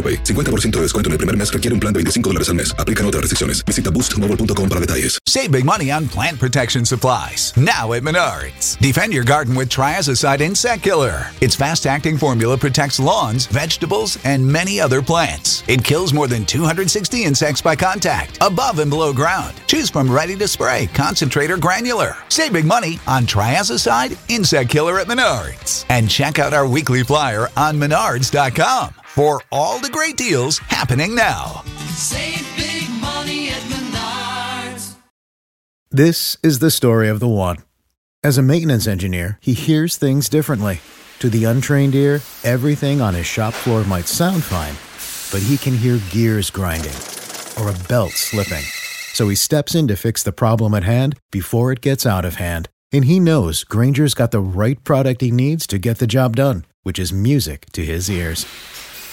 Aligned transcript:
AroPay. 0.00 0.24
50% 0.24 0.70
de 0.76 0.82
descuento 0.82 1.08
en 1.08 1.12
el 1.12 1.18
primer 1.18 1.36
mes 1.36 1.52
requiere 1.52 1.74
un 1.74 1.80
plan 1.80 1.92
de 1.92 1.98
25 1.98 2.30
dólares 2.30 2.48
al 2.48 2.54
mes. 2.54 2.74
Aplican 2.78 3.04
otras 3.04 3.20
restricciones. 3.20 3.62
Visita 3.66 3.90
boostmobile.com 3.90 4.68
para 4.68 4.80
detalles. 4.80 5.18
Save 5.26 5.50
big 5.52 5.64
money 5.64 5.90
on 5.90 6.08
plant 6.08 6.38
protection 6.38 6.84
supplies. 6.84 7.52
Now 7.56 7.92
at 7.92 8.02
Menards. 8.02 8.78
Defend 8.78 9.12
your 9.12 9.24
garden 9.24 9.54
with 9.54 9.68
Triazicide 9.68 10.40
Insect 10.40 10.82
Killer. 10.82 11.26
Its 11.40 11.54
fast 11.54 11.86
acting 11.86 12.16
formula 12.16 12.56
protects 12.56 12.98
lawns, 12.98 13.46
vegetables, 13.46 14.18
and 14.24 14.46
many 14.46 14.80
other 14.80 15.02
plants. 15.02 15.62
It 15.68 15.84
kills 15.84 16.12
more 16.12 16.26
than 16.26 16.46
260 16.46 17.24
insects 17.24 17.60
by 17.60 17.76
contact, 17.76 18.38
above 18.40 18.78
and 18.78 18.90
below 18.90 19.12
ground. 19.12 19.54
Choose 19.66 19.90
from 19.90 20.10
ready 20.10 20.36
to 20.36 20.48
spray, 20.48 20.88
concentrate, 20.94 21.50
or 21.50 21.58
granular. 21.58 22.16
Save 22.28 22.52
big 22.52 22.64
money 22.64 22.98
on 23.06 23.24
Triazicide 23.24 24.18
Insect 24.28 24.70
Killer 24.70 24.98
at 24.98 25.06
Menards. 25.06 25.84
And 25.88 26.08
check 26.08 26.38
out 26.38 26.54
our 26.54 26.66
weekly 26.66 27.02
flyer 27.02 27.48
on 27.56 27.76
menards.com 27.76 28.94
for 29.14 29.42
all 29.50 29.78
the 29.80 29.90
great 29.90 30.16
deals 30.16 30.58
happening 30.58 31.14
now. 31.14 31.62
Save 31.94 32.46
big 32.56 32.88
money 33.00 33.48
at 33.48 33.62
Menards. 33.62 34.96
This 35.90 36.36
is 36.42 36.60
the 36.60 36.70
story 36.70 37.08
of 37.08 37.20
the 37.20 37.28
one. 37.28 37.58
As 38.22 38.38
a 38.38 38.42
maintenance 38.42 38.86
engineer, 38.86 39.38
he 39.40 39.54
hears 39.54 39.96
things 39.96 40.28
differently. 40.28 40.80
To 41.20 41.28
the 41.28 41.44
untrained 41.44 41.94
ear, 41.94 42.20
everything 42.44 43.00
on 43.00 43.14
his 43.14 43.26
shop 43.26 43.52
floor 43.52 43.84
might 43.84 44.06
sound 44.06 44.42
fine, 44.44 44.74
but 45.32 45.46
he 45.46 45.58
can 45.58 45.76
hear 45.76 45.98
gears 46.10 46.50
grinding 46.50 46.96
or 47.58 47.68
a 47.68 47.88
belt 47.88 48.12
slipping. 48.12 48.64
So 49.12 49.28
he 49.28 49.34
steps 49.34 49.74
in 49.74 49.88
to 49.88 49.96
fix 49.96 50.22
the 50.22 50.32
problem 50.32 50.72
at 50.74 50.84
hand 50.84 51.18
before 51.30 51.72
it 51.72 51.80
gets 51.80 52.06
out 52.06 52.24
of 52.24 52.36
hand. 52.36 52.68
And 52.92 53.04
he 53.04 53.20
knows 53.20 53.64
Granger's 53.64 54.14
got 54.14 54.30
the 54.30 54.40
right 54.40 54.82
product 54.82 55.20
he 55.20 55.30
needs 55.30 55.66
to 55.66 55.78
get 55.78 55.98
the 55.98 56.06
job 56.06 56.36
done, 56.36 56.64
which 56.82 56.98
is 56.98 57.12
music 57.12 57.66
to 57.72 57.84
his 57.84 58.10
ears. 58.10 58.46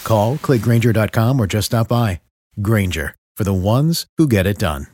Call, 0.04 0.36
clickgranger.com, 0.36 1.40
or 1.40 1.46
just 1.46 1.66
stop 1.66 1.88
by. 1.88 2.20
Granger, 2.60 3.14
for 3.36 3.44
the 3.44 3.54
ones 3.54 4.06
who 4.18 4.26
get 4.26 4.46
it 4.46 4.58
done. 4.58 4.88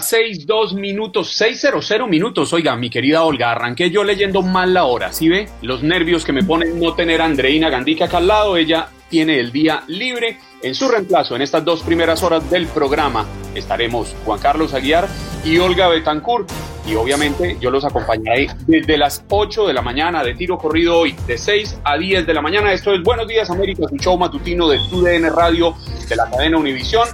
6, 0.00 0.46
2 0.46 0.74
minutos, 0.74 1.32
600 1.32 2.08
minutos. 2.08 2.52
Oiga, 2.52 2.76
mi 2.76 2.90
querida 2.90 3.22
Olga, 3.22 3.52
arranqué 3.52 3.90
yo 3.90 4.04
leyendo 4.04 4.42
mal 4.42 4.74
la 4.74 4.84
hora, 4.84 5.12
¿sí 5.12 5.28
ve? 5.28 5.48
Los 5.62 5.82
nervios 5.82 6.24
que 6.24 6.32
me 6.32 6.42
ponen 6.42 6.78
no 6.78 6.94
tener 6.94 7.20
a 7.22 7.24
Andreina 7.24 7.70
Gandica 7.70 8.06
acá 8.06 8.18
al 8.18 8.26
lado, 8.26 8.56
ella 8.56 8.88
tiene 9.08 9.40
el 9.40 9.52
día 9.52 9.84
libre. 9.88 10.38
En 10.62 10.74
su 10.74 10.88
reemplazo, 10.88 11.36
en 11.36 11.42
estas 11.42 11.64
dos 11.64 11.82
primeras 11.82 12.22
horas 12.22 12.48
del 12.50 12.66
programa, 12.66 13.26
estaremos 13.54 14.14
Juan 14.24 14.40
Carlos 14.40 14.74
Aguiar 14.74 15.08
y 15.44 15.58
Olga 15.58 15.88
Betancourt. 15.88 16.50
Y 16.86 16.94
obviamente 16.94 17.56
yo 17.60 17.70
los 17.70 17.84
acompañaré 17.84 18.48
desde 18.66 18.96
las 18.96 19.24
8 19.28 19.66
de 19.66 19.74
la 19.74 19.82
mañana 19.82 20.22
de 20.22 20.34
tiro 20.34 20.56
corrido 20.56 20.98
hoy, 20.98 21.16
de 21.26 21.36
6 21.36 21.80
a 21.82 21.98
10 21.98 22.26
de 22.26 22.34
la 22.34 22.40
mañana. 22.40 22.72
Esto 22.72 22.94
es 22.94 23.02
Buenos 23.02 23.26
Días 23.26 23.50
América, 23.50 23.88
su 23.88 23.96
show 23.96 24.16
matutino 24.16 24.68
de 24.68 24.78
TUDN 24.88 25.34
Radio 25.34 25.74
de 26.08 26.16
la 26.16 26.30
cadena 26.30 26.58
Univisión, 26.58 27.08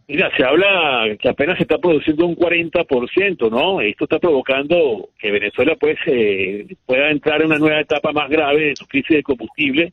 Mira, 0.08 0.36
se 0.36 0.42
habla 0.42 1.16
que 1.20 1.28
apenas 1.28 1.58
se 1.58 1.62
está 1.62 1.78
produciendo 1.78 2.26
un 2.26 2.34
40%, 2.34 3.50
¿no? 3.52 3.80
Esto 3.80 4.04
está 4.04 4.18
provocando 4.18 5.10
que 5.16 5.30
Venezuela 5.30 5.76
pues 5.78 5.96
eh, 6.06 6.66
pueda 6.84 7.08
entrar 7.10 7.40
en 7.40 7.46
una 7.46 7.58
nueva 7.58 7.80
etapa 7.80 8.10
más 8.10 8.28
grave 8.28 8.66
de 8.66 8.76
su 8.76 8.84
crisis 8.86 9.16
de 9.16 9.22
combustible 9.22 9.92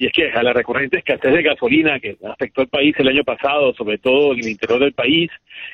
y 0.00 0.06
es 0.06 0.12
que 0.12 0.30
a 0.32 0.42
la 0.42 0.54
recurrente 0.54 0.96
escasez 0.96 1.30
de 1.32 1.42
gasolina 1.42 2.00
que 2.00 2.16
afectó 2.24 2.62
al 2.62 2.68
país 2.68 2.94
el 2.98 3.08
año 3.08 3.22
pasado, 3.22 3.74
sobre 3.74 3.98
todo 3.98 4.32
en 4.32 4.38
el 4.40 4.48
interior 4.48 4.80
del 4.80 4.94
país 4.94 5.30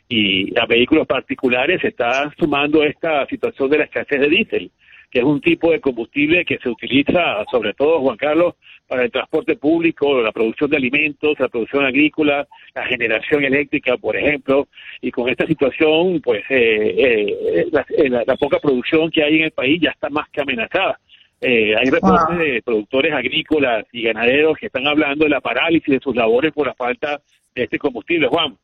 y 0.09 0.53
a 0.59 0.67
vehículos 0.67 1.07
particulares, 1.07 1.81
se 1.81 1.89
está 1.89 2.29
sumando 2.37 2.83
esta 2.83 3.25
situación 3.27 3.71
de 3.71 3.79
la 3.79 3.85
escasez 3.85 4.21
de 4.21 4.29
diésel, 4.29 4.71
que 5.13 5.21
es 5.21 5.25
un 5.25 5.41
tipo 5.41 5.71
de 5.71 5.81
combustible 5.81 6.45
que 6.45 6.59
se 6.59 6.69
utiliza 6.69 7.45
sobre 7.53 7.73
todo, 7.75 8.01
Juan 8.01 8.17
Carlos, 8.17 8.55
para 8.89 9.05
el 9.05 9.11
transporte 9.13 9.57
público, 9.57 10.21
la 10.21 10.33
producción 10.33 10.71
de 10.71 10.77
alimentos, 10.77 11.39
la 11.39 11.49
producción 11.49 11.85
agrícola, 11.85 12.47
la 12.75 12.85
generación 12.87 13.45
eléctrica, 13.45 13.97
por 13.97 14.17
ejemplo, 14.17 14.67
y 15.01 15.11
con 15.13 15.29
esta 15.29 15.47
situación, 15.47 16.21
pues 16.21 16.43
eh, 16.51 16.95
eh, 16.99 17.67
eh, 17.99 18.11
la- 18.11 18.25
la 18.27 18.37
poca 18.37 18.59
producción 18.61 19.11
que 19.11 19.23
hay 19.25 19.37
en 19.39 19.45
el 19.45 19.51
país 19.53 19.81
ya 19.81 19.91
está 19.91 20.09
más 20.11 20.29
que 20.31 20.41
amenazada. 20.41 20.99
Eh, 21.41 21.77
hay 21.77 21.91
reportes 21.91 22.39
de 22.39 22.63
productores 22.65 23.13
agrícolas 23.13 23.85
y 23.93 24.05
ganaderos 24.05 24.57
que 24.59 24.67
están 24.67 24.87
hablando 24.87 25.25
de 25.25 25.31
la 25.31 25.41
parálisis 25.41 25.95
de 25.95 26.01
sus 26.01 26.17
labores 26.17 26.53
por 26.53 26.67
la 26.67 26.75
falta 26.75 27.21
de 27.55 27.65
este 27.65 27.79
combustible, 27.79 28.29
Juan. 28.29 28.57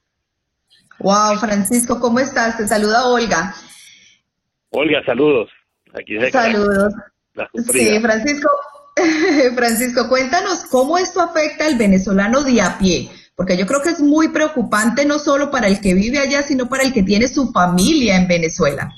Wow, 0.98 1.36
Francisco, 1.38 2.00
¿cómo 2.00 2.18
estás? 2.20 2.56
Te 2.56 2.66
saluda 2.66 3.08
Olga. 3.08 3.54
Olga, 4.70 5.04
saludos. 5.04 5.50
Aquí 5.92 6.14
desde 6.14 6.30
Saludos. 6.30 6.94
Sí, 7.70 7.98
Francisco, 8.00 8.48
Francisco, 9.54 10.08
cuéntanos 10.08 10.64
cómo 10.70 10.98
esto 10.98 11.20
afecta 11.20 11.66
al 11.66 11.76
venezolano 11.76 12.42
de 12.42 12.60
a 12.60 12.78
pie, 12.78 13.10
porque 13.34 13.56
yo 13.56 13.66
creo 13.66 13.82
que 13.82 13.90
es 13.90 14.00
muy 14.00 14.28
preocupante 14.28 15.04
no 15.04 15.18
solo 15.18 15.50
para 15.50 15.68
el 15.68 15.80
que 15.80 15.94
vive 15.94 16.18
allá, 16.18 16.42
sino 16.42 16.68
para 16.68 16.84
el 16.84 16.92
que 16.92 17.02
tiene 17.02 17.28
su 17.28 17.52
familia 17.52 18.16
en 18.16 18.28
Venezuela. 18.28 18.94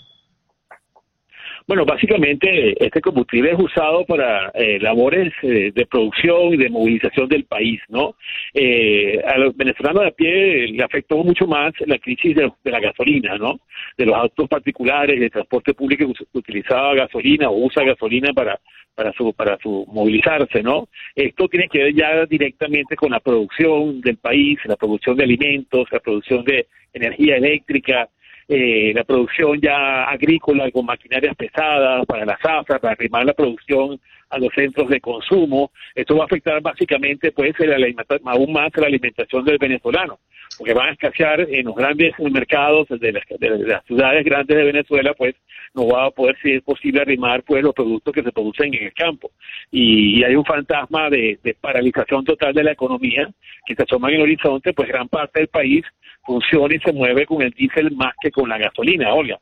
Bueno, 1.67 1.87
básicamente 1.87 2.85
este 2.85 3.01
combustible 3.01 3.53
es 3.53 3.59
usado 3.59 4.05
para 4.05 4.51
eh, 4.51 4.79
labores 4.79 5.33
eh, 5.43 5.73
de 5.75 5.87
producción 5.87 6.53
y 6.53 6.57
de 6.59 6.69
movilización 6.69 7.27
del 7.27 7.45
país, 7.45 7.81
¿no? 7.89 8.17
Eh, 8.53 9.23
a 9.27 9.39
los 9.39 9.57
venezolanos 9.57 10.03
de 10.03 10.09
a 10.09 10.11
pie 10.11 10.69
le 10.69 10.85
afectó 10.85 11.17
mucho 11.25 11.47
más 11.47 11.73
la 11.87 11.99
crisis 11.99 12.37
de, 12.37 12.53
la 12.65 12.81
gasolina, 12.81 13.39
¿no? 13.39 13.61
De 13.97 14.05
los 14.05 14.15
autos 14.15 14.47
particulares, 14.47 15.19
del 15.19 15.31
transporte 15.31 15.73
público 15.73 16.13
que 16.13 16.39
utilizaba 16.39 16.95
gasolina 16.95 17.49
o 17.49 17.65
usa 17.65 17.83
gasolina 17.83 18.35
para 18.35 18.61
para 18.95 19.13
su 19.15 19.33
para 19.33 19.57
su 19.63 19.87
movilizarse, 19.91 20.63
¿no? 20.63 20.89
Esto 21.15 21.49
tiene 21.49 21.69
que 21.69 21.79
ver 21.79 21.95
ya 21.95 22.27
directamente 22.27 22.95
con 22.95 23.11
la 23.11 23.21
producción 23.21 24.03
del 24.03 24.19
país, 24.19 24.59
la 24.67 24.77
producción 24.77 25.17
de 25.17 25.25
alimentos, 25.25 25.89
la 25.91 26.01
producción 26.01 26.45
de 26.45 26.67
energía 26.93 27.37
eléctrica, 27.37 28.11
eh, 28.49 28.93
la 28.94 29.05
producción 29.05 29.61
ya 29.61 30.05
agrícola 30.05 30.70
con 30.70 30.87
maquinarias 30.87 31.35
pesadas 31.37 32.05
para 32.06 32.25
la 32.25 32.38
zafra, 32.43 32.79
para 32.79 32.93
arrimar 32.93 33.25
la 33.25 33.32
producción 33.32 34.00
a 34.31 34.38
los 34.38 34.52
centros 34.55 34.88
de 34.88 35.00
consumo. 35.00 35.70
Esto 35.94 36.17
va 36.17 36.25
a 36.25 36.26
afectar 36.26 36.61
básicamente 36.61 37.32
pues 37.32 37.52
el 37.61 37.73
alimenta- 37.73 38.19
aún 38.25 38.52
más 38.52 38.70
la 38.76 38.87
alimentación 38.87 39.44
del 39.44 39.58
venezolano, 39.58 40.19
porque 40.58 40.75
van 40.75 40.88
a 40.88 40.93
escasear 40.93 41.41
en 41.41 41.67
los 41.67 41.75
grandes 41.75 42.12
mercados 42.19 42.88
de 42.88 43.12
las, 43.12 43.25
de 43.38 43.58
las 43.58 43.85
ciudades 43.85 44.25
grandes 44.25 44.56
de 44.56 44.64
Venezuela, 44.64 45.12
pues 45.14 45.35
no 45.75 45.88
va 45.88 46.06
a 46.06 46.11
poder 46.11 46.37
si 46.43 46.52
es 46.52 46.62
posible 46.62 47.00
arrimar 47.00 47.43
pues 47.43 47.62
los 47.62 47.75
productos 47.75 48.14
que 48.14 48.23
se 48.23 48.32
producen 48.32 48.73
en 48.75 48.85
el 48.85 48.94
campo. 48.94 49.31
Y, 49.70 50.20
y 50.20 50.25
hay 50.25 50.37
un 50.37 50.44
fantasma 50.44 51.11
de, 51.11 51.38
de 51.43 51.55
paralización 51.55 52.25
total 52.25 52.55
de 52.55 52.64
la 52.64 52.73
economía 52.73 53.29
que 53.67 53.75
se 53.75 53.82
asoma 53.82 54.08
en 54.08 54.17
el 54.17 54.23
horizonte, 54.23 54.73
pues 54.73 54.88
gran 54.88 55.08
parte 55.08 55.41
del 55.41 55.49
país 55.49 55.85
funciona 56.25 56.75
y 56.75 56.81
se 56.81 56.93
mueve 56.93 57.26
con 57.26 57.43
el 57.43 57.50
diésel 57.50 57.91
más 57.93 58.14
que 58.20 58.31
con 58.31 58.49
la 58.49 58.58
gasolina, 58.58 59.12
Olga. 59.12 59.38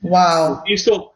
Wow. 0.00 0.62
Listo. 0.66 1.12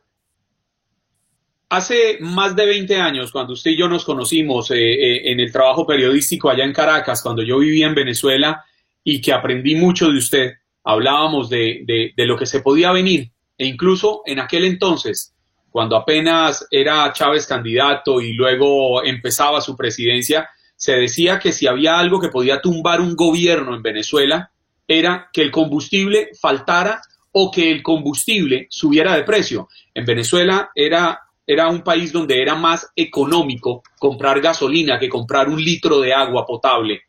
Hace 1.70 2.18
más 2.20 2.56
de 2.56 2.66
20 2.66 2.96
años, 2.96 3.30
cuando 3.30 3.52
usted 3.52 3.70
y 3.70 3.76
yo 3.76 3.88
nos 3.88 4.04
conocimos 4.04 4.72
eh, 4.72 4.76
eh, 4.76 5.30
en 5.30 5.38
el 5.38 5.52
trabajo 5.52 5.86
periodístico 5.86 6.50
allá 6.50 6.64
en 6.64 6.72
Caracas, 6.72 7.22
cuando 7.22 7.44
yo 7.44 7.60
vivía 7.60 7.86
en 7.86 7.94
Venezuela 7.94 8.64
y 9.04 9.20
que 9.20 9.32
aprendí 9.32 9.74
mucho 9.74 10.10
de 10.10 10.18
usted, 10.18 10.52
hablábamos 10.84 11.48
de, 11.48 11.82
de- 12.16 12.26
lo 12.26 12.36
que 12.36 12.46
se 12.46 12.60
podía 12.60 12.92
venir. 12.92 13.30
E 13.58 13.66
incluso 13.66 14.22
en 14.26 14.40
aquel 14.40 14.64
entonces, 14.64 15.34
cuando 15.70 15.96
apenas 15.96 16.66
era 16.70 17.12
Chávez 17.12 17.46
candidato 17.46 18.20
y 18.20 18.32
luego 18.32 19.04
empezaba 19.04 19.60
su 19.60 19.76
presidencia, 19.76 20.48
se 20.76 20.92
decía 20.96 21.38
que 21.38 21.52
si 21.52 21.66
había 21.66 21.98
algo 21.98 22.20
que 22.20 22.28
podía 22.28 22.60
tumbar 22.60 23.00
un 23.00 23.14
gobierno 23.14 23.74
en 23.74 23.82
Venezuela, 23.82 24.50
era 24.88 25.28
que 25.32 25.42
el 25.42 25.50
combustible 25.50 26.30
faltara 26.40 27.00
o 27.32 27.50
que 27.50 27.70
el 27.70 27.82
combustible 27.82 28.66
subiera 28.70 29.14
de 29.14 29.22
precio. 29.22 29.68
En 29.94 30.04
Venezuela 30.04 30.70
era, 30.74 31.20
era 31.46 31.68
un 31.68 31.82
país 31.82 32.12
donde 32.12 32.40
era 32.42 32.54
más 32.56 32.90
económico 32.96 33.82
comprar 33.98 34.40
gasolina 34.40 34.98
que 34.98 35.08
comprar 35.08 35.48
un 35.48 35.62
litro 35.62 36.00
de 36.00 36.12
agua 36.12 36.44
potable. 36.46 37.02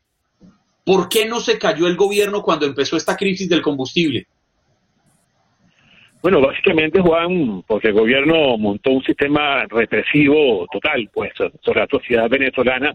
¿Por 0.83 1.09
qué 1.09 1.25
no 1.25 1.39
se 1.39 1.57
cayó 1.59 1.87
el 1.87 1.95
gobierno 1.95 2.41
cuando 2.41 2.65
empezó 2.65 2.97
esta 2.97 3.15
crisis 3.15 3.47
del 3.47 3.61
combustible? 3.61 4.25
Bueno, 6.21 6.39
básicamente, 6.39 7.01
Juan, 7.01 7.63
porque 7.65 7.87
el 7.87 7.93
gobierno 7.95 8.55
montó 8.57 8.91
un 8.91 9.03
sistema 9.03 9.65
represivo 9.65 10.67
total, 10.71 11.09
pues, 11.11 11.33
sobre 11.63 11.79
la 11.79 11.87
sociedad 11.89 12.29
venezolana 12.29 12.93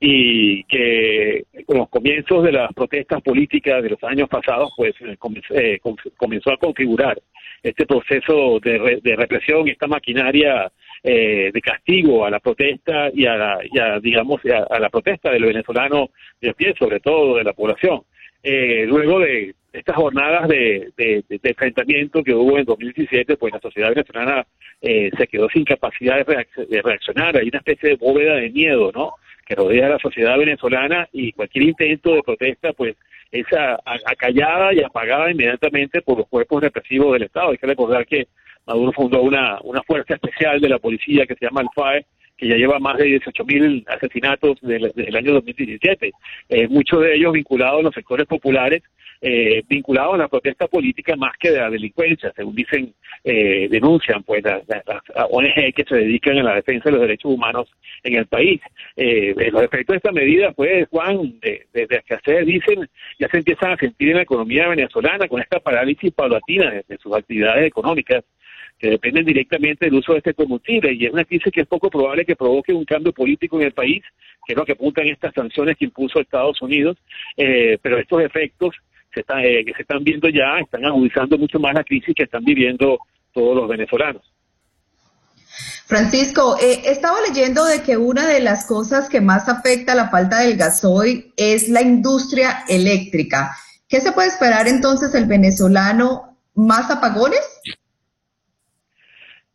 y 0.00 0.64
que 0.64 1.44
con 1.66 1.78
los 1.78 1.88
comienzos 1.88 2.42
de 2.42 2.50
las 2.50 2.72
protestas 2.72 3.22
políticas 3.22 3.80
de 3.80 3.90
los 3.90 4.02
años 4.02 4.28
pasados, 4.28 4.72
pues, 4.76 4.92
eh, 5.02 5.16
eh, 5.50 5.78
com- 5.80 5.94
comenzó 6.16 6.50
a 6.52 6.56
configurar 6.56 7.16
este 7.64 7.86
proceso 7.86 8.60
de, 8.60 8.78
re- 8.78 9.00
de 9.02 9.16
represión, 9.16 9.66
esta 9.68 9.86
maquinaria 9.88 10.70
eh, 11.02 11.50
de 11.52 11.60
castigo 11.60 12.24
a 12.24 12.30
la 12.30 12.38
protesta 12.38 13.10
y 13.12 13.26
a, 13.26 13.34
la, 13.36 13.58
y 13.70 13.78
a, 13.78 13.98
digamos, 13.98 14.40
a, 14.46 14.74
a 14.74 14.78
la 14.78 14.88
protesta 14.90 15.30
del 15.32 15.44
venezolano 15.44 16.10
de 16.40 16.50
a 16.50 16.52
pie, 16.52 16.74
sobre 16.78 17.00
todo 17.00 17.36
de 17.36 17.44
la 17.44 17.52
población. 17.54 18.02
Eh, 18.42 18.84
luego 18.86 19.20
de 19.20 19.54
estas 19.72 19.96
jornadas 19.96 20.46
de, 20.48 20.90
de, 20.96 21.24
de- 21.28 21.38
de 21.42 21.48
enfrentamiento 21.50 22.22
que 22.22 22.34
hubo 22.34 22.58
en 22.58 22.64
2017, 22.64 23.36
pues 23.38 23.52
la 23.54 23.60
sociedad 23.60 23.88
venezolana 23.88 24.46
eh, 24.80 25.10
se 25.16 25.26
quedó 25.26 25.48
sin 25.48 25.64
capacidad 25.64 26.24
de, 26.24 26.46
de 26.68 26.82
reaccionar. 26.82 27.36
Hay 27.38 27.48
una 27.48 27.58
especie 27.58 27.88
de 27.90 27.96
bóveda 27.96 28.34
de 28.36 28.50
miedo, 28.50 28.92
¿no? 28.94 29.14
Que 29.46 29.54
rodea 29.54 29.86
a 29.86 29.90
la 29.90 29.98
sociedad 29.98 30.38
venezolana 30.38 31.08
y 31.12 31.32
cualquier 31.32 31.64
intento 31.64 32.14
de 32.14 32.22
protesta, 32.22 32.72
pues 32.72 32.96
es 33.30 33.46
acallada 34.06 34.72
y 34.72 34.82
apagada 34.82 35.30
inmediatamente 35.30 36.02
por 36.02 36.18
los 36.18 36.28
cuerpos 36.28 36.62
represivos 36.62 37.12
del 37.12 37.24
Estado. 37.24 37.50
Hay 37.50 37.58
que 37.58 37.66
recordar 37.66 38.06
que 38.06 38.28
Maduro 38.66 38.92
fundó 38.92 39.22
una, 39.22 39.58
una 39.62 39.82
fuerza 39.82 40.14
especial 40.14 40.60
de 40.60 40.68
la 40.68 40.78
policía 40.78 41.26
que 41.26 41.34
se 41.34 41.46
llama 41.46 41.62
el 41.62 41.68
FAE, 41.74 42.06
que 42.36 42.48
ya 42.48 42.56
lleva 42.56 42.78
más 42.78 42.96
de 42.98 43.04
18 43.04 43.44
mil 43.44 43.84
asesinatos 43.86 44.60
del, 44.60 44.92
del 44.94 45.16
año 45.16 45.34
2017, 45.34 46.12
eh, 46.48 46.68
muchos 46.68 47.00
de 47.02 47.14
ellos 47.14 47.32
vinculados 47.32 47.80
a 47.80 47.82
los 47.82 47.94
sectores 47.94 48.26
populares, 48.26 48.82
eh, 49.20 49.62
vinculados 49.68 50.14
a 50.14 50.18
la 50.18 50.28
protesta 50.28 50.66
política 50.66 51.16
más 51.16 51.32
que 51.38 51.50
de 51.50 51.58
la 51.58 51.70
delincuencia, 51.70 52.32
según 52.36 52.54
dicen, 52.54 52.94
eh, 53.22 53.68
denuncian 53.70 54.22
pues 54.22 54.42
las, 54.44 54.62
las- 54.68 54.84
ONG 55.30 55.72
que 55.74 55.84
se 55.88 55.96
dedican 55.96 56.38
a 56.38 56.42
la 56.42 56.54
defensa 56.56 56.84
de 56.86 56.92
los 56.92 57.00
derechos 57.00 57.32
humanos 57.32 57.68
en 58.02 58.14
el 58.16 58.26
país. 58.26 58.60
Eh, 58.96 59.34
efectos 59.38 59.94
de 59.94 59.96
esta 59.96 60.12
medida, 60.12 60.52
pues, 60.52 60.86
Juan, 60.90 61.38
de, 61.40 61.66
de, 61.72 61.86
de 61.86 61.96
escasez, 61.96 62.44
dicen, 62.46 62.88
ya 63.18 63.28
se 63.28 63.38
empiezan 63.38 63.72
a 63.72 63.76
sentir 63.76 64.10
en 64.10 64.16
la 64.16 64.22
economía 64.22 64.68
venezolana 64.68 65.26
con 65.28 65.40
esta 65.40 65.60
parálisis 65.60 66.12
paulatina 66.12 66.70
de- 66.70 66.84
de 66.86 66.98
sus 66.98 67.14
actividades 67.14 67.66
económicas 67.66 68.24
que 68.78 68.90
dependen 68.90 69.24
directamente 69.24 69.86
del 69.86 69.94
uso 69.94 70.12
de 70.12 70.18
este 70.18 70.34
combustible 70.34 70.92
y 70.92 71.06
es 71.06 71.12
una 71.12 71.24
crisis 71.24 71.52
que 71.52 71.60
es 71.60 71.66
poco 71.66 71.88
probable 71.88 72.24
que 72.24 72.34
provoque 72.36 72.72
un 72.72 72.84
cambio 72.84 73.12
político 73.12 73.58
en 73.60 73.66
el 73.66 73.72
país, 73.72 74.02
que 74.46 74.52
es 74.52 74.56
lo 74.56 74.64
que 74.64 74.72
apuntan 74.72 75.06
estas 75.06 75.32
sanciones 75.32 75.76
que 75.76 75.84
impuso 75.84 76.20
Estados 76.20 76.60
Unidos, 76.60 76.96
eh, 77.36 77.78
pero 77.80 77.98
estos 77.98 78.20
efectos 78.22 78.74
se 79.14 79.20
eh, 79.20 79.64
que 79.64 79.72
se 79.74 79.82
están 79.82 80.02
viendo 80.02 80.28
ya 80.28 80.58
están 80.58 80.84
agudizando 80.84 81.38
mucho 81.38 81.58
más 81.58 81.74
la 81.74 81.84
crisis 81.84 82.14
que 82.14 82.24
están 82.24 82.44
viviendo 82.44 82.98
todos 83.32 83.56
los 83.56 83.68
venezolanos. 83.68 84.22
Francisco, 85.86 86.56
eh, 86.60 86.82
estaba 86.86 87.18
leyendo 87.28 87.64
de 87.64 87.82
que 87.82 87.96
una 87.96 88.26
de 88.26 88.40
las 88.40 88.66
cosas 88.66 89.08
que 89.08 89.20
más 89.20 89.48
afecta 89.48 89.92
a 89.92 89.96
la 89.96 90.08
falta 90.08 90.40
del 90.40 90.56
gasoil 90.56 91.32
es 91.36 91.68
la 91.68 91.82
industria 91.82 92.64
eléctrica. 92.68 93.50
¿Qué 93.88 94.00
se 94.00 94.12
puede 94.12 94.28
esperar 94.28 94.66
entonces 94.66 95.14
el 95.14 95.26
venezolano? 95.26 96.38
¿Más 96.54 96.90
apagones? 96.90 97.60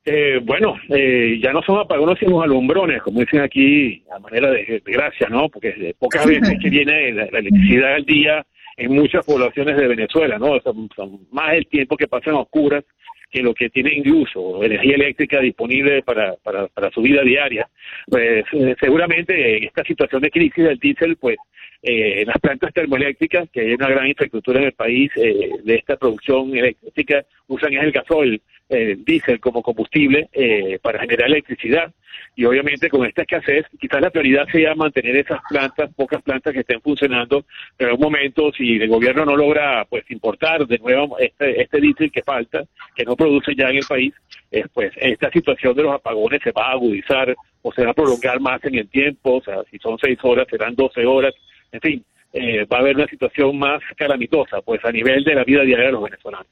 Eh, 0.06 0.40
bueno, 0.44 0.76
eh, 0.90 1.40
ya 1.44 1.52
no 1.52 1.62
son 1.64 1.80
apagones 1.80 2.18
sino 2.20 2.42
alumbrones, 2.42 3.02
como 3.02 3.20
dicen 3.20 3.42
aquí 3.42 4.04
a 4.16 4.20
manera 4.20 4.50
de, 4.52 4.82
de 4.86 4.92
gracia, 4.92 5.28
¿no? 5.30 5.50
Porque 5.50 5.96
pocas 6.00 6.26
veces 6.26 6.58
que 6.62 6.70
viene 6.70 7.12
la, 7.12 7.26
la 7.32 7.40
electricidad 7.40 7.96
al 7.96 8.06
día 8.06 8.46
en 8.80 8.94
muchas 8.94 9.26
poblaciones 9.26 9.76
de 9.78 9.88
Venezuela, 9.88 10.40
¿no? 10.40 10.60
Son 10.62 10.90
más 11.32 11.54
el 11.54 11.68
tiempo 11.68 11.98
que 11.98 12.08
pasan 12.08 12.36
a 12.36 12.40
oscuras 12.40 12.84
que 13.30 13.44
lo 13.44 13.54
que 13.54 13.70
tienen 13.70 14.02
de 14.02 14.12
uso, 14.12 14.64
energía 14.64 14.96
eléctrica 14.96 15.40
disponible 15.40 16.02
para, 16.02 16.36
para, 16.38 16.68
para 16.68 16.90
su 16.90 17.02
vida 17.02 17.22
diaria. 17.22 17.70
Pues 18.08 18.44
eh, 18.54 18.76
seguramente 18.80 19.58
en 19.58 19.66
esta 19.66 19.84
situación 19.84 20.22
de 20.22 20.32
crisis 20.32 20.64
del 20.64 20.80
diésel, 20.80 21.16
pues 21.18 21.38
eh, 21.82 22.24
las 22.26 22.38
plantas 22.40 22.74
termoeléctricas, 22.74 23.50
que 23.50 23.62
hay 23.62 23.74
una 23.74 23.90
gran 23.90 24.08
infraestructura 24.08 24.60
en 24.60 24.66
el 24.66 24.74
país 24.74 25.12
eh, 25.16 25.50
de 25.64 25.76
esta 25.76 25.96
producción 25.96 26.56
eléctrica, 26.56 27.26
usan 27.48 27.74
el 27.74 27.92
gasoil, 27.92 28.42
el 28.70 29.04
diésel 29.04 29.40
como 29.40 29.64
combustible 29.64 30.30
eh, 30.32 30.78
para 30.82 31.00
generar 31.00 31.28
electricidad. 31.28 31.92
Y 32.36 32.46
obviamente 32.46 32.90
con 32.90 33.06
esta 33.06 33.24
escasez, 33.24 33.66
quizás 33.80 34.02
la 34.02 34.12
prioridad 34.12 34.48
sea 34.52 34.76
mantener 34.76 35.16
esas 35.16 35.40
plantas, 35.50 35.94
pocas 35.96 36.22
plantas 36.22 36.54
que 36.54 36.60
estén 36.60 36.82
funcionando, 36.82 37.46
pero 37.76 37.92
en 37.92 37.96
un 37.96 38.02
momento 38.02 38.52
si 38.52 38.76
el 38.76 38.88
gobierno 38.88 39.26
no 39.26 39.36
logra 39.36 39.86
pues 39.86 40.10
importar 40.12 40.66
de 40.68 40.78
nuevo 40.78 41.18
este, 41.18 41.62
este 41.62 41.82
diésel 41.82 42.12
que 42.12 42.24
falta, 42.24 42.64
que 42.96 43.04
no 43.04 43.16
produce 43.16 43.56
ya 43.56 43.70
en 43.70 43.78
el 43.78 43.86
país, 43.88 44.14
eh, 44.52 44.66
pues 44.74 44.92
esta 44.98 45.32
situación 45.32 45.76
de 45.76 45.84
los 45.84 45.94
apagones 45.94 46.42
se 46.44 46.52
va 46.52 46.68
a 46.68 46.74
agudizar 46.74 47.36
o 47.62 47.72
se 47.74 47.84
va 47.84 47.92
a 47.92 47.96
prolongar 47.96 48.40
más 48.40 48.64
en 48.64 48.76
el 48.76 48.88
tiempo, 48.90 49.38
o 49.38 49.42
sea, 49.42 49.64
si 49.70 49.78
son 49.80 49.98
seis 49.98 50.18
horas 50.22 50.48
serán 50.50 50.76
doce 50.76 51.06
horas, 51.06 51.34
en 51.72 51.82
fin, 51.82 52.06
eh, 52.32 52.66
va 52.66 52.78
a 52.78 52.80
haber 52.82 52.96
una 52.96 53.08
situación 53.08 53.58
más 53.58 53.82
calamitosa, 53.96 54.62
pues 54.62 54.84
a 54.86 54.92
nivel 54.92 55.24
de 55.24 55.36
la 55.36 55.44
vida 55.44 55.64
diaria 55.64 55.88
de 55.88 55.92
los 55.92 56.04
venezolanos. 56.04 56.48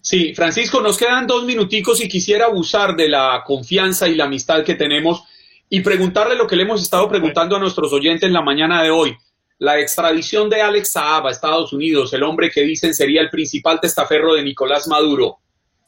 Sí, 0.00 0.34
Francisco, 0.34 0.80
nos 0.80 0.96
quedan 0.96 1.26
dos 1.26 1.44
minuticos 1.44 2.02
y 2.02 2.08
quisiera 2.08 2.46
abusar 2.46 2.94
de 2.94 3.08
la 3.08 3.42
confianza 3.44 4.08
y 4.08 4.14
la 4.14 4.24
amistad 4.24 4.64
que 4.64 4.74
tenemos 4.74 5.24
y 5.68 5.80
preguntarle 5.80 6.36
lo 6.36 6.46
que 6.46 6.56
le 6.56 6.62
hemos 6.62 6.82
estado 6.82 7.08
preguntando 7.08 7.56
a 7.56 7.58
nuestros 7.58 7.92
oyentes 7.92 8.26
en 8.26 8.32
la 8.32 8.42
mañana 8.42 8.82
de 8.82 8.90
hoy. 8.90 9.16
La 9.58 9.78
extradición 9.80 10.48
de 10.48 10.62
Alex 10.62 10.92
Saab 10.92 11.26
a 11.26 11.30
Estados 11.30 11.72
Unidos, 11.72 12.12
el 12.12 12.22
hombre 12.22 12.50
que 12.50 12.62
dicen 12.62 12.94
sería 12.94 13.20
el 13.20 13.30
principal 13.30 13.80
testaferro 13.80 14.34
de 14.34 14.44
Nicolás 14.44 14.86
Maduro, 14.86 15.38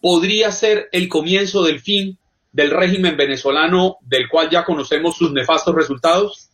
¿podría 0.00 0.50
ser 0.50 0.88
el 0.92 1.08
comienzo 1.08 1.62
del 1.62 1.80
fin 1.80 2.18
del 2.52 2.70
régimen 2.70 3.16
venezolano 3.16 3.98
del 4.02 4.28
cual 4.28 4.50
ya 4.50 4.64
conocemos 4.64 5.16
sus 5.16 5.32
nefastos 5.32 5.74
resultados? 5.74 6.49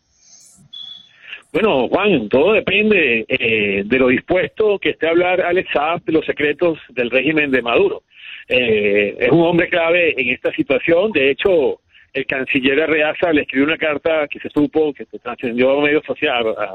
Bueno, 1.56 1.88
Juan, 1.88 2.28
todo 2.28 2.52
depende 2.52 3.24
eh, 3.26 3.82
de 3.86 3.98
lo 3.98 4.08
dispuesto 4.08 4.78
que 4.78 4.90
esté 4.90 5.06
a 5.06 5.12
hablar 5.12 5.40
Alex 5.40 5.70
Saab 5.72 6.04
de 6.04 6.12
los 6.12 6.26
secretos 6.26 6.78
del 6.90 7.10
régimen 7.10 7.50
de 7.50 7.62
Maduro. 7.62 8.02
Eh, 8.46 9.16
es 9.18 9.30
un 9.30 9.40
hombre 9.40 9.70
clave 9.70 10.12
en 10.20 10.34
esta 10.34 10.52
situación. 10.52 11.12
De 11.12 11.30
hecho, 11.30 11.80
el 12.12 12.26
canciller 12.26 12.82
Arreaza 12.82 13.32
le 13.32 13.40
escribió 13.40 13.64
una 13.64 13.78
carta 13.78 14.28
que 14.28 14.38
se 14.38 14.50
supo, 14.50 14.92
que 14.92 15.06
se 15.06 15.18
trascendió 15.18 15.80
a 15.80 15.82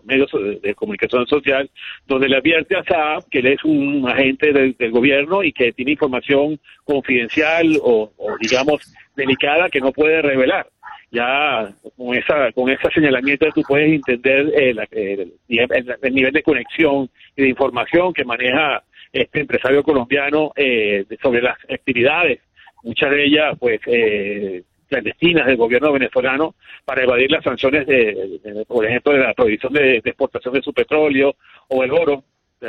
medios, 0.04 0.32
de 0.64 0.74
comunicación 0.74 1.28
social, 1.28 1.70
donde 2.08 2.28
le 2.28 2.38
advierte 2.38 2.76
a 2.76 2.84
Saab 2.84 3.30
que 3.30 3.38
él 3.38 3.48
es 3.50 3.64
un 3.64 4.10
agente 4.10 4.52
del, 4.52 4.76
gobierno 4.90 5.44
y 5.44 5.54
que 5.54 5.74
tiene 5.74 5.92
información 5.92 6.60
confidencial 6.86 7.78
o, 7.84 8.12
digamos, 8.42 8.92
delicada 9.16 9.70
que 9.70 9.80
no 9.80 9.92
puede 9.92 10.24
revelar 10.24 10.66
ya 11.12 11.74
con 11.98 12.16
esa 12.16 12.52
con 12.54 12.70
ese 12.70 12.90
señalamiento 12.94 13.46
tú 13.54 13.62
puedes 13.68 13.92
entender 13.92 14.52
eh, 14.56 15.28
el, 15.50 16.14
nivel 16.14 16.34
de 16.34 16.44
conexión 16.44 17.10
y 17.36 17.44
de 17.44 17.50
información 17.50 18.14
que 18.14 18.24
maneja 18.24 18.84
este 19.12 19.42
empresario 19.42 19.84
colombiano 19.84 20.54
eh, 20.56 21.06
sobre 21.22 21.42
las 21.42 21.58
actividades, 21.70 22.40
muchas 22.84 23.12
de 23.12 23.26
ellas 23.26 23.58
pues 23.60 23.82
eh, 23.88 24.64
clandestinas 24.88 25.48
del 25.48 25.58
gobierno 25.58 25.92
venezolano 25.92 26.56
para 26.86 27.04
evadir 27.04 27.30
las 27.30 27.44
sanciones 27.44 27.86
de, 27.88 28.66
por 28.68 28.86
ejemplo 28.86 29.12
de 29.12 29.20
la 29.20 29.34
prohibición 29.34 29.74
de 29.74 29.98
exportación 29.98 30.54
de 30.54 30.62
su 30.62 30.74
petróleo 30.74 31.36
o 31.68 31.84
el 31.84 31.92
oro 31.92 32.24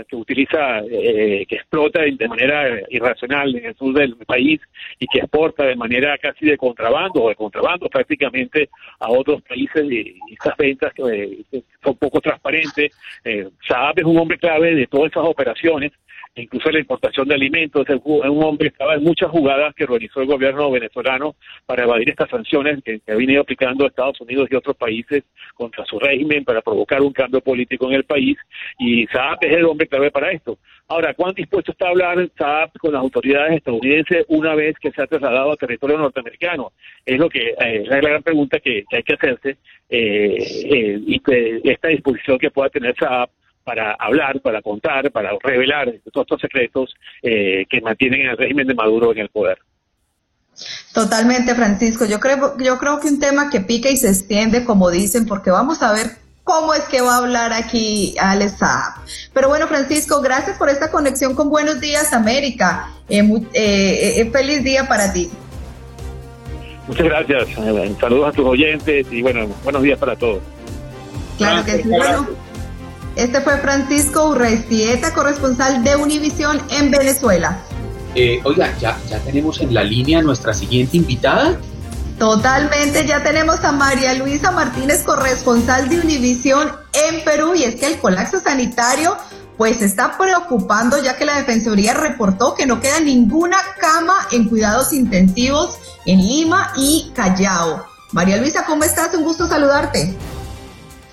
que 0.08 0.16
utiliza, 0.16 0.80
eh, 0.90 1.44
que 1.46 1.56
explota 1.56 2.00
de 2.00 2.28
manera 2.28 2.80
irracional 2.88 3.54
en 3.54 3.66
el 3.66 3.76
sur 3.76 3.92
del 3.94 4.16
país 4.16 4.60
y 4.98 5.06
que 5.06 5.18
exporta 5.18 5.64
de 5.66 5.76
manera 5.76 6.16
casi 6.18 6.46
de 6.46 6.56
contrabando 6.56 7.24
o 7.24 7.28
de 7.28 7.34
contrabando 7.34 7.88
prácticamente 7.88 8.70
a 8.98 9.10
otros 9.10 9.42
países 9.42 9.84
y, 9.90 10.14
esas 10.32 10.56
ventas 10.56 10.92
que, 10.94 11.44
son 11.82 11.96
poco 11.96 12.20
transparentes. 12.20 12.92
Eh, 13.24 13.48
Saab 13.66 13.98
es 13.98 14.04
un 14.04 14.18
hombre 14.18 14.38
clave 14.38 14.74
de 14.74 14.86
todas 14.86 15.10
esas 15.10 15.24
operaciones 15.24 15.92
incluso 16.36 16.70
la 16.70 16.80
importación 16.80 17.28
de 17.28 17.34
alimentos. 17.34 17.86
Un 18.04 18.44
hombre 18.44 18.68
que 18.68 18.72
estaba 18.72 18.94
en 18.94 19.02
muchas 19.02 19.30
jugadas 19.30 19.74
que 19.74 19.86
realizó 19.86 20.20
el 20.20 20.26
gobierno 20.26 20.70
venezolano 20.70 21.36
para 21.66 21.84
evadir 21.84 22.10
estas 22.10 22.30
sanciones 22.30 22.82
que, 22.82 23.00
ha 23.08 23.14
venido 23.14 23.42
aplicando 23.42 23.86
Estados 23.86 24.20
Unidos 24.20 24.48
y 24.50 24.54
otros 24.54 24.76
países 24.76 25.24
contra 25.54 25.84
su 25.84 25.98
régimen 25.98 26.44
para 26.44 26.62
provocar 26.62 27.02
un 27.02 27.12
cambio 27.12 27.40
político 27.40 27.88
en 27.88 27.94
el 27.94 28.04
país. 28.04 28.38
Y 28.78 29.06
Saab 29.08 29.38
es 29.40 29.52
el 29.52 29.64
hombre 29.64 29.86
clave 29.86 30.10
para 30.10 30.30
esto. 30.32 30.58
Ahora, 30.88 31.14
¿cuán 31.14 31.34
dispuesto 31.34 31.72
está 31.72 31.86
a 31.86 31.90
hablar 31.90 32.28
Saab 32.36 32.70
con 32.78 32.92
las 32.92 33.00
autoridades 33.00 33.56
estadounidenses 33.56 34.24
una 34.28 34.54
vez 34.54 34.76
que 34.78 34.90
se 34.90 35.02
ha 35.02 35.06
trasladado 35.06 35.52
a 35.52 35.56
territorio 35.56 35.98
norteamericano? 35.98 36.72
Es 37.04 37.18
lo 37.18 37.28
que 37.28 37.50
eh, 37.50 37.82
es 37.82 37.88
la 37.88 38.00
gran 38.00 38.22
pregunta 38.22 38.58
que, 38.60 38.84
hay 38.90 39.02
que 39.02 39.14
hacerse 39.14 39.56
eh, 39.88 40.36
eh, 40.38 41.00
y 41.06 41.18
que 41.20 41.60
esta 41.64 41.88
disposición 41.88 42.38
que 42.38 42.50
pueda 42.50 42.70
tener 42.70 42.94
Saab 42.98 43.30
para 43.62 43.94
hablar, 43.94 44.40
para 44.40 44.62
contar, 44.62 45.10
para 45.10 45.30
revelar 45.42 45.92
todos 46.12 46.26
estos 46.26 46.40
secretos 46.40 46.94
eh, 47.22 47.64
que 47.68 47.80
mantienen 47.80 48.22
el 48.22 48.36
régimen 48.36 48.66
de 48.66 48.74
Maduro 48.74 49.12
en 49.12 49.18
el 49.18 49.28
poder. 49.28 49.58
Totalmente, 50.92 51.54
Francisco. 51.54 52.04
Yo 52.04 52.20
creo, 52.20 52.56
yo 52.58 52.78
creo 52.78 53.00
que 53.00 53.08
un 53.08 53.18
tema 53.18 53.50
que 53.50 53.60
pica 53.60 53.88
y 53.88 53.96
se 53.96 54.08
extiende, 54.08 54.64
como 54.64 54.90
dicen, 54.90 55.26
porque 55.26 55.50
vamos 55.50 55.82
a 55.82 55.92
ver 55.92 56.22
cómo 56.44 56.74
es 56.74 56.82
que 56.82 57.00
va 57.00 57.14
a 57.14 57.18
hablar 57.18 57.52
aquí 57.52 58.14
Alex 58.18 58.58
Saab. 58.58 58.94
Pero 59.32 59.48
bueno, 59.48 59.66
Francisco, 59.68 60.20
gracias 60.20 60.58
por 60.58 60.68
esta 60.68 60.90
conexión 60.90 61.34
con 61.34 61.48
Buenos 61.48 61.80
Días 61.80 62.12
América. 62.12 62.88
Eh, 63.08 63.22
eh, 63.54 64.30
feliz 64.30 64.62
día 64.62 64.86
para 64.86 65.12
ti. 65.12 65.30
Muchas 66.86 67.06
gracias. 67.06 67.48
saludos 68.00 68.28
a 68.28 68.32
tus 68.32 68.44
oyentes 68.44 69.06
y 69.10 69.22
bueno, 69.22 69.46
buenos 69.62 69.82
días 69.82 69.98
para 69.98 70.16
todos. 70.16 70.42
Claro 71.38 71.64
que 71.64 71.82
sí. 71.82 71.88
Bueno, 71.88 72.28
este 73.16 73.40
fue 73.40 73.58
Francisco 73.58 74.28
Urrestieta, 74.28 75.12
corresponsal 75.12 75.84
de 75.84 75.96
Univisión 75.96 76.60
en 76.70 76.90
Venezuela. 76.90 77.58
Eh, 78.14 78.40
oiga, 78.44 78.72
¿ya, 78.78 78.98
¿ya 79.08 79.18
tenemos 79.20 79.60
en 79.60 79.72
la 79.74 79.82
línea 79.82 80.22
nuestra 80.22 80.52
siguiente 80.52 80.96
invitada? 80.96 81.56
Totalmente, 82.18 83.06
ya 83.06 83.22
tenemos 83.22 83.64
a 83.64 83.72
María 83.72 84.14
Luisa 84.14 84.50
Martínez, 84.50 85.02
corresponsal 85.02 85.88
de 85.88 86.00
Univisión 86.00 86.70
en 86.92 87.24
Perú, 87.24 87.54
y 87.54 87.64
es 87.64 87.76
que 87.76 87.86
el 87.86 87.98
colapso 87.98 88.40
sanitario 88.40 89.16
pues 89.56 89.82
está 89.82 90.16
preocupando 90.18 91.02
ya 91.02 91.16
que 91.16 91.24
la 91.24 91.36
Defensoría 91.36 91.94
reportó 91.94 92.54
que 92.54 92.66
no 92.66 92.80
queda 92.80 93.00
ninguna 93.00 93.58
cama 93.80 94.14
en 94.30 94.48
cuidados 94.48 94.92
intensivos 94.92 95.78
en 96.06 96.18
Lima 96.18 96.72
y 96.76 97.12
Callao. 97.14 97.84
María 98.12 98.36
Luisa, 98.36 98.64
¿cómo 98.66 98.84
estás? 98.84 99.14
Un 99.14 99.24
gusto 99.24 99.46
saludarte. 99.46 100.16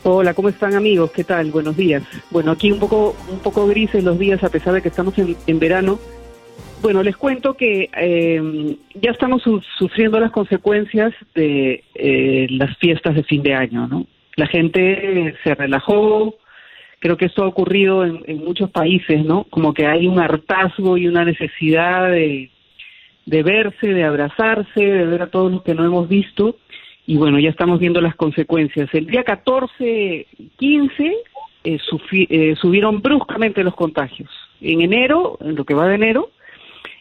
Hola, 0.03 0.33
¿cómo 0.33 0.47
están 0.47 0.75
amigos? 0.75 1.11
¿Qué 1.11 1.25
tal? 1.25 1.51
Buenos 1.51 1.75
días. 1.75 2.03
Bueno, 2.31 2.51
aquí 2.51 2.71
un 2.71 2.79
poco, 2.79 3.17
un 3.29 3.39
poco 3.39 3.67
grises 3.67 4.01
los 4.01 4.17
días 4.17 4.41
a 4.45 4.49
pesar 4.49 4.73
de 4.73 4.81
que 4.81 4.87
estamos 4.87 5.13
en, 5.17 5.59
verano. 5.59 5.99
Bueno, 6.81 7.03
les 7.03 7.17
cuento 7.17 7.55
que 7.55 7.89
eh, 7.97 8.77
ya 8.95 9.11
estamos 9.11 9.43
sufriendo 9.77 10.17
las 10.21 10.31
consecuencias 10.31 11.13
de 11.35 11.83
eh, 11.95 12.47
las 12.51 12.77
fiestas 12.77 13.13
de 13.13 13.23
fin 13.23 13.43
de 13.43 13.53
año, 13.53 13.87
¿no? 13.87 14.07
La 14.37 14.47
gente 14.47 15.35
se 15.43 15.53
relajó, 15.53 16.37
creo 16.99 17.17
que 17.17 17.25
esto 17.25 17.43
ha 17.43 17.47
ocurrido 17.47 18.05
en, 18.05 18.23
en 18.25 18.37
muchos 18.45 18.71
países, 18.71 19.25
¿no? 19.25 19.43
Como 19.49 19.73
que 19.73 19.85
hay 19.85 20.07
un 20.07 20.17
hartazgo 20.17 20.97
y 20.97 21.09
una 21.09 21.25
necesidad 21.25 22.09
de 22.09 22.49
verse, 23.43 23.87
de 23.87 24.05
abrazarse, 24.05 24.81
de 24.81 25.05
ver 25.05 25.23
a 25.23 25.29
todos 25.29 25.51
los 25.51 25.63
que 25.63 25.75
no 25.75 25.83
hemos 25.83 26.07
visto 26.07 26.55
y 27.09 27.17
bueno, 27.17 27.39
ya 27.39 27.49
estamos 27.49 27.79
viendo 27.79 28.01
las 28.01 28.13
consecuencias. 28.13 28.87
El 28.93 29.07
día 29.07 29.23
14, 29.23 30.27
15 30.57 31.15
eh, 31.63 31.79
eh, 32.11 32.55
subieron 32.55 33.01
bruscamente 33.01 33.63
los 33.63 33.73
contagios. 33.73 34.29
En 34.61 34.81
enero, 34.81 35.39
en 35.41 35.55
lo 35.55 35.65
que 35.65 35.73
va 35.73 35.87
de 35.87 35.95
enero, 35.95 36.29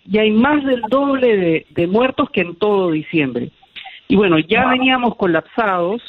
ya 0.07 0.23
hay 0.23 0.31
más 0.31 0.65
del 0.65 0.81
doble 0.89 1.67
de, 1.69 1.87
muertos 1.89 2.31
que 2.31 2.41
en 2.41 2.57
todo 2.57 2.91
diciembre. 2.91 3.51
Y 4.09 4.17
bueno, 4.17 4.39
ya 4.39 4.67
veníamos 4.71 5.15
colapsados, 5.15 6.01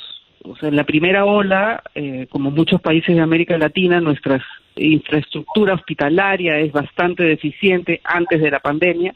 o 0.45 0.55
sea, 0.55 0.69
en 0.69 0.77
la 0.77 0.85
primera 0.85 1.25
ola, 1.25 1.83
eh, 1.93 2.25
como 2.29 2.51
muchos 2.51 2.79
países 2.79 3.17
de 3.17 3.21
América 3.21 3.57
Latina, 3.57 3.99
nuestra 3.99 4.41
infraestructura 4.77 5.73
hospitalaria 5.73 6.57
es 6.59 6.71
bastante 6.71 7.23
deficiente 7.23 7.99
antes 8.05 8.39
de 8.39 8.49
la 8.49 8.61
pandemia. 8.61 9.13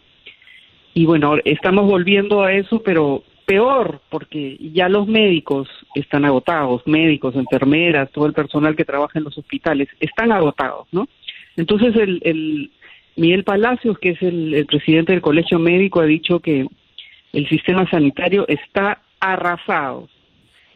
Y 0.93 1.05
bueno, 1.05 1.37
estamos 1.45 1.85
volviendo 1.85 2.43
a 2.43 2.51
eso, 2.51 2.83
pero 2.83 3.23
peor 3.45 4.01
porque 4.09 4.57
ya 4.59 4.89
los 4.89 5.07
médicos 5.07 5.67
están 5.95 6.25
agotados, 6.25 6.81
médicos, 6.85 7.35
enfermeras, 7.35 8.11
todo 8.11 8.25
el 8.25 8.33
personal 8.33 8.75
que 8.75 8.85
trabaja 8.85 9.19
en 9.19 9.25
los 9.25 9.37
hospitales 9.37 9.89
están 9.99 10.31
agotados, 10.31 10.87
¿no? 10.91 11.07
Entonces 11.55 11.95
el, 11.95 12.19
el 12.23 12.71
Miguel 13.15 13.43
Palacios, 13.43 13.97
que 13.99 14.11
es 14.11 14.21
el, 14.21 14.65
presidente 14.67 15.11
del 15.11 15.21
Colegio 15.21 15.59
Médico, 15.59 15.99
ha 15.99 16.05
dicho 16.05 16.39
que 16.39 16.65
el 17.31 17.49
sistema 17.49 17.89
sanitario 17.89 18.45
está 18.47 19.01
arrasado 19.19 20.09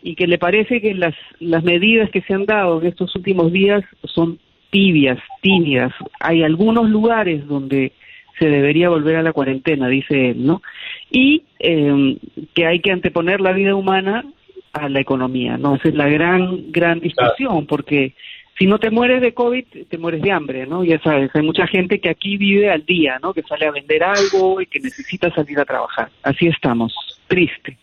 y 0.04 0.16
que 0.16 0.28
le 0.28 0.38
parece 0.38 0.80
que 0.82 0.94
las, 0.94 1.16
las 1.40 1.64
medidas 1.64 2.10
que 2.12 2.22
se 2.22 2.34
han 2.34 2.46
dado 2.46 2.80
en 2.82 2.88
estos 2.88 3.16
últimos 3.16 3.52
días 3.52 3.84
son 4.04 4.40
tibias, 4.70 5.20
tímidas. 5.42 5.94
Hay 6.20 6.44
algunos 6.44 6.90
lugares 6.90 7.48
donde 7.48 7.94
se 8.38 8.48
debería 8.48 8.90
volver 8.90 9.16
a 9.16 9.24
la 9.24 9.34
cuarentena, 9.34 9.88
dice 9.88 10.30
él, 10.30 10.46
¿no? 10.46 10.62
Y 11.10 11.44
eh, 11.60 12.18
que 12.54 12.66
hay 12.66 12.82
que 12.82 12.92
anteponer 12.92 13.42
la 13.42 13.54
vida 13.54 13.76
humana 13.76 14.26
a 14.74 14.90
la 14.90 15.00
economía, 15.00 15.58
¿no? 15.58 15.76
Esa 15.76 15.90
es 15.90 15.96
la 15.96 16.08
gran, 16.10 16.72
gran 16.72 17.00
discusión, 17.00 17.66
porque 17.66 18.14
si 18.58 18.66
no 18.66 18.80
te 18.80 18.90
mueres 18.90 19.22
de 19.22 19.34
COVID, 19.34 19.66
te 19.90 19.98
mueres 19.98 20.22
de 20.22 20.32
hambre, 20.32 20.66
¿no? 20.66 20.84
Ya 20.84 21.00
sabes, 21.00 21.30
hay 21.34 21.44
mucha 21.44 21.68
gente 21.68 22.00
que 22.00 22.10
aquí 22.10 22.38
vive 22.38 22.70
al 22.70 22.86
día, 22.86 23.20
¿no? 23.22 23.34
Que 23.34 23.44
sale 23.44 23.68
a 23.68 23.72
vender 23.72 24.04
algo 24.04 24.62
y 24.62 24.66
que 24.66 24.80
necesita 24.80 25.34
salir 25.34 25.60
a 25.60 25.66
trabajar. 25.66 26.10
Así 26.24 26.48
estamos, 26.48 26.94
triste. 27.28 27.78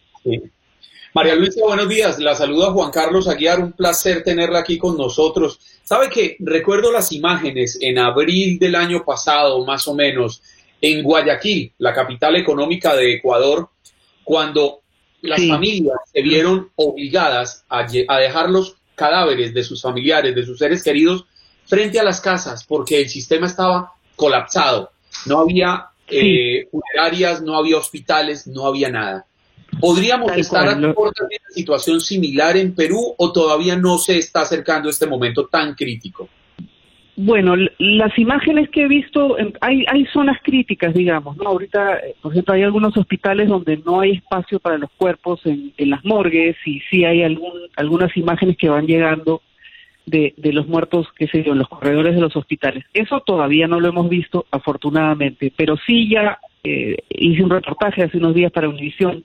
María 1.15 1.37
Luisa, 1.37 1.61
buenos 1.65 1.89
días. 1.89 2.19
La 2.19 2.35
saluda 2.35 2.73
Juan 2.73 2.91
Carlos 2.91 3.29
Aguiar. 3.29 3.61
Un 3.61 3.73
placer 3.73 4.25
tenerla 4.25 4.61
aquí 4.61 4.79
con 4.79 4.97
nosotros. 4.97 5.61
Sabe 5.85 6.09
que 6.09 6.37
recuerdo 6.41 6.91
las 6.91 7.13
imágenes 7.13 7.79
en 7.81 7.99
abril 7.99 8.59
del 8.59 8.75
año 8.75 9.05
pasado, 9.05 9.65
más 9.65 9.87
o 9.87 9.95
menos, 9.95 10.43
en 10.85 11.03
Guayaquil, 11.03 11.73
la 11.79 11.95
capital 11.95 12.37
económica 12.37 12.95
de 12.95 13.15
Ecuador, 13.15 13.71
cuando 14.23 14.81
las 15.23 15.41
familias 15.47 15.97
se 16.13 16.21
vieron 16.21 16.69
obligadas 16.77 17.65
a, 17.71 17.87
a 18.09 18.19
dejar 18.19 18.51
los 18.51 18.77
cadáveres 18.95 19.55
de 19.55 19.65
sus 19.65 19.81
familiares, 19.81 20.35
de 20.35 20.45
sus 20.45 20.59
seres 20.59 20.83
queridos, 20.83 21.25
frente 21.65 21.99
a 21.99 22.05
las 22.05 22.21
casas, 22.21 22.65
porque 22.65 23.01
el 23.01 23.09
sistema 23.09 23.47
estaba 23.47 23.95
colapsado. 24.15 24.91
No 25.25 25.39
había 25.39 25.87
eh, 26.07 26.69
funerarias, 26.71 27.41
no 27.41 27.57
había 27.57 27.79
hospitales, 27.79 28.47
no 28.47 28.67
había 28.67 28.91
nada. 28.91 29.25
¿Podríamos 29.81 30.29
Tal 30.29 30.41
estar 30.41 30.65
cual, 30.65 30.77
a 30.77 30.81
de 30.81 30.87
una 30.89 31.55
situación 31.55 32.01
similar 32.03 32.59
en 32.59 32.75
Perú 32.75 33.15
o 33.17 33.33
todavía 33.33 33.75
no 33.75 33.97
se 33.97 34.19
está 34.19 34.43
acercando 34.43 34.91
este 34.91 35.07
momento 35.07 35.47
tan 35.47 35.75
crítico? 35.75 36.29
Bueno, 37.17 37.55
las 37.79 38.19
imágenes 38.19 38.69
que 38.71 38.83
he 38.83 38.89
visto, 38.89 39.37
hay, 39.61 39.85
hay 39.87 40.05
zonas 40.07 40.39
críticas, 40.43 40.95
digamos, 40.95 41.37
¿no? 41.37 41.51
Ahorita, 41.51 41.99
eh, 41.99 42.15
por 42.21 42.33
ejemplo, 42.33 42.55
hay 42.55 42.63
algunos 42.63 42.97
hospitales 42.97 43.49
donde 43.49 43.77
no 43.77 44.01
hay 44.01 44.13
espacio 44.13 44.59
para 44.59 44.79
los 44.79 44.91
cuerpos 44.97 45.41
en, 45.47 45.73
en 45.77 45.91
las 45.91 46.05
morgues 46.05 46.57
y 46.67 46.81
sí 46.91 47.05
hay 47.05 47.23
algún, 47.23 47.53
algunas 47.77 48.17
imágenes 48.17 48.57
que 48.57 48.69
van 48.69 48.87
llegando 48.87 49.43
de, 50.07 50.35
de 50.37 50.53
los 50.53 50.67
muertos, 50.67 51.07
qué 51.17 51.29
sé 51.29 51.45
yo, 51.45 51.53
en 51.53 51.59
los 51.59 51.69
corredores 51.69 52.17
de 52.17 52.21
los 52.21 52.35
hospitales. 52.35 52.85
Eso 52.93 53.21
todavía 53.21 53.69
no 53.69 53.79
lo 53.79 53.89
hemos 53.89 54.09
visto, 54.09 54.47
afortunadamente, 54.51 55.53
pero 55.57 55.77
sí 55.87 56.11
ya 56.11 56.39
eh, 56.65 56.97
hice 57.11 57.45
un 57.45 57.51
reportaje 57.51 58.03
hace 58.03 58.19
unos 58.19 58.35
días 58.35 58.51
para 58.51 58.69
Univisión 58.69 59.25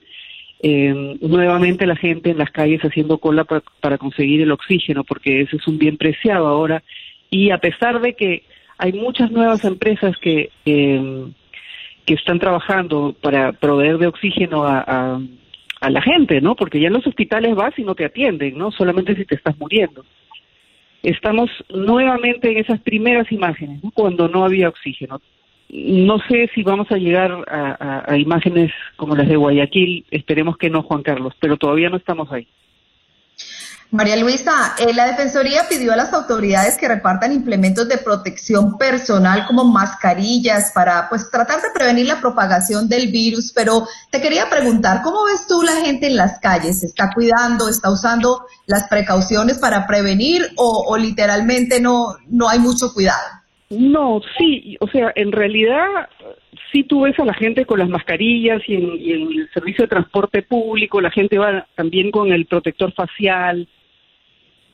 eh, 0.62 1.18
nuevamente 1.22 1.86
la 1.86 1.96
gente 1.96 2.32
en 2.32 2.38
las 2.38 2.52
calles 2.52 2.82
haciendo 2.82 3.18
cola 3.18 3.46
para, 3.46 3.64
para 3.80 3.98
conseguir 3.98 4.42
el 4.42 4.52
oxígeno, 4.52 5.04
porque 5.04 5.42
ese 5.42 5.56
es 5.56 5.68
un 5.68 5.78
bien 5.78 5.98
preciado 5.98 6.48
ahora. 6.48 6.84
Y 7.30 7.52
a 7.52 7.58
pesar 7.60 8.02
de 8.02 8.14
que 8.16 8.44
hay 8.78 8.94
muchas 8.94 9.32
nuevas 9.32 9.64
empresas 9.66 10.16
que, 10.18 10.50
que 10.66 12.14
están 12.14 12.40
trabajando 12.40 13.16
para 13.22 13.52
proveer 13.52 13.98
de 13.98 14.08
oxígeno 14.08 14.64
a, 14.66 15.20
la 15.82 16.02
gente, 16.02 16.42
¿no? 16.42 16.56
Porque 16.56 16.80
ya 16.80 16.88
en 16.88 16.94
los 16.94 17.08
hospitales 17.08 17.56
vas 17.56 17.78
y 17.78 17.84
no 17.84 17.96
te 17.96 18.04
atienden, 18.06 18.58
¿no? 18.58 18.72
Solamente 18.72 19.16
si 19.16 19.26
te 19.26 19.36
estás 19.36 19.58
muriendo. 19.60 20.04
Estamos 21.04 21.50
nuevamente 21.70 22.52
en 22.52 22.58
esas 22.58 22.82
primeras 22.82 23.32
imágenes, 23.32 23.80
cuando 23.94 24.28
no 24.28 24.44
había 24.44 24.68
oxígeno. 24.68 25.22
No 25.70 26.20
sé 26.28 26.50
si 26.54 26.64
vamos 26.64 26.92
a 26.92 26.98
llegar 26.98 27.32
a- 27.48 28.04
a 28.12 28.18
imágenes 28.18 28.72
como 28.98 29.16
las 29.16 29.30
de 29.30 29.38
Guayaquil, 29.38 30.04
esperemos 30.12 30.58
que 30.58 30.70
no, 30.70 30.82
Juan 30.82 31.04
Carlos, 31.04 31.34
pero 31.40 31.56
todavía 31.58 31.90
no 31.90 31.98
estamos 31.98 32.30
ahí. 32.32 32.48
María 33.92 34.18
Luisa, 34.18 34.76
eh, 34.78 34.94
la 34.94 35.08
Defensoría 35.08 35.64
pidió 35.68 35.92
a 35.92 35.96
las 35.96 36.14
autoridades 36.14 36.78
que 36.78 36.88
repartan 36.88 37.34
implementos 37.34 37.90
de 37.90 37.98
protección 37.98 38.78
personal 38.78 39.48
como 39.48 39.64
mascarillas 39.64 40.72
para 40.76 41.10
pues 41.10 41.32
tratar 41.32 41.60
de 41.60 41.70
prevenir 41.74 42.06
la 42.06 42.22
propagación 42.22 42.88
del 42.88 43.12
virus, 43.12 43.52
pero 43.52 43.88
te 44.12 44.22
quería 44.22 44.48
preguntar, 44.48 45.02
¿cómo 45.02 45.26
ves 45.26 45.48
tú 45.48 45.64
la 45.64 45.84
gente 45.84 46.06
en 46.06 46.18
las 46.18 46.40
calles? 46.40 46.82
¿Se 46.82 46.86
está 46.86 47.10
cuidando, 47.12 47.68
está 47.68 47.90
usando 47.90 48.46
las 48.68 48.88
precauciones 48.88 49.58
para 49.58 49.88
prevenir 49.88 50.44
o, 50.56 50.86
o 50.88 50.96
literalmente 50.96 51.82
no, 51.82 52.16
no 52.28 52.48
hay 52.48 52.60
mucho 52.60 52.94
cuidado? 52.94 53.26
No, 53.72 54.22
sí, 54.38 54.78
o 54.82 54.88
sea, 54.88 55.12
en 55.16 55.32
realidad 55.32 55.88
sí 56.72 56.84
tú 56.84 57.02
ves 57.02 57.18
a 57.18 57.26
la 57.26 57.34
gente 57.34 57.66
con 57.66 57.80
las 57.80 57.90
mascarillas 57.90 58.62
y 58.68 58.76
en, 58.76 59.02
y 59.02 59.14
en 59.14 59.22
el 59.32 59.50
servicio 59.52 59.86
de 59.86 59.90
transporte 59.90 60.44
público, 60.44 61.02
la 61.02 61.10
gente 61.10 61.40
va 61.40 61.66
también 61.76 62.12
con 62.12 62.32
el 62.32 62.46
protector 62.46 62.94
facial, 62.94 63.68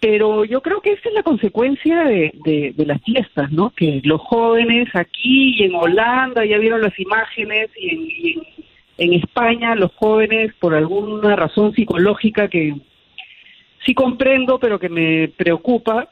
pero 0.05 0.45
yo 0.45 0.61
creo 0.61 0.81
que 0.81 0.91
esa 0.91 1.09
es 1.09 1.15
la 1.15 1.23
consecuencia 1.23 2.03
de, 2.03 2.75
las 2.77 3.01
fiestas, 3.01 3.51
¿no? 3.51 3.71
Que 3.71 4.01
los 4.03 4.21
jóvenes 4.21 4.87
aquí 4.93 5.55
y 5.57 5.63
en 5.63 5.73
Holanda 5.73 6.45
ya 6.45 6.59
vieron 6.59 6.83
las 6.83 6.97
imágenes 6.99 7.71
y 7.75 7.89
en, 7.89 8.01
y 8.01 8.35
en 8.99 9.13
España 9.13 9.73
los 9.73 9.91
jóvenes 9.95 10.53
por 10.59 10.75
alguna 10.75 11.35
razón 11.35 11.73
psicológica 11.73 12.47
que 12.49 12.75
sí 13.83 13.95
comprendo, 13.95 14.59
pero 14.59 14.77
que 14.77 14.89
me 14.89 15.27
preocupa, 15.29 16.07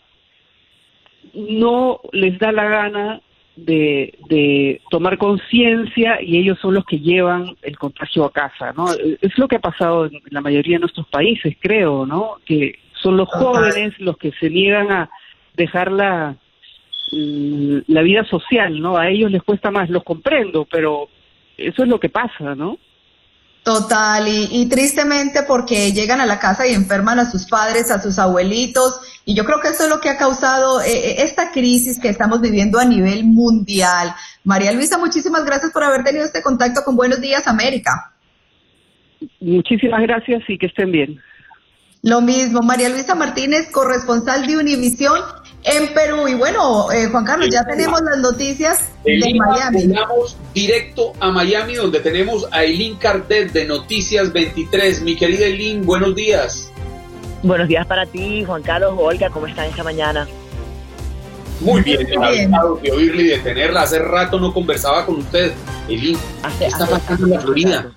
no 1.36 2.00
les 2.14 2.40
da 2.40 2.52
la 2.52 2.68
gana 2.68 3.22
de, 3.56 4.18
de 4.28 4.82
tomar 4.90 5.20
conciencia 5.20 6.20
y 6.20 6.40
ellos 6.40 6.58
son 6.60 6.74
los 6.74 6.86
que 6.86 7.00
llevan 7.00 7.56
el 7.62 7.78
contagio 7.78 8.26
a 8.26 8.32
casa, 8.32 8.74
¿no? 8.76 8.88
Es 9.22 9.38
lo 9.38 9.48
que 9.48 9.58
ha 9.58 9.62
pasado 9.62 10.08
en 10.08 10.20
la 10.32 10.42
mayoría 10.42 10.78
de 10.78 10.82
nuestros 10.82 11.08
países, 11.10 11.56
creo, 11.62 12.08
¿no? 12.08 12.38
Que 12.44 12.80
son 13.04 13.18
los 13.18 13.30
jóvenes 13.30 13.94
los 14.00 14.18
que 14.18 14.32
se 14.40 14.50
niegan 14.50 14.92
a 14.92 15.10
dejar 15.56 15.92
la, 15.92 16.36
la 17.12 18.02
vida 18.02 18.24
social, 18.24 18.80
¿no? 18.80 18.98
A 18.98 19.10
ellos 19.10 19.30
les 19.30 19.44
cuesta 19.44 19.70
más, 19.70 19.90
los 19.90 20.04
comprendo, 20.04 20.66
pero 20.72 21.10
eso 21.58 21.84
es 21.84 21.90
lo 21.90 22.00
que 22.00 22.10
pasa, 22.10 22.56
¿no? 22.56 22.80
Total, 23.64 24.28
y, 24.28 24.50
y 24.52 24.68
tristemente 24.68 25.44
porque 25.48 25.94
llegan 25.94 26.20
a 26.20 26.26
la 26.26 26.38
casa 26.38 26.68
y 26.68 26.74
enferman 26.74 27.20
a 27.20 27.32
sus 27.32 27.46
padres, 27.48 27.92
a 27.92 28.02
sus 28.02 28.20
abuelitos, 28.20 29.00
y 29.24 29.36
yo 29.36 29.46
creo 29.46 29.62
que 29.62 29.70
eso 29.70 29.84
es 29.84 29.90
lo 29.90 30.02
que 30.02 30.10
ha 30.10 30.18
causado 30.18 30.82
eh, 30.82 30.92
eh, 30.92 31.16
esta 31.20 31.52
crisis 31.52 31.98
que 31.98 32.10
estamos 32.10 32.42
viviendo 32.42 32.78
a 32.78 32.84
nivel 32.84 33.24
mundial. 33.24 34.14
María 34.44 34.74
Luisa, 34.74 34.98
muchísimas 34.98 35.46
gracias 35.46 35.72
por 35.72 35.84
haber 35.84 36.04
tenido 36.04 36.26
este 36.26 36.42
contacto 36.42 36.82
con 36.84 36.98
Buenos 36.98 37.22
Días 37.22 37.48
América. 37.48 38.12
Muchísimas 39.40 40.02
gracias 40.02 40.44
y 40.50 40.58
que 40.58 40.66
estén 40.66 40.92
bien. 40.92 41.22
Lo 42.06 42.20
mismo, 42.20 42.62
María 42.62 42.90
Luisa 42.90 43.16
Martínez, 43.16 43.70
corresponsal 43.72 44.46
de 44.46 44.58
Univisión 44.58 45.22
en 45.64 45.94
Perú. 45.94 46.28
Y 46.28 46.34
bueno, 46.34 46.92
eh, 46.92 47.08
Juan 47.10 47.24
Carlos, 47.24 47.48
ya 47.50 47.64
tenemos 47.64 48.02
las 48.02 48.18
noticias 48.18 48.90
De 49.06 49.12
de 49.14 49.18
Lima 49.20 49.46
Miami. 49.48 49.88
volamos 49.88 50.36
directo 50.54 51.14
a 51.22 51.32
Miami, 51.32 51.76
donde 51.76 52.02
tenemos 52.02 52.46
a 52.52 52.66
Eileen 52.66 52.98
Cardet 52.98 53.54
de 53.54 53.64
Noticias 53.66 54.34
23. 54.34 55.02
Mi 55.02 55.16
querida 55.16 55.46
Eileen, 55.46 55.86
buenos 55.86 56.14
días. 56.14 56.70
Buenos 57.42 57.70
días 57.70 57.86
para 57.88 58.06
ti, 58.06 58.44
Juan 58.44 58.64
Carlos, 58.64 58.96
Olga, 58.98 59.30
¿cómo 59.30 59.48
están 59.48 59.68
esta 59.70 59.84
mañana? 59.86 60.28
Muy 61.62 61.82
bien, 61.84 62.02
Muy 62.04 62.28
bien. 62.32 62.44
encantado 62.48 62.76
de 62.84 62.92
oírla 62.92 63.22
y 63.22 63.28
de 63.28 63.38
tenerla. 63.40 63.84
Hace 63.84 64.00
rato 64.00 64.42
no 64.42 64.54
conversaba 64.54 65.06
con 65.06 65.20
usted. 65.20 65.54
Eileen, 65.88 66.18
Hace- 66.44 66.58
¿qué 66.60 66.66
está 66.66 66.84
hace- 66.84 66.92
pasando 66.94 67.26
en 67.28 67.32
la 67.32 67.40
Florida? 67.40 67.92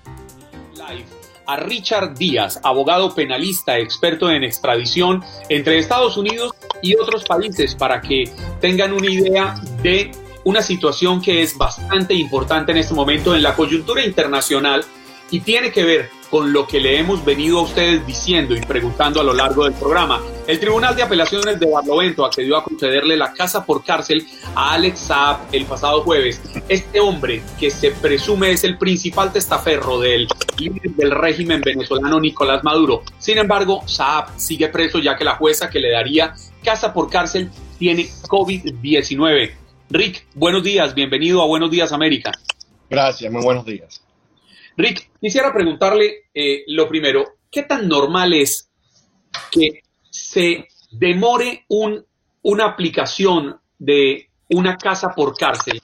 Live 0.75 1.05
a 1.47 1.55
Richard 1.55 2.13
Díaz, 2.15 2.59
abogado 2.63 3.15
penalista, 3.15 3.77
experto 3.79 4.29
en 4.29 4.43
extradición 4.43 5.23
entre 5.49 5.79
Estados 5.79 6.17
Unidos 6.17 6.53
y 6.81 6.95
otros 6.95 7.23
países, 7.23 7.73
para 7.73 8.01
que 8.01 8.25
tengan 8.59 8.93
una 8.93 9.09
idea 9.09 9.55
de 9.81 10.11
una 10.43 10.61
situación 10.61 11.21
que 11.21 11.41
es 11.41 11.57
bastante 11.57 12.13
importante 12.13 12.71
en 12.71 12.77
este 12.77 12.93
momento 12.93 13.35
en 13.35 13.43
la 13.43 13.55
coyuntura 13.55 14.05
internacional 14.05 14.83
y 15.31 15.39
tiene 15.39 15.71
que 15.71 15.83
ver 15.83 16.09
con 16.29 16.53
lo 16.53 16.67
que 16.67 16.79
le 16.79 16.99
hemos 16.99 17.23
venido 17.23 17.59
a 17.59 17.61
ustedes 17.63 18.05
diciendo 18.05 18.55
y 18.55 18.61
preguntando 18.61 19.21
a 19.21 19.23
lo 19.23 19.33
largo 19.33 19.63
del 19.63 19.73
programa. 19.73 20.21
El 20.47 20.59
Tribunal 20.59 20.95
de 20.95 21.03
Apelaciones 21.03 21.59
de 21.59 21.69
Barlovento 21.69 22.25
accedió 22.25 22.57
a 22.57 22.63
concederle 22.63 23.17
la 23.17 23.33
casa 23.33 23.65
por 23.65 23.83
cárcel 23.83 24.25
a 24.55 24.73
Alex 24.73 24.99
Saab 24.99 25.39
el 25.51 25.65
pasado 25.65 26.01
jueves. 26.01 26.41
Este 26.69 26.99
hombre, 26.99 27.41
que 27.59 27.69
se 27.69 27.91
presume 27.91 28.51
es 28.51 28.63
el 28.63 28.77
principal 28.77 29.31
testaferro 29.31 29.99
del 29.99 30.27
líder 30.57 30.91
del 30.91 31.11
régimen 31.11 31.61
venezolano 31.61 32.19
Nicolás 32.19 32.63
Maduro. 32.63 33.03
Sin 33.19 33.37
embargo, 33.37 33.83
Saab 33.85 34.39
sigue 34.39 34.69
preso 34.69 34.99
ya 34.99 35.17
que 35.17 35.23
la 35.23 35.35
jueza 35.35 35.69
que 35.69 35.79
le 35.79 35.91
daría 35.91 36.33
casa 36.63 36.93
por 36.93 37.09
cárcel 37.09 37.49
tiene 37.77 38.09
COVID-19. 38.27 39.51
Rick, 39.89 40.25
buenos 40.35 40.63
días, 40.63 40.93
bienvenido 40.93 41.41
a 41.41 41.45
Buenos 41.45 41.71
Días 41.71 41.91
América. 41.91 42.31
Gracias, 42.89 43.31
muy 43.31 43.43
buenos 43.43 43.65
días. 43.65 44.01
Rick, 44.77 45.09
quisiera 45.19 45.51
preguntarle 45.53 46.25
eh, 46.33 46.63
lo 46.67 46.87
primero, 46.87 47.25
¿qué 47.51 47.63
tan 47.63 47.87
normal 47.87 48.33
es 48.33 48.69
que 49.51 49.81
se 50.09 50.67
demore 50.91 51.65
un, 51.69 52.05
una 52.43 52.65
aplicación 52.65 53.59
de 53.79 54.29
una 54.49 54.77
casa 54.77 55.13
por 55.15 55.35
cárcel 55.35 55.81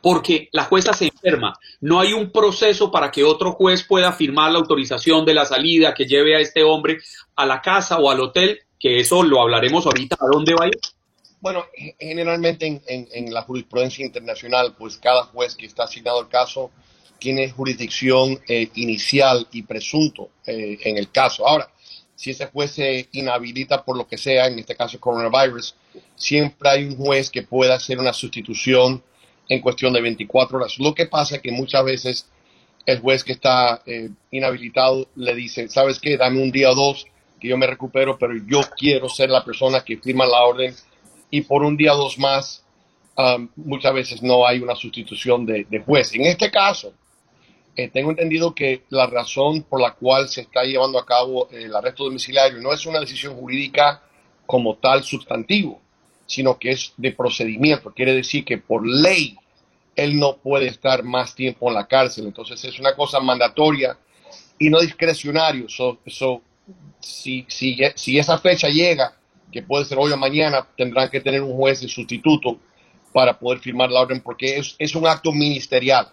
porque 0.00 0.48
la 0.52 0.64
jueza 0.64 0.92
se 0.92 1.04
enferma? 1.06 1.54
No 1.80 2.00
hay 2.00 2.12
un 2.12 2.32
proceso 2.32 2.90
para 2.90 3.10
que 3.12 3.22
otro 3.22 3.52
juez 3.52 3.84
pueda 3.84 4.12
firmar 4.12 4.50
la 4.50 4.58
autorización 4.58 5.24
de 5.24 5.34
la 5.34 5.44
salida 5.44 5.94
que 5.94 6.06
lleve 6.06 6.34
a 6.36 6.40
este 6.40 6.64
hombre 6.64 6.98
a 7.36 7.46
la 7.46 7.60
casa 7.62 7.98
o 8.00 8.10
al 8.10 8.20
hotel, 8.20 8.58
que 8.80 8.98
eso 8.98 9.22
lo 9.22 9.40
hablaremos 9.40 9.86
ahorita, 9.86 10.16
¿a 10.20 10.26
dónde 10.32 10.54
va 10.54 10.64
a 10.64 10.68
ir? 10.68 10.78
Bueno, 11.40 11.64
ge- 11.76 11.94
generalmente 12.00 12.66
en, 12.66 12.82
en- 12.88 13.08
en 13.12 13.32
la 13.32 13.42
jurisprudencia 13.42 14.04
internacional, 14.04 14.74
pues 14.76 14.96
cada 14.96 15.22
juez 15.26 15.54
que 15.54 15.66
está 15.66 15.84
asignado 15.84 16.18
al 16.20 16.28
caso 16.28 16.72
tiene 17.22 17.50
jurisdicción 17.50 18.40
eh, 18.48 18.68
inicial 18.74 19.46
y 19.52 19.62
presunto 19.62 20.30
eh, 20.44 20.76
en 20.82 20.98
el 20.98 21.08
caso. 21.12 21.46
Ahora, 21.46 21.70
si 22.16 22.30
ese 22.30 22.46
juez 22.46 22.72
se 22.72 23.08
inhabilita 23.12 23.84
por 23.84 23.96
lo 23.96 24.08
que 24.08 24.18
sea, 24.18 24.48
en 24.48 24.58
este 24.58 24.74
caso 24.74 24.98
coronavirus, 24.98 25.76
siempre 26.16 26.68
hay 26.68 26.84
un 26.84 26.96
juez 26.96 27.30
que 27.30 27.42
pueda 27.42 27.76
hacer 27.76 28.00
una 28.00 28.12
sustitución 28.12 29.00
en 29.48 29.60
cuestión 29.60 29.92
de 29.92 30.00
24 30.00 30.58
horas. 30.58 30.78
Lo 30.80 30.94
que 30.96 31.06
pasa 31.06 31.36
es 31.36 31.42
que 31.42 31.52
muchas 31.52 31.84
veces 31.84 32.28
el 32.86 32.98
juez 32.98 33.22
que 33.22 33.34
está 33.34 33.82
eh, 33.86 34.10
inhabilitado 34.32 35.06
le 35.14 35.32
dice, 35.36 35.68
¿sabes 35.68 36.00
qué? 36.00 36.16
Dame 36.16 36.42
un 36.42 36.50
día 36.50 36.72
o 36.72 36.74
dos 36.74 37.06
que 37.40 37.46
yo 37.48 37.56
me 37.56 37.68
recupero, 37.68 38.18
pero 38.18 38.34
yo 38.48 38.62
quiero 38.76 39.08
ser 39.08 39.30
la 39.30 39.44
persona 39.44 39.84
que 39.84 39.96
firma 39.96 40.26
la 40.26 40.42
orden 40.42 40.74
y 41.30 41.42
por 41.42 41.62
un 41.62 41.76
día 41.76 41.94
o 41.94 41.98
dos 41.98 42.18
más 42.18 42.64
um, 43.16 43.48
muchas 43.54 43.94
veces 43.94 44.22
no 44.22 44.44
hay 44.44 44.58
una 44.58 44.74
sustitución 44.74 45.46
de, 45.46 45.66
de 45.70 45.78
juez. 45.78 46.14
En 46.14 46.26
este 46.26 46.50
caso, 46.50 46.92
eh, 47.74 47.88
tengo 47.88 48.10
entendido 48.10 48.54
que 48.54 48.84
la 48.90 49.06
razón 49.06 49.62
por 49.62 49.80
la 49.80 49.94
cual 49.94 50.28
se 50.28 50.42
está 50.42 50.62
llevando 50.62 50.98
a 50.98 51.06
cabo 51.06 51.48
eh, 51.50 51.64
el 51.64 51.74
arresto 51.74 52.04
domiciliario 52.04 52.60
no 52.60 52.72
es 52.72 52.84
una 52.84 53.00
decisión 53.00 53.34
jurídica 53.34 54.02
como 54.46 54.76
tal 54.76 55.02
sustantivo, 55.02 55.80
sino 56.26 56.58
que 56.58 56.72
es 56.72 56.92
de 56.96 57.12
procedimiento. 57.12 57.92
Quiere 57.94 58.14
decir 58.14 58.44
que 58.44 58.58
por 58.58 58.86
ley 58.86 59.38
él 59.96 60.18
no 60.18 60.36
puede 60.36 60.66
estar 60.66 61.02
más 61.02 61.34
tiempo 61.34 61.68
en 61.68 61.74
la 61.74 61.86
cárcel. 61.86 62.26
Entonces 62.26 62.62
es 62.64 62.78
una 62.78 62.94
cosa 62.94 63.20
mandatoria 63.20 63.96
y 64.58 64.68
no 64.68 64.80
discrecionario. 64.80 65.68
So, 65.68 65.98
so, 66.06 66.42
si, 67.00 67.46
si, 67.48 67.78
si 67.94 68.18
esa 68.18 68.38
fecha 68.38 68.68
llega, 68.68 69.16
que 69.50 69.62
puede 69.62 69.84
ser 69.84 69.98
hoy 69.98 70.12
o 70.12 70.16
mañana, 70.16 70.66
tendrán 70.76 71.10
que 71.10 71.20
tener 71.20 71.42
un 71.42 71.56
juez 71.56 71.80
de 71.80 71.88
sustituto 71.88 72.58
para 73.12 73.38
poder 73.38 73.60
firmar 73.60 73.90
la 73.90 74.00
orden 74.00 74.20
porque 74.20 74.56
es, 74.58 74.74
es 74.78 74.94
un 74.94 75.06
acto 75.06 75.32
ministerial. 75.32 76.08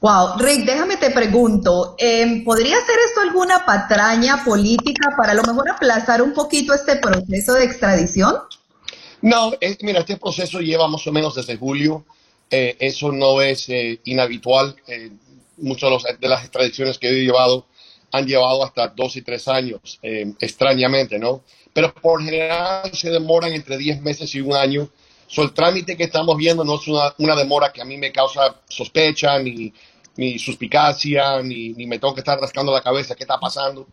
Wow, 0.00 0.38
Rick, 0.38 0.66
déjame 0.66 0.96
te 0.98 1.10
pregunto, 1.10 1.96
eh, 1.98 2.42
¿podría 2.44 2.76
ser 2.84 2.96
esto 3.06 3.20
alguna 3.22 3.64
patraña 3.64 4.44
política 4.44 5.08
para 5.16 5.32
a 5.32 5.34
lo 5.34 5.42
mejor 5.42 5.70
aplazar 5.70 6.20
un 6.22 6.34
poquito 6.34 6.74
este 6.74 6.96
proceso 6.96 7.54
de 7.54 7.64
extradición? 7.64 8.36
No, 9.22 9.52
mira, 9.80 10.00
este 10.00 10.18
proceso 10.18 10.60
lleva 10.60 10.86
más 10.86 11.06
o 11.06 11.12
menos 11.12 11.34
desde 11.34 11.56
julio. 11.56 12.04
Eh, 12.50 12.76
eso 12.78 13.10
no 13.10 13.40
es 13.40 13.68
eh, 13.70 14.00
inhabitual. 14.04 14.76
Eh, 14.86 15.10
muchas 15.56 16.02
de, 16.02 16.16
de 16.18 16.28
las 16.28 16.42
extradiciones 16.42 16.98
que 16.98 17.08
he 17.08 17.24
llevado 17.24 17.66
han 18.12 18.26
llevado 18.26 18.64
hasta 18.64 18.88
dos 18.88 19.16
y 19.16 19.22
tres 19.22 19.48
años, 19.48 19.98
eh, 20.02 20.32
extrañamente, 20.40 21.18
¿no? 21.18 21.42
Pero 21.72 21.92
por 21.94 22.22
general 22.22 22.90
se 22.92 23.10
demoran 23.10 23.52
entre 23.52 23.76
10 23.76 24.00
meses 24.00 24.34
y 24.34 24.40
un 24.40 24.54
año. 24.54 24.88
So, 25.26 25.42
el 25.42 25.52
trámite 25.52 25.96
que 25.96 26.04
estamos 26.04 26.36
viendo 26.36 26.64
no 26.64 26.76
es 26.76 26.86
una, 26.88 27.14
una 27.18 27.34
demora 27.34 27.72
que 27.72 27.82
a 27.82 27.84
mí 27.84 27.96
me 27.96 28.12
causa 28.12 28.60
sospecha, 28.68 29.38
ni, 29.38 29.72
ni 30.16 30.38
suspicacia, 30.38 31.42
ni, 31.42 31.70
ni 31.70 31.86
me 31.86 31.98
tengo 31.98 32.14
que 32.14 32.20
estar 32.20 32.38
rascando 32.38 32.72
la 32.72 32.82
cabeza 32.82 33.14
qué 33.14 33.24
está 33.24 33.38
pasando. 33.38 33.86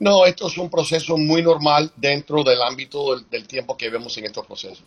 No, 0.00 0.26
esto 0.26 0.48
es 0.48 0.58
un 0.58 0.68
proceso 0.70 1.16
muy 1.16 1.42
normal 1.42 1.92
dentro 1.96 2.42
del 2.42 2.60
ámbito 2.62 3.14
del, 3.14 3.30
del 3.30 3.46
tiempo 3.46 3.76
que 3.76 3.90
vemos 3.90 4.16
en 4.18 4.24
estos 4.24 4.44
procesos. 4.46 4.84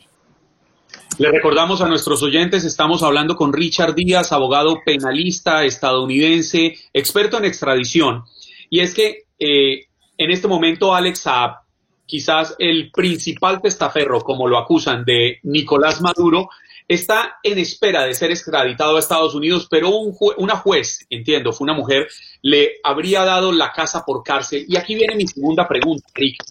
Le 1.17 1.31
recordamos 1.31 1.81
a 1.81 1.87
nuestros 1.87 2.21
oyentes, 2.21 2.63
estamos 2.63 3.01
hablando 3.01 3.35
con 3.35 3.51
Richard 3.51 3.95
Díaz, 3.95 4.31
abogado 4.31 4.81
penalista 4.85 5.63
estadounidense, 5.65 6.75
experto 6.93 7.37
en 7.37 7.45
extradición. 7.45 8.23
Y 8.69 8.81
es 8.81 8.93
que 8.93 9.23
eh, 9.39 9.85
en 10.17 10.31
este 10.31 10.47
momento 10.47 10.93
Alex 10.93 11.19
Saab, 11.19 11.66
quizás 12.07 12.55
el 12.57 12.89
principal 12.91 13.61
testaferro, 13.61 14.21
como 14.21 14.47
lo 14.47 14.57
acusan, 14.57 15.05
de 15.05 15.39
Nicolás 15.43 16.01
Maduro, 16.01 16.49
está 16.87 17.37
en 17.43 17.59
espera 17.59 18.05
de 18.05 18.15
ser 18.15 18.31
extraditado 18.31 18.95
a 18.95 18.99
Estados 18.99 19.35
Unidos, 19.35 19.67
pero 19.69 19.89
un 19.89 20.15
una 20.37 20.55
juez, 20.55 21.05
entiendo, 21.09 21.51
fue 21.51 21.65
una 21.65 21.73
mujer, 21.73 22.07
le 22.41 22.77
habría 22.83 23.23
dado 23.25 23.51
la 23.51 23.71
casa 23.71 24.03
por 24.05 24.23
cárcel. 24.23 24.65
Y 24.67 24.77
aquí 24.77 24.95
viene 24.95 25.15
mi 25.15 25.27
segunda 25.27 25.67
pregunta, 25.67 26.07
Rick. 26.15 26.43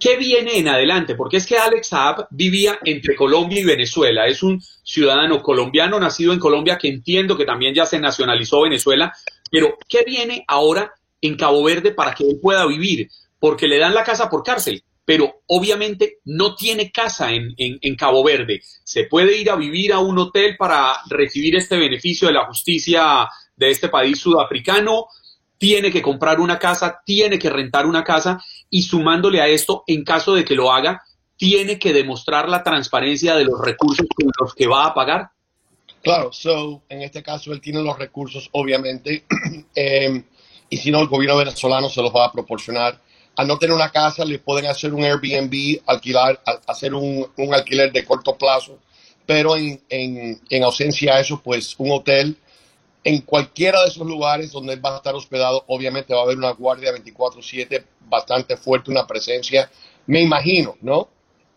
¿Qué 0.00 0.16
viene 0.16 0.58
en 0.58 0.68
adelante? 0.68 1.14
Porque 1.14 1.36
es 1.36 1.46
que 1.46 1.56
Alex 1.56 1.88
Saab 1.88 2.26
vivía 2.30 2.78
entre 2.84 3.14
Colombia 3.14 3.60
y 3.60 3.64
Venezuela. 3.64 4.26
Es 4.26 4.42
un 4.42 4.60
ciudadano 4.82 5.40
colombiano 5.42 6.00
nacido 6.00 6.32
en 6.32 6.40
Colombia 6.40 6.78
que 6.78 6.88
entiendo 6.88 7.36
que 7.36 7.44
también 7.44 7.74
ya 7.74 7.86
se 7.86 8.00
nacionalizó 8.00 8.62
Venezuela. 8.62 9.12
Pero 9.50 9.78
¿qué 9.88 10.02
viene 10.04 10.44
ahora 10.48 10.92
en 11.20 11.36
Cabo 11.36 11.62
Verde 11.62 11.92
para 11.92 12.14
que 12.14 12.24
él 12.24 12.38
pueda 12.42 12.66
vivir? 12.66 13.08
Porque 13.44 13.68
le 13.68 13.78
dan 13.78 13.92
la 13.92 14.04
casa 14.04 14.30
por 14.30 14.42
cárcel, 14.42 14.82
pero 15.04 15.42
obviamente 15.48 16.20
no 16.24 16.54
tiene 16.54 16.90
casa 16.90 17.28
en, 17.30 17.94
Cabo 17.94 18.24
Verde. 18.24 18.62
Se 18.84 19.04
puede 19.04 19.36
ir 19.38 19.50
a 19.50 19.56
vivir 19.56 19.92
a 19.92 19.98
un 19.98 20.18
hotel 20.18 20.56
para 20.56 20.94
recibir 21.10 21.54
este 21.54 21.76
beneficio 21.76 22.28
de 22.28 22.32
la 22.32 22.46
justicia 22.46 23.28
de 23.54 23.70
este 23.70 23.90
país 23.90 24.18
sudafricano 24.18 25.08
tiene 25.58 25.92
que 25.92 26.00
comprar 26.00 26.40
una 26.40 26.58
casa, 26.58 27.02
tiene 27.04 27.38
que 27.38 27.50
rentar 27.50 27.84
una 27.84 28.02
casa 28.02 28.42
y 28.70 28.80
sumándole 28.80 29.42
a 29.42 29.48
esto, 29.48 29.84
en 29.88 30.04
caso 30.04 30.32
de 30.32 30.42
que 30.42 30.54
lo 30.54 30.72
haga, 30.72 31.02
tiene 31.36 31.78
que 31.78 31.92
demostrar 31.92 32.48
la 32.48 32.62
transparencia 32.62 33.36
de 33.36 33.44
los 33.44 33.60
recursos 33.60 34.06
con 34.16 34.30
los 34.40 34.54
que 34.54 34.66
va 34.66 34.86
a 34.86 34.94
pagar. 34.94 35.28
Claro, 36.02 36.32
so, 36.32 36.84
en 36.88 37.02
este 37.02 37.22
caso 37.22 37.52
él 37.52 37.60
tiene 37.60 37.82
los 37.82 37.98
recursos, 37.98 38.48
obviamente, 38.52 39.26
eh, 39.76 40.24
y 40.70 40.76
si 40.78 40.90
no, 40.90 41.00
el 41.00 41.08
gobierno 41.08 41.36
venezolano 41.36 41.90
se 41.90 42.00
los 42.00 42.10
va 42.10 42.24
a 42.24 42.32
proporcionar. 42.32 43.04
Al 43.36 43.48
no 43.48 43.58
tener 43.58 43.74
una 43.74 43.90
casa, 43.90 44.24
le 44.24 44.38
pueden 44.38 44.66
hacer 44.66 44.94
un 44.94 45.02
Airbnb, 45.02 45.80
alquilar, 45.86 46.40
hacer 46.66 46.94
un, 46.94 47.26
un 47.36 47.54
alquiler 47.54 47.92
de 47.92 48.04
corto 48.04 48.36
plazo, 48.36 48.78
pero 49.26 49.56
en, 49.56 49.80
en, 49.88 50.40
en 50.48 50.62
ausencia 50.62 51.16
de 51.16 51.22
eso, 51.22 51.40
pues 51.42 51.74
un 51.78 51.90
hotel. 51.90 52.36
En 53.02 53.20
cualquiera 53.20 53.82
de 53.82 53.88
esos 53.88 54.06
lugares 54.06 54.52
donde 54.52 54.72
él 54.72 54.84
va 54.84 54.94
a 54.94 54.96
estar 54.96 55.14
hospedado, 55.14 55.64
obviamente 55.66 56.14
va 56.14 56.20
a 56.20 56.22
haber 56.22 56.38
una 56.38 56.52
guardia 56.52 56.92
24/7 56.92 57.84
bastante 58.08 58.56
fuerte, 58.56 58.90
una 58.90 59.06
presencia, 59.06 59.70
me 60.06 60.22
imagino, 60.22 60.76
¿no? 60.80 61.08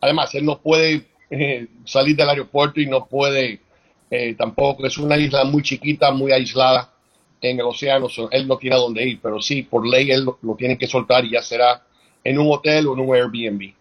Además, 0.01 0.33
él 0.35 0.45
no 0.45 0.59
puede 0.59 1.07
eh, 1.29 1.67
salir 1.85 2.15
del 2.15 2.29
aeropuerto 2.29 2.81
y 2.81 2.87
no 2.87 3.05
puede 3.05 3.61
eh, 4.09 4.35
tampoco, 4.37 4.85
es 4.85 4.97
una 4.97 5.17
isla 5.17 5.43
muy 5.43 5.61
chiquita, 5.63 6.11
muy 6.11 6.31
aislada 6.31 6.93
en 7.41 7.59
el 7.59 7.65
océano, 7.65 8.07
él 8.31 8.47
no 8.47 8.57
tiene 8.57 8.75
a 8.75 8.79
dónde 8.79 9.07
ir, 9.07 9.19
pero 9.21 9.41
sí, 9.41 9.63
por 9.63 9.87
ley 9.87 10.11
él 10.11 10.23
lo, 10.23 10.39
lo 10.41 10.55
tiene 10.55 10.77
que 10.77 10.87
soltar 10.87 11.25
y 11.25 11.31
ya 11.31 11.41
será 11.41 11.83
en 12.23 12.39
un 12.39 12.51
hotel 12.51 12.87
o 12.87 12.93
en 12.93 12.99
un 12.99 13.15
Airbnb. 13.15 13.73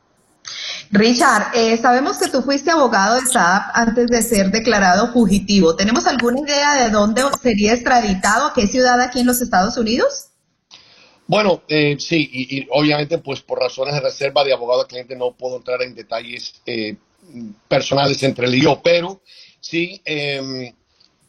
Richard, 0.91 1.51
eh, 1.55 1.77
sabemos 1.77 2.19
que 2.19 2.29
tú 2.29 2.43
fuiste 2.43 2.71
abogado 2.71 3.21
de 3.21 3.27
Saab 3.27 3.73
antes 3.75 4.07
de 4.09 4.23
ser 4.23 4.51
declarado 4.51 5.13
fugitivo. 5.13 5.75
¿Tenemos 5.75 6.07
alguna 6.07 6.41
idea 6.41 6.85
de 6.85 6.91
dónde 6.91 7.23
sería 7.43 7.73
extraditado? 7.73 8.47
¿A 8.47 8.53
qué 8.55 8.69
ciudad 8.69 9.01
aquí 9.01 9.21
en 9.21 9.27
los 9.27 9.41
Estados 9.43 9.77
Unidos? 9.77 10.29
Bueno, 11.27 11.63
eh, 11.67 11.97
sí, 11.99 12.31
y, 12.33 12.59
y 12.59 12.69
obviamente 12.71 13.19
pues 13.19 13.41
por 13.41 13.59
razones 13.59 13.95
de 13.95 14.01
reserva 14.01 14.45
de 14.45 14.53
abogado 14.53 14.83
al 14.83 14.87
cliente 14.87 15.17
no 15.17 15.33
puedo 15.33 15.57
entrar 15.57 15.83
en 15.83 15.95
detalles 15.95 16.55
eh, 16.67 16.97
personales 17.67 18.23
entre 18.23 18.47
él 18.47 18.55
y 18.55 18.63
yo, 18.63 18.81
pero 18.83 19.21
sí, 19.61 20.01
eh, 20.05 20.73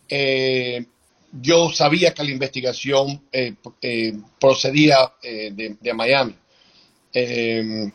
eh, 0.08 0.86
yo 1.32 1.70
sabía 1.72 2.14
que 2.14 2.24
la 2.24 2.32
investigación 2.32 3.22
eh, 3.32 3.56
eh, 3.82 4.14
procedía 4.40 5.14
eh, 5.22 5.52
de, 5.54 5.78
de 5.80 5.94
Miami. 5.94 6.36
Eh, 7.14 7.92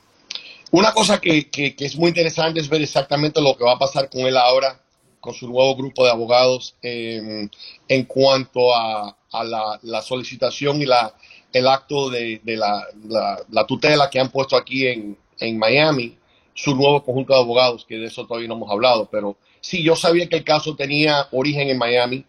una 0.71 0.93
cosa 0.93 1.21
que, 1.21 1.51
que- 1.51 1.75
es 1.79 1.97
muy 1.97 2.09
interesante 2.09 2.61
es 2.61 2.69
ver 2.69 2.83
exactamente 2.83 3.41
lo 3.41 3.57
que 3.57 3.65
va 3.65 3.73
a 3.75 3.79
pasar 3.79 4.09
con 4.09 4.23
él 4.23 4.37
ahora, 4.37 4.81
con 5.21 5.35
su 5.35 5.49
nuevo 5.49 5.77
grupo 5.77 6.05
de 6.05 6.11
abogados, 6.11 6.75
en 6.83 8.05
cuanto 8.07 8.75
a, 8.75 9.17
a 9.31 9.45
la, 9.45 9.79
la 9.83 10.03
solicitación 10.03 10.83
y 10.83 10.87
la, 10.87 11.15
el 11.53 11.69
acto 11.69 12.11
de, 12.11 12.41
de 12.43 12.57
la, 12.57 12.85
la- 13.07 13.41
la 13.51 13.67
tutela 13.67 14.11
que 14.11 14.19
han 14.19 14.31
puesto 14.31 14.57
aquí 14.57 14.87
en, 14.87 15.17
en 15.39 15.59
Miami, 15.59 16.17
su 16.55 16.75
nuevo 16.75 17.03
conjunto 17.05 17.33
de 17.35 17.41
abogados, 17.41 17.85
que 17.87 17.97
de 17.99 18.07
eso 18.07 18.27
todavía 18.27 18.49
no 18.49 18.55
hemos 18.55 18.71
hablado, 18.71 19.09
pero 19.11 19.37
sí, 19.61 19.83
yo 19.83 19.95
sabía 19.97 20.29
que 20.29 20.37
el 20.37 20.45
caso 20.45 20.75
tenía 20.75 21.29
origen 21.33 21.69
en 21.71 21.79
Miami, 21.79 22.25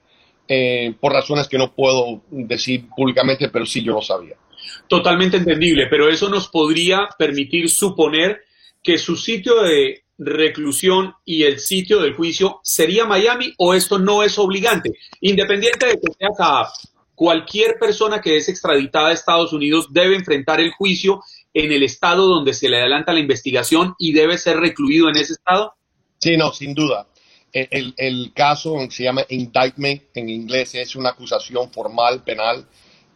eh, 0.48 0.94
por 1.00 1.14
razones 1.14 1.48
que 1.48 1.58
no 1.58 1.74
puedo 1.74 2.22
decir 2.30 2.86
públicamente, 2.96 3.50
pero 3.50 3.66
sí 3.66 3.84
yo 3.84 3.94
lo 3.94 4.02
sabía. 4.02 4.36
Totalmente 4.88 5.38
entendible, 5.38 5.88
pero 5.90 6.10
eso 6.10 6.30
nos 6.30 6.50
podría 6.50 7.10
permitir 7.18 7.70
suponer 7.70 8.42
que 8.82 8.98
su 8.98 9.16
sitio 9.16 9.62
de 9.62 10.04
reclusión 10.18 11.14
y 11.26 11.44
el 11.44 11.60
sitio 11.60 12.02
del 12.02 12.14
juicio 12.14 12.60
sería 12.64 13.06
Miami 13.06 13.54
o 13.58 13.74
esto 13.74 13.98
no 14.00 14.24
es 14.24 14.38
obligante. 14.38 14.92
Independiente 15.22 15.88
de 15.88 15.94
que 15.94 16.14
sea 16.18 16.30
Saab, 16.38 16.68
cualquier 17.16 17.78
persona 17.80 18.22
que 18.22 18.38
es 18.38 18.50
extraditada 18.50 19.10
a 19.10 19.14
Estados 19.14 19.54
Unidos 19.54 19.88
debe 19.92 20.16
enfrentar 20.16 20.60
el 20.60 20.72
juicio 20.72 21.22
en 21.54 21.72
el 21.72 21.84
estado 21.84 22.28
donde 22.28 22.54
se 22.54 22.70
le 22.70 22.78
adelanta 22.78 23.14
la 23.14 23.20
investigación 23.20 23.96
y 23.98 24.14
debe 24.14 24.38
ser 24.38 24.58
recluido 24.58 25.10
en 25.10 25.18
ese 25.18 25.34
estado. 25.34 25.74
Sí, 26.20 26.38
no, 26.38 26.52
sin 26.52 26.74
duda. 26.74 27.08
El, 27.54 28.32
caso 28.34 28.76
se 28.89 29.04
llama 29.04 29.24
indictment 29.30 30.02
en 30.16 30.28
inglés, 30.28 30.74
es 30.74 30.96
una 30.96 31.10
acusación 31.10 31.72
formal 31.72 32.24
penal. 32.24 32.66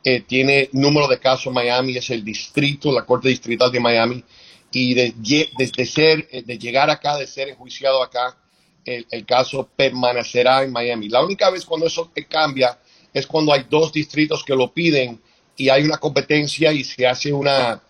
Eh, 0.03 0.21
tiene 0.21 0.69
número 0.73 1.07
de 1.07 1.19
casos 1.19 1.51
Miami, 1.51 1.97
es 1.97 2.09
el 2.11 2.23
distrito, 2.23 2.91
la 2.91 3.03
Corte 3.03 3.29
Distrital 3.29 3.71
de 3.71 3.79
Miami. 3.79 4.23
Y 4.71 4.93
de, 4.93 5.15
lle- 5.15 5.49
desde 5.57 5.85
ser, 5.85 6.27
eh, 6.31 6.43
de 6.43 6.57
llegar 6.57 6.89
acá, 6.89 7.17
de 7.17 7.25
ser 7.25 7.49
enjuiciado 7.49 8.03
acá, 8.03 8.37
el, 8.85 9.07
el 9.09 9.25
caso 9.25 9.67
permanecerá 9.75 10.63
en 10.63 10.71
Miami. 10.71 11.09
La 11.09 11.23
única 11.23 11.49
vez 11.49 11.65
cuando 11.65 11.87
eso 11.87 12.11
cambia 12.29 12.77
es 13.13 13.25
cuando 13.25 13.51
hay 13.53 13.65
dos 13.69 13.91
distritos 13.91 14.43
que 14.43 14.55
lo 14.55 14.71
piden 14.71 15.19
y 15.55 15.69
hay 15.69 15.83
una 15.83 15.97
competencia 15.97 16.71
y 16.71 16.83
se 16.83 17.07
hace 17.07 17.33
una, 17.33 17.81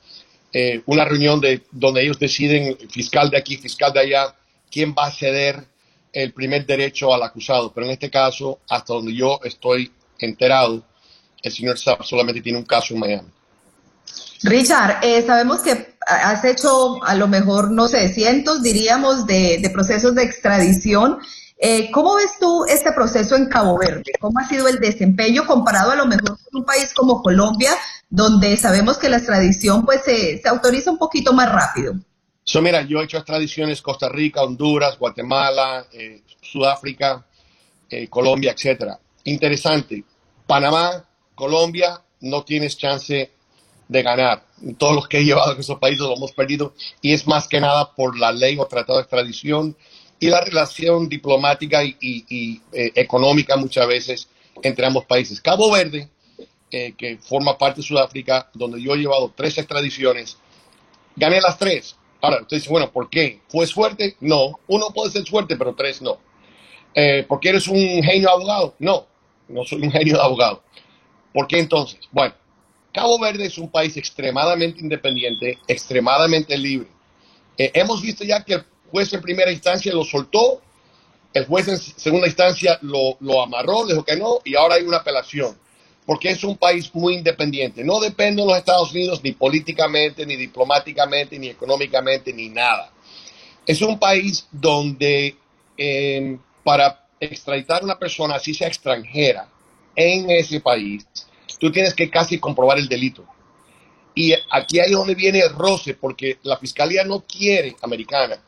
eh, 0.53 0.81
una 0.85 1.03
reunión 1.03 1.41
de, 1.41 1.63
donde 1.71 2.03
ellos 2.03 2.17
deciden, 2.17 2.77
fiscal 2.89 3.29
de 3.29 3.37
aquí, 3.37 3.57
fiscal 3.57 3.91
de 3.91 3.99
allá, 3.99 4.35
quién 4.71 4.95
va 4.97 5.07
a 5.07 5.11
ceder 5.11 5.65
el 6.23 6.33
primer 6.33 6.65
derecho 6.65 7.13
al 7.13 7.21
acusado. 7.21 7.71
Pero 7.71 7.85
en 7.85 7.93
este 7.93 8.09
caso, 8.09 8.59
hasta 8.69 8.93
donde 8.93 9.13
yo 9.13 9.39
estoy 9.43 9.91
enterado, 10.17 10.83
el 11.43 11.51
señor 11.51 11.77
Saab 11.77 12.03
solamente 12.03 12.41
tiene 12.41 12.57
un 12.57 12.65
caso 12.65 12.95
en 12.95 12.99
Miami. 12.99 13.29
Richard, 14.43 14.99
eh, 15.03 15.23
sabemos 15.25 15.61
que 15.61 15.95
has 16.07 16.43
hecho 16.43 17.03
a 17.03 17.13
lo 17.13 17.27
mejor, 17.27 17.69
no 17.71 17.87
sé, 17.87 18.09
cientos, 18.09 18.63
diríamos, 18.63 19.27
de, 19.27 19.59
de 19.61 19.69
procesos 19.69 20.15
de 20.15 20.23
extradición. 20.23 21.19
Eh, 21.59 21.91
¿Cómo 21.91 22.15
ves 22.15 22.31
tú 22.39 22.65
este 22.65 22.91
proceso 22.93 23.35
en 23.35 23.47
Cabo 23.47 23.77
Verde? 23.77 24.11
¿Cómo 24.19 24.39
ha 24.39 24.47
sido 24.47 24.67
el 24.67 24.79
desempeño 24.79 25.45
comparado 25.45 25.91
a 25.91 25.95
lo 25.95 26.07
mejor 26.07 26.29
con 26.29 26.61
un 26.61 26.65
país 26.65 26.93
como 26.95 27.21
Colombia, 27.21 27.71
donde 28.09 28.57
sabemos 28.57 28.97
que 28.97 29.09
la 29.09 29.17
extradición 29.17 29.85
pues 29.85 30.01
se, 30.03 30.39
se 30.41 30.49
autoriza 30.49 30.89
un 30.89 30.97
poquito 30.97 31.33
más 31.33 31.51
rápido? 31.51 31.93
So, 32.49 32.61
mira, 32.61 32.81
yo 32.83 33.01
he 33.01 33.03
hecho 33.03 33.17
extradiciones 33.17 33.81
Costa 33.81 34.07
Rica, 34.07 34.41
Honduras, 34.41 34.97
Guatemala, 34.97 35.85
eh, 35.91 36.21
Sudáfrica, 36.41 37.25
eh, 37.89 38.07
Colombia, 38.07 38.53
etcétera. 38.53 38.97
Interesante. 39.25 40.05
Panamá, 40.47 41.05
Colombia, 41.35 42.01
no 42.21 42.45
tienes 42.45 42.77
chance 42.77 43.31
de 43.85 44.01
ganar. 44.01 44.45
Todos 44.77 44.95
los 44.95 45.07
que 45.09 45.17
he 45.17 45.25
llevado 45.25 45.51
en 45.51 45.59
esos 45.59 45.77
países 45.77 45.99
lo 45.99 46.15
hemos 46.15 46.31
perdido 46.31 46.73
y 47.01 47.11
es 47.11 47.27
más 47.27 47.49
que 47.49 47.59
nada 47.59 47.93
por 47.93 48.17
la 48.17 48.31
ley 48.31 48.57
o 48.57 48.65
tratado 48.65 48.99
de 48.99 49.03
extradición 49.03 49.75
y 50.17 50.27
la 50.27 50.39
relación 50.39 51.09
diplomática 51.09 51.83
y, 51.83 52.61
eh, 52.71 52.91
económica 52.95 53.57
muchas 53.57 53.85
veces 53.87 54.29
entre 54.63 54.85
ambos 54.85 55.03
países. 55.03 55.41
Cabo 55.41 55.69
Verde, 55.69 56.09
que 56.71 57.19
forma 57.21 57.57
parte 57.57 57.81
de 57.81 57.87
Sudáfrica, 57.87 58.49
donde 58.53 58.81
yo 58.81 58.93
he 58.93 58.97
llevado 58.97 59.33
tres 59.35 59.57
extradiciones, 59.57 60.37
gané 61.17 61.41
las 61.41 61.57
tres. 61.57 61.96
Ahora, 62.21 62.41
usted 62.41 62.57
dice, 62.57 62.69
bueno, 62.69 62.91
¿por 62.91 63.09
qué? 63.09 63.41
¿Fue 63.47 63.65
suerte? 63.67 64.15
No. 64.19 64.59
Uno 64.67 64.87
puede 64.93 65.11
ser 65.11 65.25
suerte, 65.25 65.55
pero 65.55 65.75
tres 65.75 66.01
no. 66.01 66.17
Eh, 66.93 67.23
¿Por 67.27 67.39
qué 67.39 67.49
eres 67.49 67.67
un 67.67 68.01
genio 68.03 68.31
abogado? 68.31 68.75
No, 68.79 69.05
no 69.47 69.63
soy 69.63 69.83
un 69.83 69.91
genio 69.91 70.15
de 70.15 70.23
abogado. 70.23 70.63
¿Por 71.33 71.47
qué 71.47 71.59
entonces? 71.59 71.99
Bueno, 72.11 72.33
Cabo 72.91 73.19
Verde 73.19 73.45
es 73.45 73.57
un 73.59 73.69
país 73.69 73.95
extremadamente 73.97 74.79
independiente, 74.79 75.59
extremadamente 75.67 76.57
libre. 76.57 76.87
Eh, 77.57 77.71
hemos 77.75 78.01
visto 78.01 78.23
ya 78.23 78.43
que 78.43 78.55
el 78.55 78.65
juez 78.89 79.13
en 79.13 79.21
primera 79.21 79.51
instancia 79.51 79.93
lo 79.93 80.03
soltó, 80.03 80.61
el 81.33 81.45
juez 81.45 81.67
en 81.67 81.77
segunda 81.77 82.25
instancia 82.25 82.79
lo, 82.81 83.17
lo 83.19 83.43
amarró, 83.43 83.85
dijo 83.85 84.03
que 84.03 84.15
no, 84.15 84.39
y 84.43 84.55
ahora 84.55 84.75
hay 84.75 84.83
una 84.83 84.97
apelación. 84.97 85.55
Porque 86.07 86.31
es 86.31 86.43
un 86.43 86.57
país 86.57 86.89
muy 86.95 87.15
independiente. 87.15 87.83
No 87.83 87.99
depende 87.99 88.41
de 88.41 88.47
los 88.47 88.57
Estados 88.57 88.91
Unidos 88.91 89.21
ni 89.23 89.33
políticamente, 89.33 90.25
ni 90.25 90.35
diplomáticamente, 90.35 91.37
ni 91.37 91.49
económicamente, 91.49 92.33
ni 92.33 92.49
nada. 92.49 92.91
Es 93.67 93.81
un 93.83 93.99
país 93.99 94.47
donde 94.51 95.35
eh, 95.77 96.37
para 96.63 97.05
extraditar 97.19 97.81
a 97.81 97.85
una 97.85 97.99
persona, 97.99 98.35
así 98.35 98.53
sea 98.53 98.67
extranjera, 98.67 99.47
en 99.95 100.29
ese 100.29 100.59
país, 100.59 101.05
tú 101.59 101.71
tienes 101.71 101.93
que 101.93 102.09
casi 102.09 102.39
comprobar 102.39 102.77
el 102.77 102.87
delito. 102.87 103.25
Y 104.15 104.33
aquí 104.49 104.79
ahí 104.79 104.91
es 104.91 104.97
donde 104.97 105.15
viene 105.15 105.39
el 105.39 105.53
roce, 105.53 105.93
porque 105.93 106.39
la 106.43 106.57
fiscalía 106.57 107.03
no 107.03 107.21
quiere, 107.21 107.75
americana, 107.81 108.41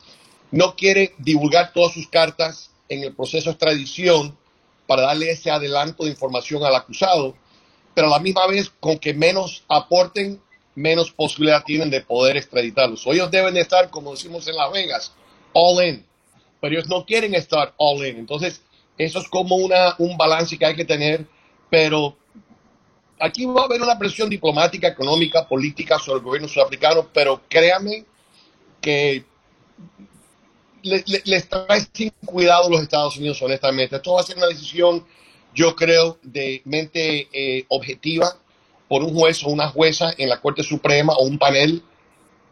no 0.50 0.74
quiere 0.74 1.14
divulgar 1.18 1.72
todas 1.72 1.94
sus 1.94 2.08
cartas 2.08 2.70
en 2.88 3.04
el 3.04 3.14
proceso 3.14 3.50
de 3.50 3.52
extradición 3.52 4.36
para 4.86 5.02
darle 5.02 5.30
ese 5.30 5.50
adelanto 5.50 6.04
de 6.04 6.10
información 6.10 6.64
al 6.64 6.74
acusado, 6.74 7.36
pero 8.00 8.14
a 8.14 8.16
la 8.16 8.22
misma 8.22 8.46
vez 8.46 8.72
con 8.80 8.98
que 8.98 9.12
menos 9.12 9.62
aporten, 9.68 10.40
menos 10.74 11.10
posibilidad 11.10 11.62
tienen 11.64 11.90
de 11.90 12.00
poder 12.00 12.38
extraditarlos. 12.38 13.06
Ellos 13.06 13.30
deben 13.30 13.52
de 13.52 13.60
estar, 13.60 13.90
como 13.90 14.12
decimos 14.12 14.48
en 14.48 14.56
Las 14.56 14.72
Vegas, 14.72 15.12
all 15.52 15.84
in, 15.86 16.06
pero 16.62 16.72
ellos 16.76 16.88
no 16.88 17.04
quieren 17.04 17.34
estar 17.34 17.74
all 17.76 18.06
in. 18.06 18.16
Entonces, 18.16 18.62
eso 18.96 19.18
es 19.18 19.28
como 19.28 19.56
una, 19.56 19.96
un 19.98 20.16
balance 20.16 20.56
que 20.56 20.64
hay 20.64 20.74
que 20.74 20.86
tener, 20.86 21.26
pero 21.68 22.16
aquí 23.18 23.44
va 23.44 23.60
a 23.60 23.64
haber 23.66 23.82
una 23.82 23.98
presión 23.98 24.30
diplomática, 24.30 24.88
económica, 24.88 25.46
política 25.46 25.98
sobre 25.98 26.20
el 26.20 26.24
gobierno 26.24 26.48
sudafricano, 26.48 27.06
pero 27.12 27.42
créame 27.50 28.06
que 28.80 29.26
le- 30.84 31.04
le- 31.06 31.22
les 31.26 31.46
trae 31.50 31.86
sin 31.92 32.08
cuidado 32.24 32.70
los 32.70 32.80
Estados 32.80 33.18
Unidos, 33.18 33.42
honestamente. 33.42 33.96
Esto 33.96 34.14
va 34.14 34.20
a 34.22 34.24
ser 34.24 34.38
una 34.38 34.46
decisión, 34.46 35.04
yo 35.54 35.74
creo, 35.76 36.18
de 36.22 36.62
mente 36.64 37.28
eh, 37.32 37.64
objetiva 37.68 38.36
por 38.88 39.02
un 39.02 39.14
juez 39.14 39.42
o 39.44 39.48
una 39.50 39.68
jueza 39.68 40.10
en 40.16 40.28
la 40.28 40.40
Corte 40.40 40.62
Suprema 40.62 41.12
o 41.14 41.24
un 41.24 41.38
panel 41.38 41.82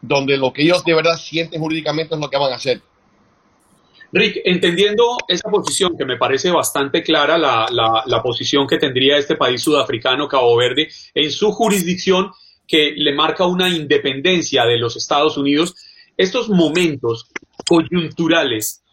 donde 0.01 0.37
lo 0.37 0.53
que 0.53 0.63
ellos 0.63 0.83
de 0.85 0.93
verdad 0.93 1.17
sienten 1.17 1.59
jurídicamente 1.61 2.15
es 2.15 2.21
lo 2.21 2.29
que 2.29 2.37
van 2.37 2.53
a 2.53 2.55
hacer. 2.55 2.81
Rick, 4.11 4.41
entendiendo 4.43 5.17
esa 5.27 5.49
posición 5.51 5.95
que 5.97 6.05
me 6.05 6.17
parece 6.17 6.49
bastante 6.49 7.03
clara, 7.03 7.37
la, 7.37 7.67
la- 7.69 8.03
la 8.05 8.23
posición 8.23 8.65
que 8.65 8.77
tendría 8.77 9.17
este 9.17 9.35
país 9.35 9.61
sudafricano, 9.61 10.27
Cabo 10.27 10.55
Verde, 10.55 10.89
en 11.13 11.31
su 11.31 11.51
jurisdicción 11.51 12.31
que 12.67 12.93
le 12.95 13.13
marca 13.13 13.45
una 13.45 13.69
independencia 13.69 14.65
de 14.65 14.77
los 14.77 14.95
Estados 14.95 15.37
Unidos, 15.37 15.75
estos 16.17 16.49
momentos 16.49 17.27
coyunturales, 17.67 18.83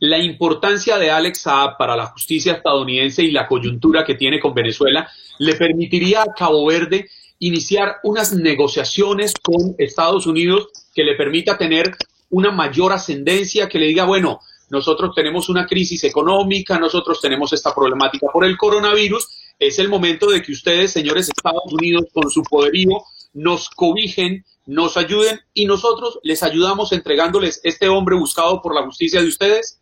la 0.00 0.18
importancia 0.18 0.98
de 0.98 1.10
Alex 1.10 1.42
Saab 1.42 1.76
para 1.76 1.96
la 1.96 2.06
justicia 2.06 2.54
estadounidense 2.54 3.22
y 3.22 3.30
la 3.30 3.46
coyuntura 3.46 4.04
que 4.04 4.14
tiene 4.14 4.40
con 4.40 4.54
Venezuela, 4.54 5.08
le 5.38 5.54
permitiría 5.54 6.22
a 6.22 6.34
Cabo 6.36 6.66
Verde 6.66 7.08
iniciar 7.40 7.96
unas 8.02 8.32
negociaciones 8.32 9.32
con 9.42 9.74
Estados 9.78 10.26
Unidos 10.26 10.68
que 10.94 11.04
le 11.04 11.14
permita 11.14 11.56
tener 11.56 11.96
una 12.30 12.50
mayor 12.50 12.92
ascendencia, 12.92 13.68
que 13.68 13.78
le 13.78 13.86
diga, 13.86 14.04
bueno, 14.04 14.40
nosotros 14.70 15.14
tenemos 15.14 15.48
una 15.48 15.66
crisis 15.66 16.04
económica, 16.04 16.78
nosotros 16.78 17.20
tenemos 17.20 17.52
esta 17.52 17.74
problemática 17.74 18.26
por 18.32 18.44
el 18.44 18.56
coronavirus, 18.56 19.26
es 19.58 19.78
el 19.78 19.88
momento 19.88 20.28
de 20.30 20.42
que 20.42 20.52
ustedes, 20.52 20.92
señores 20.92 21.28
Estados 21.28 21.72
Unidos, 21.72 22.04
con 22.12 22.30
su 22.30 22.42
poderío, 22.42 23.02
nos 23.32 23.70
cobijen, 23.70 24.44
nos 24.66 24.96
ayuden 24.96 25.40
y 25.54 25.64
nosotros 25.64 26.18
les 26.22 26.42
ayudamos 26.42 26.92
entregándoles 26.92 27.60
este 27.64 27.88
hombre 27.88 28.16
buscado 28.16 28.60
por 28.60 28.74
la 28.74 28.84
justicia 28.84 29.20
de 29.20 29.28
ustedes? 29.28 29.80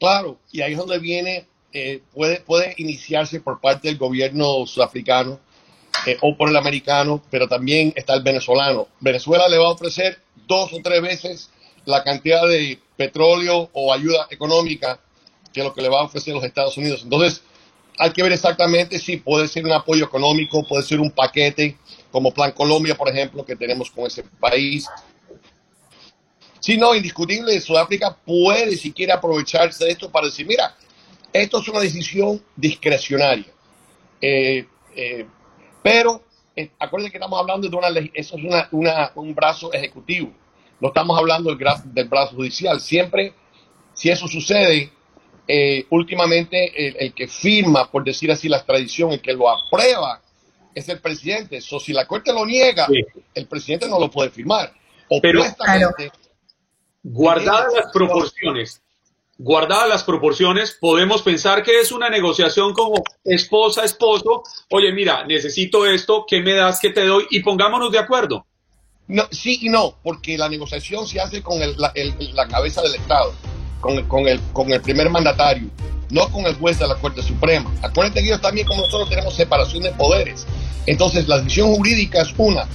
Claro, 0.00 0.38
y 0.50 0.62
ahí 0.62 0.72
es 0.72 0.78
donde 0.78 0.98
viene, 0.98 1.46
eh, 1.74 2.00
puede, 2.14 2.40
puede 2.40 2.74
iniciarse 2.78 3.38
por 3.40 3.60
parte 3.60 3.88
del 3.88 3.98
gobierno 3.98 4.66
sudafricano 4.66 5.38
eh, 6.06 6.16
o 6.22 6.36
por 6.36 6.48
el 6.48 6.56
americano, 6.56 7.22
pero 7.30 7.46
también 7.46 7.92
está 7.94 8.14
el 8.14 8.22
venezolano. 8.22 8.88
Venezuela 9.00 9.46
le 9.46 9.58
va 9.58 9.66
a 9.66 9.72
ofrecer 9.72 10.18
dos 10.48 10.72
o 10.72 10.78
tres 10.82 11.02
veces 11.02 11.50
la 11.84 12.02
cantidad 12.02 12.46
de 12.46 12.78
petróleo 12.96 13.68
o 13.74 13.92
ayuda 13.92 14.26
económica 14.30 14.98
que 15.52 15.62
lo 15.62 15.74
que 15.74 15.82
le 15.82 15.90
va 15.90 16.00
a 16.00 16.04
ofrecer 16.04 16.32
los 16.32 16.44
Estados 16.44 16.78
Unidos. 16.78 17.02
Entonces, 17.02 17.42
hay 17.98 18.12
que 18.12 18.22
ver 18.22 18.32
exactamente 18.32 18.98
si 18.98 19.18
puede 19.18 19.48
ser 19.48 19.66
un 19.66 19.72
apoyo 19.72 20.06
económico, 20.06 20.66
puede 20.66 20.82
ser 20.82 21.00
un 21.00 21.10
paquete, 21.10 21.76
como 22.10 22.32
Plan 22.32 22.52
Colombia, 22.52 22.96
por 22.96 23.10
ejemplo, 23.10 23.44
que 23.44 23.56
tenemos 23.56 23.90
con 23.90 24.06
ese 24.06 24.22
país. 24.40 24.86
Si 26.60 26.76
no, 26.76 26.94
indiscutible, 26.94 27.58
Sudáfrica 27.60 28.14
puede, 28.14 28.76
si 28.76 28.92
quiere, 28.92 29.12
aprovecharse 29.12 29.84
de 29.84 29.92
esto 29.92 30.10
para 30.10 30.26
decir, 30.26 30.46
mira, 30.46 30.74
esto 31.32 31.60
es 31.60 31.68
una 31.68 31.80
decisión 31.80 32.42
discrecionaria. 32.56 33.46
Eh, 34.20 34.66
eh, 34.94 35.26
pero 35.82 36.22
eh, 36.54 36.70
acuérdense 36.78 37.12
que 37.12 37.16
estamos 37.18 37.40
hablando 37.40 37.68
de 37.68 37.74
una 37.76 37.88
eso 38.12 38.36
es 38.36 38.44
una, 38.44 38.68
una- 38.72 39.12
un 39.14 39.34
brazo 39.34 39.72
ejecutivo. 39.72 40.32
No 40.80 40.88
estamos 40.88 41.18
hablando 41.18 41.54
del, 41.54 41.66
del 41.86 42.08
brazo 42.08 42.36
judicial. 42.36 42.80
Siempre, 42.80 43.32
si 43.94 44.10
eso 44.10 44.28
sucede, 44.28 44.92
eh, 45.48 45.86
últimamente 45.90 46.86
el, 46.88 46.96
el 46.98 47.14
que 47.14 47.26
firma, 47.28 47.90
por 47.90 48.04
decir 48.04 48.30
así, 48.30 48.48
la 48.48 48.58
extradición, 48.58 49.12
el 49.12 49.20
que 49.20 49.32
lo 49.32 49.48
aprueba, 49.50 50.20
es 50.74 50.88
el 50.88 51.00
presidente. 51.00 51.60
So, 51.60 51.80
si 51.80 51.92
la 51.92 52.06
corte 52.06 52.32
lo 52.32 52.44
niega, 52.46 52.86
el 53.34 53.46
presidente 53.46 53.88
no 53.88 53.98
lo 53.98 54.10
puede 54.10 54.30
firmar. 54.30 54.72
Pero- 55.22 55.40
Opuestamente, 55.40 56.12
Guardadas 57.02 57.72
las 57.74 57.92
proporciones, 57.92 58.82
guardadas 59.38 59.88
las 59.88 60.04
proporciones, 60.04 60.76
podemos 60.80 61.22
pensar 61.22 61.62
que 61.62 61.80
es 61.80 61.92
una 61.92 62.10
negociación 62.10 62.74
como 62.74 63.02
esposa, 63.24 63.84
esposo, 63.84 64.42
oye, 64.70 64.92
mira, 64.92 65.24
necesito 65.24 65.86
esto, 65.86 66.24
¿qué 66.28 66.40
me 66.42 66.52
das, 66.54 66.78
qué 66.80 66.90
te 66.90 67.06
doy? 67.06 67.26
Y 67.30 67.40
pongámonos 67.40 67.90
de 67.90 67.98
acuerdo. 67.98 68.44
No, 69.08 69.24
sí 69.30 69.58
y 69.62 69.68
no, 69.70 69.94
porque 70.02 70.36
la 70.38 70.48
negociación 70.48 71.06
se 71.06 71.20
hace 71.20 71.42
con 71.42 71.60
el- 71.62 71.74
la, 71.78 71.90
el- 71.94 72.14
la 72.34 72.46
cabeza 72.46 72.82
del 72.82 72.94
Estado, 72.94 73.32
con, 73.80 73.94
el- 73.96 74.06
con, 74.06 74.28
el, 74.28 74.40
con 74.52 74.70
el 74.70 74.80
primer 74.82 75.08
mandatario, 75.10 75.68
no 76.10 76.28
con 76.30 76.44
el 76.46 76.54
juez 76.56 76.78
de 76.78 76.86
la 76.86 76.96
Corte 76.96 77.22
Suprema. 77.22 77.72
Acuérdense 77.82 78.20
que 78.20 78.26
ellos 78.28 78.40
también, 78.42 78.66
como 78.66 78.82
nosotros, 78.82 79.08
tenemos 79.08 79.34
separación 79.34 79.82
de 79.84 79.90
poderes. 79.92 80.46
Entonces, 80.86 81.26
la 81.26 81.38
decisión 81.38 81.74
jurídica 81.74 82.20
es 82.22 82.32
una, 82.36 82.68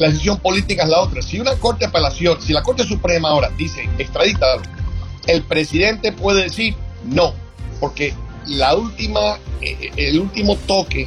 la 0.00 0.08
decisión 0.08 0.38
política 0.38 0.84
es 0.84 0.88
la 0.88 1.00
otra. 1.00 1.20
Si 1.20 1.38
una 1.38 1.54
Corte 1.56 1.80
de 1.80 1.86
Apelación, 1.86 2.40
si 2.40 2.54
la 2.54 2.62
Corte 2.62 2.84
Suprema 2.84 3.28
ahora 3.28 3.50
dice 3.58 3.86
extradítalo, 3.98 4.62
el 5.26 5.42
presidente 5.42 6.10
puede 6.10 6.44
decir 6.44 6.74
no, 7.04 7.34
porque 7.78 8.14
la 8.46 8.74
última, 8.74 9.38
eh, 9.60 9.92
el 9.96 10.18
último 10.18 10.56
toque 10.66 11.06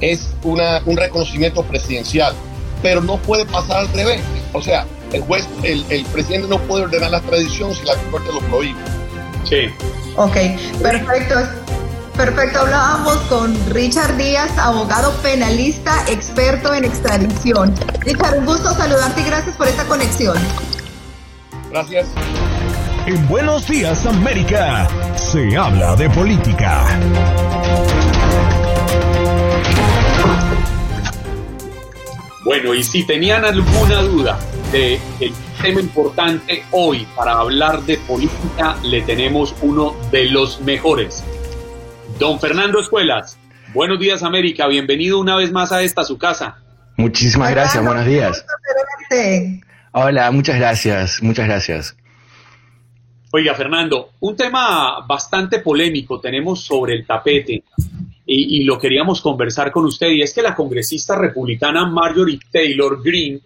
es 0.00 0.30
una, 0.42 0.80
un 0.86 0.96
reconocimiento 0.96 1.62
presidencial, 1.64 2.34
pero 2.82 3.02
no 3.02 3.18
puede 3.18 3.44
pasar 3.44 3.80
al 3.80 3.92
revés. 3.92 4.22
O 4.54 4.62
sea, 4.62 4.86
el 5.12 5.20
juez, 5.20 5.46
el, 5.62 5.84
el 5.90 6.02
presidente 6.06 6.48
no 6.48 6.58
puede 6.62 6.84
ordenar 6.84 7.10
la 7.10 7.18
extradición 7.18 7.74
si 7.74 7.84
la 7.84 7.94
corte 8.10 8.32
lo 8.32 8.40
prohíbe. 8.48 8.80
Sí. 9.44 9.66
Ok, 10.16 10.36
perfecto. 10.80 11.34
Perfecto, 12.16 12.60
hablábamos 12.60 13.16
con 13.28 13.56
Richard 13.70 14.16
Díaz, 14.16 14.56
abogado 14.58 15.12
penalista, 15.22 16.04
experto 16.08 16.74
en 16.74 16.84
extradición. 16.84 17.74
Richard, 18.00 18.38
un 18.38 18.46
gusto 18.46 18.70
saludarte 18.72 19.22
y 19.22 19.24
gracias 19.24 19.56
por 19.56 19.68
esta 19.68 19.84
conexión. 19.84 20.36
Gracias. 21.70 22.08
En 23.06 23.26
Buenos 23.28 23.66
Días 23.66 24.04
América 24.06 24.88
se 25.14 25.56
habla 25.56 25.96
de 25.96 26.10
política. 26.10 26.86
Bueno, 32.44 32.74
y 32.74 32.82
si 32.82 33.04
tenían 33.04 33.44
alguna 33.44 34.02
duda 34.02 34.38
de 34.72 35.00
el 35.20 35.32
tema 35.62 35.80
importante 35.80 36.64
hoy 36.72 37.06
para 37.14 37.32
hablar 37.32 37.82
de 37.82 37.96
política, 37.98 38.76
le 38.82 39.02
tenemos 39.02 39.54
uno 39.62 39.94
de 40.10 40.26
los 40.26 40.60
mejores. 40.60 41.24
Don 42.20 42.38
Fernando 42.38 42.78
Escuelas, 42.78 43.38
buenos 43.72 43.98
días 43.98 44.22
América, 44.22 44.66
bienvenido 44.66 45.18
una 45.18 45.36
vez 45.36 45.50
más 45.52 45.72
a 45.72 45.82
esta 45.82 46.04
su 46.04 46.18
casa. 46.18 46.58
Muchísimas 46.98 47.50
gracias, 47.50 47.82
buenos 47.82 48.04
días. 48.04 48.44
Hola, 49.92 50.30
muchas 50.30 50.58
gracias, 50.58 51.22
muchas 51.22 51.46
gracias. 51.46 51.96
Oiga, 53.32 53.54
Fernando, 53.54 54.10
un 54.20 54.36
tema 54.36 55.00
bastante 55.06 55.60
polémico 55.60 56.20
tenemos 56.20 56.60
sobre 56.60 56.92
el 56.92 57.06
tapete 57.06 57.64
y, 58.26 58.60
y, 58.60 58.64
lo 58.64 58.78
queríamos 58.78 59.22
conversar 59.22 59.72
con 59.72 59.86
usted 59.86 60.08
y 60.08 60.20
es 60.20 60.34
que 60.34 60.42
la 60.42 60.54
congresista 60.54 61.16
republicana 61.16 61.86
Marjorie 61.86 62.38
Taylor 62.52 63.02
Greene 63.02 63.40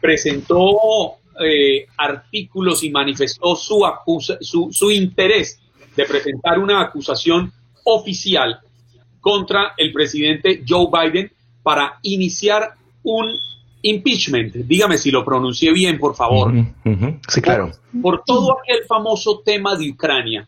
presentó 0.00 1.16
eh, 1.44 1.86
artículos 1.96 2.84
y 2.84 2.90
manifestó 2.90 3.56
su, 3.56 3.84
acusa, 3.84 4.36
su, 4.40 4.68
su 4.70 4.92
interés 4.92 5.58
de 5.96 6.04
presentar 6.04 6.60
una 6.60 6.82
acusación 6.82 7.52
oficial 7.84 8.60
contra 9.20 9.74
el 9.76 9.92
presidente 9.92 10.64
Joe 10.66 10.88
Biden 10.90 11.30
para 11.62 11.98
iniciar 12.02 12.74
un 13.02 13.30
impeachment. 13.82 14.54
Dígame 14.54 14.96
si 14.96 15.10
lo 15.10 15.24
pronuncié 15.24 15.72
bien, 15.72 15.98
por 15.98 16.14
favor. 16.14 16.52
Uh 16.52 16.64
-huh. 16.84 17.20
Sí, 17.28 17.40
claro. 17.40 17.70
Por, 18.00 18.02
por, 18.02 18.24
todo 18.24 18.58
aquel 18.58 18.84
famoso 18.86 19.42
tema 19.44 19.76
de 19.76 19.90
Ucrania. 19.90 20.46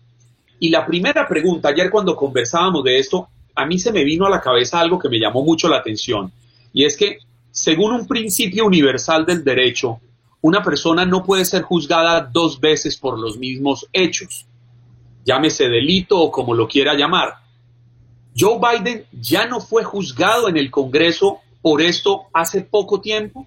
Y 0.59 0.69
la 0.71 0.87
primera 0.87 1.27
pregunta, 1.29 1.69
ayer 1.69 1.91
cuando 1.91 2.17
conversábamos 2.17 2.85
de 2.85 2.99
esto, 2.99 3.29
a 3.55 3.67
mí 3.67 3.79
se 3.79 3.93
me 3.93 4.05
vino 4.05 4.27
a 4.27 4.31
la 4.31 4.41
cabeza 4.41 4.81
algo 4.81 4.99
que 4.99 5.09
me 5.09 5.19
llamó 5.19 5.45
mucho 5.45 5.69
la 5.69 5.79
atención. 5.79 6.33
Y 6.73 6.85
es 6.85 6.97
que, 6.97 7.19
según 7.51 7.93
un 7.93 8.07
principio 8.07 8.67
universal 8.67 9.25
del 9.27 9.45
derecho, 9.45 10.01
una 10.41 10.63
persona 10.63 11.05
no 11.05 11.25
puede 11.25 11.45
ser 11.45 11.63
juzgada 11.63 12.21
dos 12.21 12.61
veces 12.61 12.97
por 12.97 13.19
los 13.19 13.39
mismos 13.39 13.87
hechos. 13.93 14.47
Llámese 15.25 15.69
delito 15.69 16.21
o 16.21 16.31
como 16.31 16.55
lo 16.55 16.69
quiera 16.69 16.95
llamar. 16.95 17.35
Joe 18.37 18.59
Biden 18.59 19.07
ya 19.13 19.47
no 19.47 19.61
fue 19.61 19.85
juzgado 19.85 20.49
en 20.49 20.57
el 20.57 20.71
Congreso 20.71 21.41
por 21.65 21.81
esto 21.81 22.25
hace 22.35 22.61
poco 22.61 23.01
tiempo? 23.01 23.47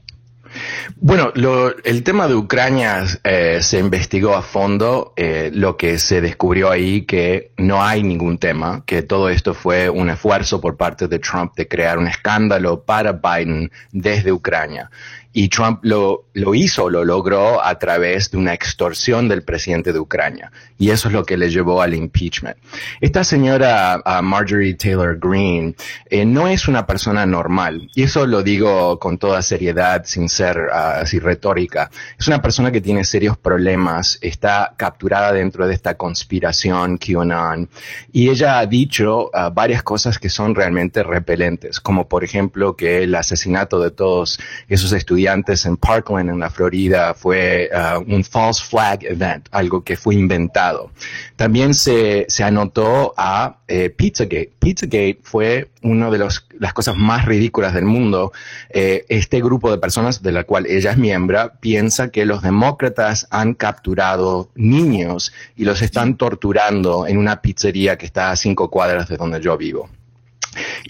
Bueno, 0.95 1.31
lo, 1.35 1.77
el 1.83 2.03
tema 2.03 2.27
de 2.27 2.33
Ucrania 2.33 3.03
eh, 3.23 3.59
se 3.61 3.77
investigó 3.79 4.33
a 4.33 4.41
fondo. 4.41 5.13
Eh, 5.15 5.51
lo 5.53 5.77
que 5.77 5.99
se 5.99 6.19
descubrió 6.21 6.71
ahí 6.71 7.03
que 7.03 7.51
no 7.57 7.83
hay 7.83 8.01
ningún 8.01 8.39
tema, 8.39 8.83
que 8.85 9.03
todo 9.03 9.29
esto 9.29 9.53
fue 9.53 9.89
un 9.89 10.09
esfuerzo 10.09 10.59
por 10.59 10.77
parte 10.77 11.07
de 11.07 11.19
Trump 11.19 11.53
de 11.55 11.67
crear 11.67 11.99
un 11.99 12.07
escándalo 12.07 12.81
para 12.81 13.11
Biden 13.11 13.71
desde 13.91 14.31
Ucrania. 14.31 14.89
Y 15.39 15.49
Trump 15.49 15.81
lo, 15.83 16.25
lo 16.33 16.55
hizo, 16.55 16.89
lo 16.89 17.05
logró 17.05 17.63
a 17.63 17.77
través 17.77 18.31
de 18.31 18.37
una 18.37 18.55
extorsión 18.55 19.29
del 19.29 19.43
presidente 19.43 19.93
de 19.93 19.99
Ucrania. 19.99 20.51
Y 20.79 20.89
eso 20.89 21.09
es 21.09 21.13
lo 21.13 21.23
que 21.23 21.37
le 21.37 21.51
llevó 21.51 21.83
al 21.83 21.93
impeachment. 21.93 22.57
Esta 23.01 23.23
señora 23.23 24.01
uh, 24.03 24.23
Marjorie 24.23 24.73
Taylor 24.73 25.19
Greene 25.19 25.75
eh, 26.09 26.25
no 26.25 26.47
es 26.47 26.67
una 26.67 26.87
persona 26.87 27.27
normal. 27.27 27.87
Y 27.93 28.01
eso 28.01 28.25
lo 28.25 28.41
digo 28.41 28.97
con 28.97 29.19
toda 29.19 29.43
seriedad, 29.43 30.05
sin 30.05 30.27
ser 30.27 30.57
uh, 30.57 31.01
así 31.03 31.19
retórica. 31.19 31.91
Es 32.17 32.27
una 32.27 32.41
persona 32.41 32.71
que 32.71 32.81
tiene 32.81 33.03
serios 33.03 33.37
problemas, 33.37 34.17
está 34.21 34.73
capturada 34.75 35.33
dentro 35.33 35.67
de 35.67 35.75
esta 35.75 35.97
conspiración 35.97 36.97
QAnon. 36.97 37.69
Y 38.11 38.29
ella 38.29 38.57
ha 38.57 38.65
dicho 38.65 39.27
uh, 39.27 39.53
varias 39.53 39.83
cosas 39.83 40.17
que 40.17 40.29
son 40.29 40.55
realmente 40.55 41.03
repelentes, 41.03 41.79
como 41.79 42.07
por 42.07 42.23
ejemplo 42.23 42.75
que 42.75 43.03
el 43.03 43.13
asesinato 43.13 43.79
de 43.79 43.91
todos 43.91 44.39
esos 44.67 44.93
estudiantes 44.93 45.26
en 45.27 45.77
Parkland, 45.77 46.29
en 46.29 46.39
la 46.39 46.49
Florida, 46.49 47.13
fue 47.13 47.69
uh, 47.71 47.99
un 48.13 48.23
false 48.23 48.63
flag 48.63 49.03
event, 49.03 49.47
algo 49.51 49.83
que 49.83 49.95
fue 49.95 50.15
inventado. 50.15 50.91
También 51.35 51.73
se, 51.73 52.25
se 52.29 52.43
anotó 52.43 53.13
a 53.17 53.57
eh, 53.67 53.89
Pizzagate. 53.89 54.51
Pizzagate 54.59 55.19
fue 55.23 55.69
una 55.81 56.09
de 56.09 56.17
las 56.17 56.73
cosas 56.73 56.95
más 56.97 57.25
ridículas 57.25 57.73
del 57.73 57.85
mundo. 57.85 58.31
Eh, 58.69 59.05
este 59.09 59.41
grupo 59.41 59.71
de 59.71 59.77
personas 59.77 60.21
de 60.21 60.31
la 60.31 60.43
cual 60.43 60.65
ella 60.65 60.91
es 60.91 60.97
miembro 60.97 61.51
piensa 61.59 62.09
que 62.09 62.25
los 62.25 62.41
demócratas 62.41 63.27
han 63.29 63.53
capturado 63.53 64.49
niños 64.55 65.33
y 65.55 65.65
los 65.65 65.81
están 65.81 66.17
torturando 66.17 67.07
en 67.07 67.17
una 67.17 67.41
pizzería 67.41 67.97
que 67.97 68.05
está 68.05 68.31
a 68.31 68.35
cinco 68.35 68.69
cuadras 68.69 69.07
de 69.07 69.17
donde 69.17 69.41
yo 69.41 69.57
vivo. 69.57 69.89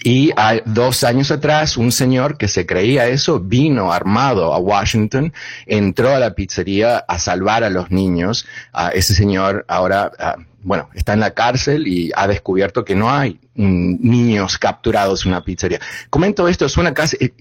Y 0.02 0.30
hay, 0.36 0.62
dos 0.64 1.04
años 1.04 1.30
atrás, 1.30 1.76
un 1.76 1.92
señor 1.92 2.36
que 2.36 2.48
se 2.48 2.66
creía 2.66 3.06
eso 3.08 3.40
vino 3.40 3.92
armado 3.92 4.54
a 4.54 4.58
Washington, 4.58 5.32
entró 5.66 6.14
a 6.14 6.18
la 6.18 6.34
pizzería 6.34 6.98
a 6.98 7.18
salvar 7.18 7.64
a 7.64 7.70
los 7.70 7.90
niños. 7.90 8.46
Uh, 8.74 8.90
ese 8.92 9.14
señor 9.14 9.64
ahora, 9.68 10.12
uh, 10.18 10.42
bueno, 10.62 10.88
está 10.94 11.12
en 11.12 11.20
la 11.20 11.32
cárcel 11.32 11.86
y 11.86 12.10
ha 12.14 12.26
descubierto 12.26 12.84
que 12.84 12.94
no 12.94 13.10
hay 13.10 13.38
niños 13.54 14.58
capturados 14.58 15.24
en 15.24 15.32
una 15.32 15.42
pizzería. 15.42 15.80
Comento 16.10 16.46
esto, 16.46 16.68
suena 16.68 16.94
casi 16.94 17.16
eh, 17.20 17.32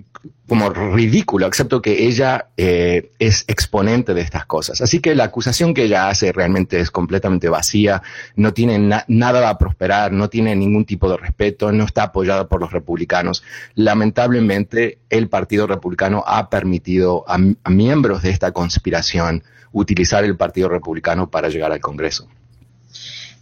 como 0.47 0.69
ridículo, 0.69 1.45
excepto 1.45 1.81
que 1.81 2.07
ella 2.07 2.47
eh, 2.55 3.11
es 3.19 3.43
exponente 3.47 4.13
de 4.13 4.21
estas 4.21 4.45
cosas. 4.45 4.81
Así 4.81 4.99
que 4.99 5.13
la 5.13 5.25
acusación 5.25 5.73
que 5.73 5.83
ella 5.83 6.09
hace 6.09 6.31
realmente 6.31 6.79
es 6.79 6.89
completamente 6.89 7.49
vacía, 7.49 8.01
no 8.35 8.53
tiene 8.53 8.79
na 8.79 9.03
nada 9.07 9.49
a 9.49 9.57
prosperar, 9.57 10.13
no 10.13 10.29
tiene 10.29 10.55
ningún 10.55 10.85
tipo 10.85 11.09
de 11.09 11.17
respeto, 11.17 11.71
no 11.71 11.83
está 11.83 12.03
apoyada 12.03 12.47
por 12.47 12.61
los 12.61 12.71
republicanos. 12.71 13.43
Lamentablemente, 13.75 14.99
el 15.09 15.27
Partido 15.27 15.67
Republicano 15.67 16.23
ha 16.25 16.49
permitido 16.49 17.25
a, 17.27 17.37
miembros 17.69 18.21
de 18.21 18.29
esta 18.29 18.51
conspiración 18.51 19.43
utilizar 19.73 20.23
el 20.23 20.37
Partido 20.37 20.69
Republicano 20.69 21.29
para 21.29 21.49
llegar 21.49 21.71
al 21.71 21.81
Congreso. 21.81 22.27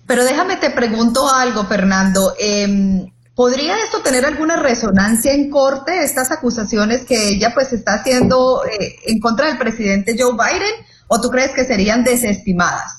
Pero 0.08 0.24
déjame 0.24 0.58
te 0.58 0.71
pregunto 0.71 1.30
algo, 1.32 1.65
Fernando. 1.65 2.34
Eh, 2.39 3.08
¿Podría 3.36 3.76
esto 3.84 4.02
tener 4.02 4.26
alguna 4.26 4.56
resonancia 4.56 5.34
en 5.34 5.50
corte, 5.50 6.04
estas 6.04 6.32
acusaciones 6.32 7.04
que 7.04 7.30
ella 7.30 7.52
pues 7.54 7.74
está 7.74 7.95
haciendo 7.95 8.63
eh, 8.65 8.95
en 9.08 9.19
contra 9.19 9.48
del 9.48 9.58
presidente 9.58 10.15
Joe 10.17 10.32
Biden? 10.32 10.86
¿O 11.08 11.19
tú 11.19 11.30
crees 11.30 11.52
que 11.52 11.65
serían 11.65 12.06
desestimadas? 12.06 12.93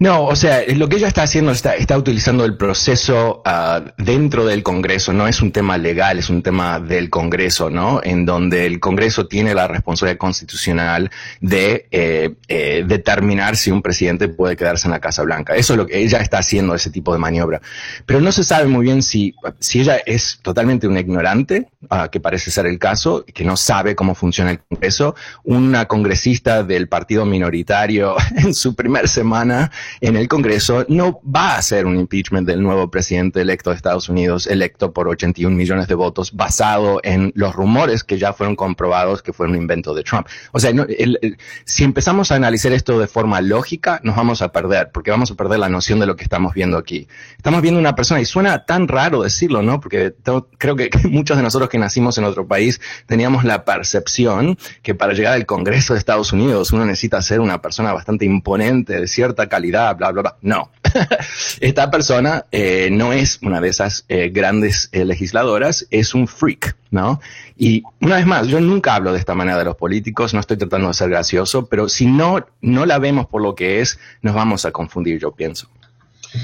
No, 0.00 0.26
o 0.26 0.36
sea, 0.36 0.62
lo 0.76 0.88
que 0.88 0.96
ella 0.96 1.08
está 1.08 1.24
haciendo 1.24 1.50
está, 1.50 1.74
está 1.74 1.98
utilizando 1.98 2.44
el 2.44 2.56
proceso 2.56 3.42
uh, 3.44 3.90
dentro 4.00 4.46
del 4.46 4.62
Congreso, 4.62 5.12
no 5.12 5.26
es 5.26 5.42
un 5.42 5.50
tema 5.50 5.76
legal, 5.76 6.20
es 6.20 6.30
un 6.30 6.40
tema 6.40 6.78
del 6.78 7.10
Congreso, 7.10 7.68
¿no? 7.68 8.00
En 8.04 8.24
donde 8.24 8.64
el 8.66 8.78
Congreso 8.78 9.26
tiene 9.26 9.54
la 9.54 9.66
responsabilidad 9.66 10.18
constitucional 10.18 11.10
de 11.40 11.88
eh, 11.90 12.30
eh, 12.46 12.84
determinar 12.86 13.56
si 13.56 13.72
un 13.72 13.82
presidente 13.82 14.28
puede 14.28 14.56
quedarse 14.56 14.86
en 14.86 14.92
la 14.92 15.00
Casa 15.00 15.24
Blanca. 15.24 15.56
Eso 15.56 15.72
es 15.72 15.78
lo 15.78 15.86
que 15.86 15.98
ella 15.98 16.20
está 16.20 16.38
haciendo, 16.38 16.76
ese 16.76 16.90
tipo 16.90 17.12
de 17.12 17.18
maniobra. 17.18 17.60
Pero 18.06 18.20
no 18.20 18.30
se 18.30 18.44
sabe 18.44 18.68
muy 18.68 18.84
bien 18.84 19.02
si, 19.02 19.34
si 19.58 19.80
ella 19.80 19.96
es 20.06 20.38
totalmente 20.42 20.86
una 20.86 21.00
ignorante, 21.00 21.70
uh, 21.90 22.08
que 22.08 22.20
parece 22.20 22.52
ser 22.52 22.66
el 22.66 22.78
caso, 22.78 23.24
que 23.34 23.42
no 23.42 23.56
sabe 23.56 23.96
cómo 23.96 24.14
funciona 24.14 24.52
el 24.52 24.60
Congreso, 24.60 25.16
una 25.42 25.86
congresista 25.86 26.62
del 26.62 26.86
partido 26.86 27.24
minoritario 27.24 28.14
en 28.36 28.54
su 28.54 28.76
primer 28.76 29.08
semana 29.08 29.72
en 30.00 30.16
el 30.16 30.28
Congreso 30.28 30.84
no 30.88 31.20
va 31.24 31.54
a 31.54 31.58
hacer 31.58 31.86
un 31.86 31.98
impeachment 31.98 32.46
del 32.46 32.62
nuevo 32.62 32.90
presidente 32.90 33.40
electo 33.40 33.70
de 33.70 33.76
Estados 33.76 34.08
Unidos, 34.08 34.46
electo 34.46 34.92
por 34.92 35.08
81 35.08 35.54
millones 35.54 35.88
de 35.88 35.94
votos, 35.94 36.32
basado 36.34 37.00
en 37.02 37.32
los 37.34 37.54
rumores 37.54 38.04
que 38.04 38.18
ya 38.18 38.32
fueron 38.32 38.56
comprobados 38.56 39.22
que 39.22 39.32
fue 39.32 39.46
un 39.46 39.56
invento 39.56 39.94
de 39.94 40.02
Trump. 40.02 40.26
O 40.52 40.60
sea, 40.60 40.72
no, 40.72 40.84
el, 40.88 41.38
si 41.64 41.84
empezamos 41.84 42.32
a 42.32 42.36
analizar 42.36 42.72
esto 42.72 42.98
de 42.98 43.06
forma 43.06 43.40
lógica, 43.40 44.00
nos 44.02 44.16
vamos 44.16 44.42
a 44.42 44.52
perder, 44.52 44.90
porque 44.92 45.10
vamos 45.10 45.30
a 45.30 45.34
perder 45.34 45.58
la 45.58 45.68
noción 45.68 46.00
de 46.00 46.06
lo 46.06 46.16
que 46.16 46.24
estamos 46.24 46.54
viendo 46.54 46.76
aquí. 46.76 47.08
Estamos 47.36 47.62
viendo 47.62 47.80
una 47.80 47.94
persona, 47.94 48.20
y 48.20 48.24
suena 48.24 48.64
tan 48.64 48.88
raro 48.88 49.22
decirlo, 49.22 49.62
¿no? 49.62 49.80
Porque 49.80 50.14
creo 50.58 50.76
que 50.76 50.90
muchos 51.08 51.36
de 51.36 51.42
nosotros 51.42 51.68
que 51.68 51.78
nacimos 51.78 52.18
en 52.18 52.24
otro 52.24 52.46
país 52.46 52.80
teníamos 53.06 53.44
la 53.44 53.64
percepción 53.64 54.58
que 54.82 54.94
para 54.94 55.12
llegar 55.12 55.34
al 55.34 55.46
Congreso 55.46 55.94
de 55.94 55.98
Estados 55.98 56.32
Unidos 56.32 56.72
uno 56.72 56.84
necesita 56.84 57.20
ser 57.22 57.40
una 57.40 57.60
persona 57.60 57.92
bastante 57.92 58.24
imponente, 58.24 59.00
de 59.00 59.06
cierta 59.06 59.48
calidad, 59.48 59.77
bla, 59.78 60.10
bla, 60.12 60.22
bla. 60.22 60.36
No. 60.42 60.70
Esta 61.60 61.90
persona 61.90 62.46
eh, 62.50 62.88
no 62.90 63.12
es 63.12 63.38
una 63.42 63.60
de 63.60 63.68
esas 63.68 64.04
eh, 64.08 64.30
grandes 64.30 64.88
eh, 64.92 65.04
legisladoras, 65.04 65.86
es 65.90 66.14
un 66.14 66.28
freak, 66.28 66.76
¿no? 66.90 67.20
Y 67.56 67.82
una 68.00 68.16
vez 68.16 68.26
más, 68.26 68.46
yo 68.46 68.60
nunca 68.60 68.94
hablo 68.94 69.12
de 69.12 69.18
esta 69.18 69.34
manera 69.34 69.58
de 69.58 69.64
los 69.64 69.76
políticos, 69.76 70.34
no 70.34 70.40
estoy 70.40 70.56
tratando 70.56 70.88
de 70.88 70.94
ser 70.94 71.10
gracioso, 71.10 71.66
pero 71.66 71.88
si 71.88 72.06
no, 72.06 72.46
no 72.60 72.86
la 72.86 72.98
vemos 72.98 73.26
por 73.26 73.42
lo 73.42 73.54
que 73.54 73.80
es, 73.80 73.98
nos 74.22 74.34
vamos 74.34 74.64
a 74.64 74.70
confundir, 74.70 75.18
yo 75.18 75.32
pienso. 75.32 75.68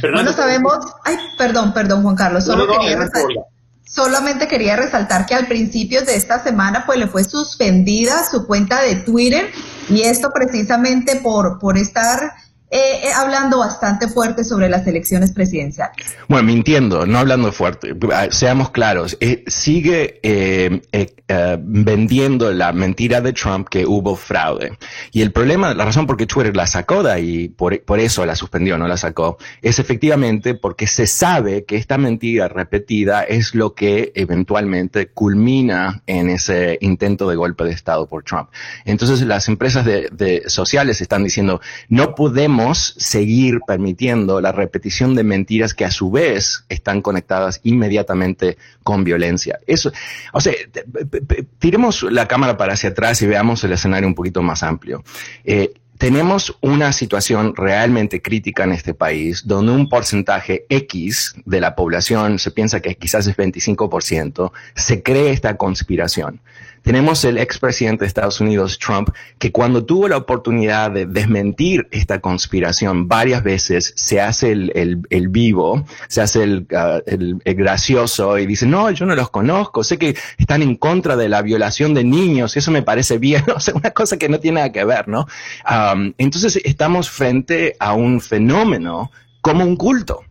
Pero 0.01 0.23
no 0.23 0.33
sabemos, 0.33 0.79
ay, 1.05 1.17
perdón, 1.37 1.75
perdón, 1.75 2.03
Juan 2.03 2.17
Carlos, 2.17 2.45
solo 2.45 2.67
no, 2.67 2.75
no, 2.75 2.81
quería 2.81 2.97
resaltar, 2.97 3.45
solamente 3.85 4.49
quería 4.49 4.77
resaltar 4.77 5.27
que 5.27 5.35
al 5.35 5.47
principio 5.47 6.03
de 6.03 6.17
esta 6.17 6.43
semana 6.43 6.85
pues 6.87 6.99
le 6.99 7.07
fue 7.07 7.23
suspendida 7.23 8.25
su 8.25 8.47
cuenta 8.47 8.83
de 8.83 8.97
Twitter 8.97 9.51
y 9.89 10.03
esto 10.03 10.31
precisamente 10.33 11.17
por, 11.17 11.59
por 11.59 11.77
estar 11.77 12.33
eh, 12.75 13.03
eh, 13.05 13.12
hablando 13.14 13.61
bastante 13.61 14.09
fuerte 14.09 14.43
sobre 14.43 14.68
las 14.68 14.85
elecciones 14.89 15.31
presidenciales. 15.31 16.16
Bueno, 16.29 16.49
mintiendo, 16.49 17.07
no 17.07 17.20
hablando 17.20 17.53
fuerte, 17.53 17.95
ah, 18.12 18.27
seamos 18.31 18.70
claros, 18.70 19.16
eh, 19.20 19.45
sigue 19.47 20.18
eh, 20.25 20.83
eh, 20.91 21.14
eh, 21.29 21.57
vendiendo 21.61 22.51
la 22.53 22.72
mentira 22.72 23.20
de 23.20 23.33
Trump 23.33 23.68
que 23.68 23.87
hubo 23.87 24.16
fraude. 24.16 24.77
Y 25.12 25.22
el 25.22 25.31
problema, 25.31 25.72
la 25.72 25.85
razón 25.85 26.09
por 26.09 26.16
qué 26.16 26.27
Twitter 26.27 26.57
la 26.57 26.66
sacó 26.66 27.05
de 27.05 27.12
ahí, 27.12 27.49
por, 27.49 27.81
por 27.85 28.01
eso 28.01 28.27
la 28.27 28.35
suspendió, 28.35 28.77
no 28.77 28.89
la 28.89 28.97
sacó, 28.97 29.39
es 29.62 29.79
efectivamente 29.79 30.55
porque 30.57 30.89
se 30.89 31.07
sabe 31.07 31.64
que 31.64 31.77
esta 31.77 31.97
mentira 31.97 32.49
repetida 32.49 33.22
es 33.22 33.55
lo 33.55 33.75
que 33.75 34.11
eventualmente 34.16 35.07
culmina 35.11 36.03
en 36.09 36.29
ese 36.29 36.77
intento 36.81 37.29
de 37.29 37.37
golpe 37.37 37.62
de 37.62 37.70
Estado 37.70 38.09
por 38.09 38.25
Trump. 38.25 38.49
Entonces 38.85 39.20
las 39.20 39.47
empresas 39.47 39.85
de, 39.85 40.09
de 40.11 40.43
sociales 40.49 41.01
están 41.01 41.22
diciendo, 41.22 41.61
no 41.89 42.16
podemos 42.16 42.64
seguir 42.73 43.61
permitiendo 43.67 44.41
la 44.41 44.53
repetición 44.53 45.15
de 45.15 45.25
mentiras 45.25 45.75
que 45.75 45.85
a 45.85 45.91
su 45.91 46.11
vez 46.11 46.65
están 46.69 47.03
conectadas 47.03 47.61
inmediatamente 47.65 48.57
con 48.83 49.05
violencia. 49.05 49.59
Eso, 49.67 49.93
o 50.33 50.41
sea, 50.41 50.55
tiremos 51.59 52.05
la 52.05 52.27
cámara 52.27 52.57
para 52.57 52.75
hacia 52.75 52.91
atrás 52.91 53.21
y 53.23 53.27
veamos 53.27 53.62
el 53.65 53.73
escenario 53.73 54.09
un 54.09 54.15
poquito 54.15 54.43
más 54.43 54.62
amplio. 54.62 55.05
Eh, 55.45 55.75
tenemos 55.99 56.57
una 56.61 56.93
situación 56.93 57.55
realmente 57.55 58.21
crítica 58.21 58.65
en 58.65 58.73
este 58.73 58.95
país 58.95 59.47
donde 59.47 59.73
un 59.73 59.89
porcentaje 59.89 60.67
X 60.69 61.35
de 61.45 61.61
la 61.61 61.75
población, 61.75 62.39
se 62.39 62.51
piensa 62.51 62.81
que 62.81 62.97
quizás 62.97 63.27
es 63.27 63.37
25%, 63.37 64.53
se 64.75 65.03
cree 65.03 65.31
esta 65.31 65.57
conspiración. 65.57 66.41
Tenemos 66.85 67.24
el 67.24 67.39
expresidente 67.39 68.05
de 68.05 68.09
Estados 68.09 68.41
Unidos, 68.43 68.78
Trump, 68.78 69.09
que 69.39 69.51
cuando 69.51 69.85
tuvo 69.87 70.07
la 70.07 70.18
oportunidad 70.18 70.91
de 70.91 71.07
desmentir 71.07 71.89
esta 71.91 72.20
conspiración 72.20 73.09
varias 73.09 73.43
veces, 73.43 73.95
se 73.97 74.20
hace 74.20 74.53
el, 74.53 75.03
el- 75.11 75.28
vivo, 75.28 75.85
se 76.09 76.20
hace 76.20 76.43
el, 76.43 76.66
ah, 76.76 77.01
el- 77.07 77.41
el 77.43 77.55
gracioso 77.55 78.39
y 78.39 78.45
dice, 78.47 78.66
no, 78.66 78.91
yo 78.91 79.07
no 79.07 79.14
los 79.16 79.30
conozco, 79.30 79.82
sé 79.82 79.97
que 79.99 80.14
están 80.37 80.61
en 80.61 80.76
contra 80.76 81.16
de 81.16 81.30
la 81.30 81.41
violación 81.41 81.95
de 81.95 82.05
niños, 82.05 82.55
eso 82.59 82.70
me 82.70 82.82
parece 82.82 83.16
bien, 83.16 83.43
o 83.57 83.61
sea, 83.61 83.72
una 83.74 83.91
cosa 83.93 84.18
que 84.18 84.28
no 84.28 84.39
tiene 84.39 84.57
nada 84.57 84.70
que 84.72 84.85
ver, 84.85 85.09
¿no? 85.09 85.26
Am, 85.64 86.12
entonces 86.18 86.61
estamos 86.64 87.09
frente 87.09 87.76
a 87.80 87.95
un 87.95 88.20
fenómeno 88.20 89.11
como 89.41 89.64
un 89.64 89.76
culto. 89.76 90.22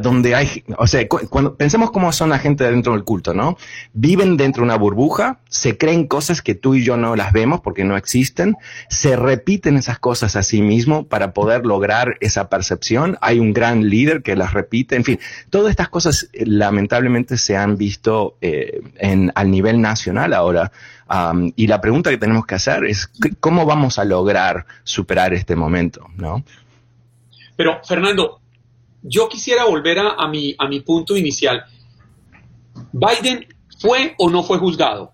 Donde 0.00 0.34
hay, 0.34 0.64
o 0.78 0.86
sea, 0.86 1.06
cu- 1.06 1.28
cuando 1.28 1.54
pensemos 1.56 1.90
cómo 1.90 2.10
son 2.12 2.30
la 2.30 2.38
gente 2.38 2.64
dentro 2.64 2.94
del 2.94 3.04
culto, 3.04 3.34
¿no? 3.34 3.58
Viven 3.92 4.36
dentro 4.36 4.62
de 4.62 4.64
una 4.64 4.76
burbuja, 4.76 5.40
se 5.48 5.76
creen 5.76 6.06
cosas 6.06 6.40
que 6.40 6.54
tú 6.54 6.74
y 6.74 6.82
yo 6.82 6.96
no 6.96 7.14
las 7.14 7.32
vemos 7.32 7.60
porque 7.60 7.84
no 7.84 7.96
existen, 7.96 8.56
se 8.88 9.16
repiten 9.16 9.76
esas 9.76 9.98
cosas 9.98 10.34
a 10.36 10.42
sí 10.42 10.62
mismo 10.62 11.06
para 11.06 11.32
poder 11.32 11.66
lograr 11.66 12.16
esa 12.20 12.48
percepción. 12.48 13.18
Hay 13.20 13.38
un 13.38 13.52
gran 13.52 13.88
líder 13.90 14.22
que 14.22 14.34
las 14.34 14.54
repite, 14.54 14.96
en 14.96 15.04
fin, 15.04 15.18
todas 15.50 15.70
estas 15.70 15.88
cosas 15.90 16.28
eh, 16.32 16.44
lamentablemente 16.46 17.36
se 17.36 17.56
han 17.56 17.76
visto 17.76 18.36
eh, 18.40 18.80
en, 18.96 19.30
al 19.34 19.50
nivel 19.50 19.80
nacional 19.80 20.32
ahora. 20.32 20.72
Y 21.54 21.68
la 21.68 21.80
pregunta 21.80 22.10
que 22.10 22.18
tenemos 22.18 22.46
que 22.46 22.56
hacer 22.56 22.84
es 22.84 23.08
cómo 23.38 23.64
vamos 23.64 24.00
a 24.00 24.04
lograr 24.04 24.66
superar 24.82 25.34
este 25.34 25.54
momento, 25.54 26.08
¿no? 26.16 26.42
Pero, 27.56 27.80
Fernando, 27.84 28.40
yo 29.02 29.28
quisiera 29.28 29.64
volver 29.64 29.98
a, 29.98 30.10
a 30.10 30.28
mi, 30.28 30.54
a 30.58 30.68
mi 30.68 30.80
punto 30.80 31.16
inicial. 31.16 31.64
¿Biden 32.92 33.46
fue 33.78 34.14
o 34.18 34.30
no 34.30 34.42
fue 34.42 34.58
juzgado? 34.58 35.12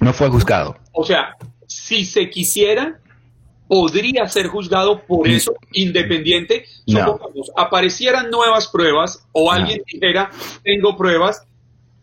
No 0.00 0.12
fue 0.12 0.28
juzgado. 0.28 0.76
O 0.92 1.04
sea, 1.04 1.36
si 1.66 2.04
se 2.04 2.30
quisiera, 2.30 2.98
podría 3.68 4.26
ser 4.28 4.46
juzgado 4.48 5.02
por 5.06 5.28
eso, 5.28 5.54
independiente. 5.72 6.64
No. 6.86 7.06
Supongamos, 7.06 7.50
aparecieran 7.56 8.30
nuevas 8.30 8.68
pruebas 8.68 9.24
o 9.32 9.52
alguien 9.52 9.82
dijera, 9.86 10.30
tengo 10.64 10.96
pruebas, 10.96 11.42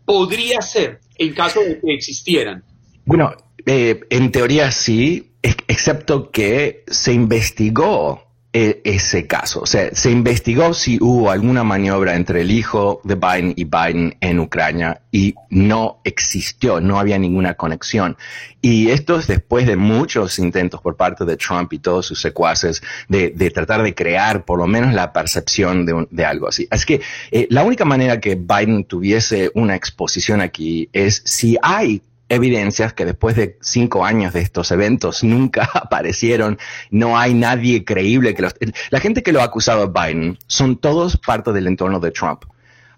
podría 0.04 0.60
ser 0.62 1.00
en 1.16 1.34
caso 1.34 1.60
de 1.60 1.80
que 1.80 1.94
existieran. 1.94 2.64
Bueno, 3.04 3.32
eh, 3.66 4.00
en 4.10 4.30
teoría 4.30 4.70
sí, 4.70 5.32
ex- 5.42 5.64
excepto 5.66 6.30
que 6.30 6.84
se 6.86 7.12
investigó 7.12 8.27
ese 8.52 9.26
caso. 9.26 9.60
O 9.60 9.66
sea, 9.66 9.94
se 9.94 10.10
investigó 10.10 10.72
si 10.72 10.98
hubo 11.00 11.30
alguna 11.30 11.64
maniobra 11.64 12.16
entre 12.16 12.40
el 12.40 12.50
hijo 12.50 13.00
de 13.04 13.14
Biden 13.14 13.52
y 13.56 13.64
Biden 13.64 14.16
en 14.20 14.40
Ucrania 14.40 15.02
y 15.12 15.34
no 15.50 16.00
existió, 16.04 16.80
no 16.80 16.98
había 16.98 17.18
ninguna 17.18 17.54
conexión. 17.54 18.16
Y 18.62 18.88
esto 18.90 19.18
es 19.18 19.26
después 19.26 19.66
de 19.66 19.76
muchos 19.76 20.38
intentos 20.38 20.80
por 20.80 20.96
parte 20.96 21.24
de 21.24 21.36
Trump 21.36 21.72
y 21.74 21.78
todos 21.78 22.06
sus 22.06 22.20
secuaces 22.20 22.82
de, 23.08 23.30
de 23.30 23.50
tratar 23.50 23.82
de 23.82 23.94
crear 23.94 24.44
por 24.44 24.58
lo 24.58 24.66
menos 24.66 24.94
la 24.94 25.12
percepción 25.12 25.84
de, 25.86 25.92
un- 25.92 26.08
de 26.10 26.24
algo 26.24 26.48
así. 26.48 26.66
Así 26.70 26.86
que 26.86 27.00
eh, 27.30 27.46
la 27.50 27.62
única 27.64 27.84
manera 27.84 28.18
que 28.18 28.34
Biden 28.34 28.84
tuviese 28.84 29.50
una 29.54 29.76
exposición 29.76 30.40
aquí 30.40 30.88
es 30.92 31.22
si 31.24 31.56
hay 31.62 32.02
evidencias 32.28 32.92
que 32.92 33.04
después 33.04 33.36
de 33.36 33.58
cinco 33.60 34.04
años 34.04 34.32
de 34.32 34.40
estos 34.40 34.70
eventos 34.70 35.24
nunca 35.24 35.68
aparecieron, 35.72 36.58
no 36.90 37.18
hay 37.18 37.34
nadie 37.34 37.84
creíble 37.84 38.34
que 38.34 38.42
los... 38.42 38.54
La 38.90 39.00
gente 39.00 39.22
que 39.22 39.32
lo 39.32 39.40
ha 39.40 39.44
acusado 39.44 39.82
a 39.82 40.06
Biden 40.06 40.38
son 40.46 40.76
todos 40.76 41.16
parte 41.16 41.52
del 41.52 41.66
entorno 41.66 42.00
de 42.00 42.10
Trump. 42.10 42.44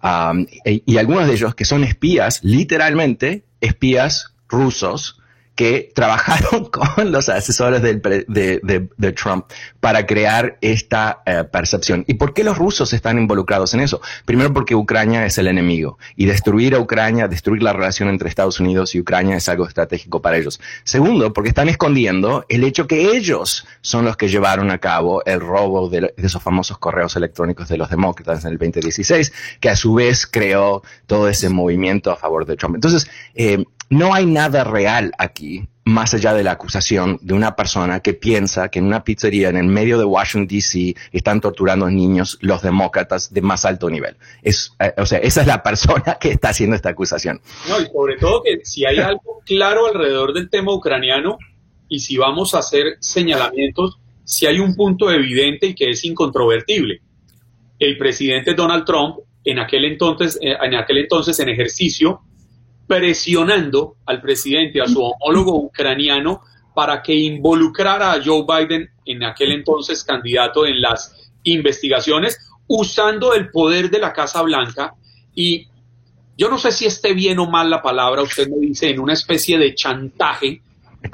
Um, 0.02 0.46
y, 0.64 0.82
y 0.86 0.96
algunos 0.96 1.26
de 1.26 1.34
ellos 1.34 1.54
que 1.54 1.66
son 1.66 1.84
espías, 1.84 2.40
literalmente 2.42 3.44
espías 3.60 4.34
rusos, 4.48 5.19
que 5.54 5.90
trabajaron 5.94 6.64
con 6.70 7.12
los 7.12 7.28
asesores 7.28 7.82
del 7.82 8.00
de- 8.00 8.88
de 8.96 9.12
Trump 9.12 9.44
para 9.80 10.06
crear 10.06 10.56
esta 10.60 11.22
eh, 11.26 11.44
percepción. 11.50 12.04
¿Y 12.06 12.14
por 12.14 12.32
qué 12.32 12.44
los 12.44 12.56
rusos 12.56 12.92
están 12.92 13.18
involucrados 13.18 13.74
en 13.74 13.80
eso? 13.80 14.00
Primero 14.24 14.52
porque 14.54 14.74
Ucrania 14.74 15.26
es 15.26 15.36
el 15.38 15.48
enemigo 15.48 15.98
y 16.16 16.26
destruir 16.26 16.74
a 16.74 16.78
Ucrania, 16.78 17.28
destruir 17.28 17.62
la 17.62 17.72
relación 17.72 18.08
entre 18.08 18.28
Estados 18.28 18.58
Unidos 18.60 18.94
y 18.94 19.00
Ucrania 19.00 19.36
es 19.36 19.48
algo 19.48 19.66
estratégico 19.66 20.22
para 20.22 20.38
ellos. 20.38 20.60
Segundo, 20.84 21.32
porque 21.32 21.48
están 21.50 21.68
escondiendo 21.68 22.44
el 22.48 22.64
hecho 22.64 22.86
que 22.86 23.16
ellos 23.16 23.66
son 23.82 24.04
los 24.04 24.16
que 24.16 24.28
llevaron 24.28 24.70
a 24.70 24.78
cabo 24.78 25.22
el 25.26 25.40
robo 25.40 25.88
de, 25.90 26.00
de 26.00 26.14
esos 26.16 26.42
famosos 26.42 26.78
correos 26.78 27.16
electrónicos 27.16 27.68
de 27.68 27.76
los 27.76 27.90
demócratas 27.90 28.44
en 28.44 28.52
el 28.52 28.58
2016, 28.58 29.32
que 29.60 29.68
a 29.68 29.76
su 29.76 29.94
vez 29.94 30.26
creó 30.26 30.82
todo 31.06 31.28
ese 31.28 31.48
movimiento 31.50 32.10
a 32.10 32.16
favor 32.16 32.46
de 32.46 32.56
Trump. 32.56 32.76
Entonces, 32.76 33.10
eh, 33.34 33.64
no 33.90 34.14
hay 34.14 34.24
nada 34.24 34.62
real 34.62 35.12
aquí, 35.18 35.68
más 35.84 36.14
allá 36.14 36.32
de 36.32 36.44
la 36.44 36.52
acusación 36.52 37.18
de 37.22 37.34
una 37.34 37.56
persona 37.56 38.00
que 38.00 38.14
piensa 38.14 38.70
que 38.70 38.78
en 38.78 38.86
una 38.86 39.02
pizzería 39.02 39.48
en 39.48 39.56
el 39.56 39.66
medio 39.66 39.98
de 39.98 40.04
Washington, 40.04 40.46
D.C. 40.46 40.94
están 41.10 41.40
torturando 41.40 41.90
niños 41.90 42.38
los 42.40 42.62
demócratas 42.62 43.34
de 43.34 43.42
más 43.42 43.64
alto 43.64 43.90
nivel. 43.90 44.16
Es, 44.42 44.72
eh, 44.78 44.94
o 44.96 45.04
sea, 45.06 45.18
esa 45.18 45.40
es 45.40 45.46
la 45.48 45.62
persona 45.62 46.16
que 46.20 46.30
está 46.30 46.50
haciendo 46.50 46.76
esta 46.76 46.90
acusación. 46.90 47.40
No, 47.68 47.80
y 47.80 47.86
sobre 47.86 48.16
todo 48.16 48.42
que 48.44 48.60
si 48.64 48.86
hay 48.86 48.98
algo 48.98 49.42
claro 49.44 49.88
alrededor 49.88 50.32
del 50.34 50.48
tema 50.48 50.72
ucraniano 50.72 51.38
y 51.88 51.98
si 51.98 52.16
vamos 52.16 52.54
a 52.54 52.58
hacer 52.58 52.96
señalamientos, 53.00 53.98
si 54.22 54.46
hay 54.46 54.60
un 54.60 54.76
punto 54.76 55.10
evidente 55.10 55.66
y 55.66 55.74
que 55.74 55.90
es 55.90 56.04
incontrovertible. 56.04 57.00
El 57.80 57.98
presidente 57.98 58.54
Donald 58.54 58.84
Trump, 58.84 59.16
en 59.44 59.58
aquel 59.58 59.84
entonces, 59.86 60.38
eh, 60.40 60.54
en 60.62 60.76
aquel 60.76 60.98
entonces 60.98 61.40
en 61.40 61.48
ejercicio, 61.48 62.20
presionando 62.90 63.98
al 64.04 64.20
presidente, 64.20 64.82
a 64.82 64.86
su 64.86 65.00
homólogo 65.00 65.54
ucraniano, 65.54 66.40
para 66.74 67.00
que 67.00 67.14
involucrara 67.14 68.10
a 68.10 68.20
Joe 68.20 68.44
Biden, 68.44 68.90
en 69.06 69.22
aquel 69.22 69.52
entonces 69.52 70.02
candidato 70.02 70.66
en 70.66 70.80
las 70.80 71.30
investigaciones, 71.44 72.50
usando 72.66 73.32
el 73.32 73.48
poder 73.52 73.90
de 73.90 74.00
la 74.00 74.12
Casa 74.12 74.42
Blanca 74.42 74.92
y 75.36 75.68
yo 76.36 76.48
no 76.48 76.58
sé 76.58 76.72
si 76.72 76.84
esté 76.84 77.14
bien 77.14 77.38
o 77.38 77.48
mal 77.48 77.70
la 77.70 77.80
palabra, 77.80 78.22
usted 78.22 78.48
me 78.48 78.58
dice, 78.58 78.90
en 78.90 78.98
una 78.98 79.12
especie 79.12 79.56
de 79.56 79.72
chantaje 79.72 80.60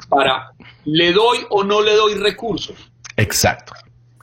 para 0.09 0.53
le 0.85 1.13
doy 1.13 1.45
o 1.51 1.63
no 1.63 1.83
le 1.83 1.93
doy 1.93 2.15
recursos. 2.15 2.75
Exacto. 3.15 3.73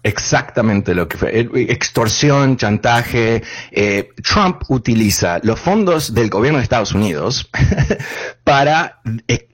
Exactamente 0.05 0.95
lo 0.95 1.09
que 1.09 1.17
fue. 1.17 1.41
Eh, 1.41 1.49
Extorsión, 1.71 2.59
chantaje. 2.59 3.43
Eh, 3.71 4.11
Trump 4.23 4.63
utiliza 4.69 5.41
los 5.43 5.59
fondos 5.59 6.13
del 6.13 6.29
gobierno 6.29 6.59
de 6.59 6.63
Estados 6.63 6.93
Unidos 6.93 7.49
para 8.45 9.01
eh, 9.27 9.49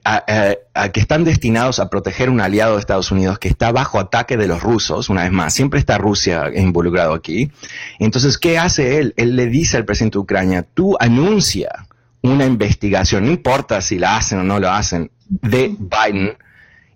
que 0.91 0.99
están 0.99 1.23
destinados 1.23 1.79
a 1.79 1.89
proteger 1.89 2.29
un 2.29 2.41
aliado 2.41 2.73
de 2.73 2.81
Estados 2.81 3.11
Unidos 3.11 3.39
que 3.39 3.47
está 3.47 3.71
bajo 3.71 3.97
ataque 3.97 4.35
de 4.35 4.47
los 4.47 4.61
rusos. 4.61 5.07
Una 5.07 5.23
vez 5.23 5.31
más, 5.31 5.53
siempre 5.53 5.79
está 5.79 5.97
Rusia 5.97 6.51
involucrado 6.53 7.13
aquí. 7.13 7.49
Entonces, 7.97 8.37
¿qué 8.37 8.57
hace 8.57 8.99
él? 8.99 9.13
Él 9.15 9.37
le 9.37 9.47
dice 9.47 9.77
al 9.77 9.85
presidente 9.85 10.15
de 10.15 10.19
Ucrania: 10.19 10.67
tú 10.73 10.97
anuncia 10.99 11.87
una 12.23 12.45
investigación, 12.45 13.23
no 13.23 13.31
importa 13.31 13.79
si 13.79 13.97
la 13.97 14.17
hacen 14.17 14.39
o 14.39 14.43
no 14.43 14.59
lo 14.59 14.69
hacen, 14.69 15.11
de 15.29 15.73
Biden 15.79 16.37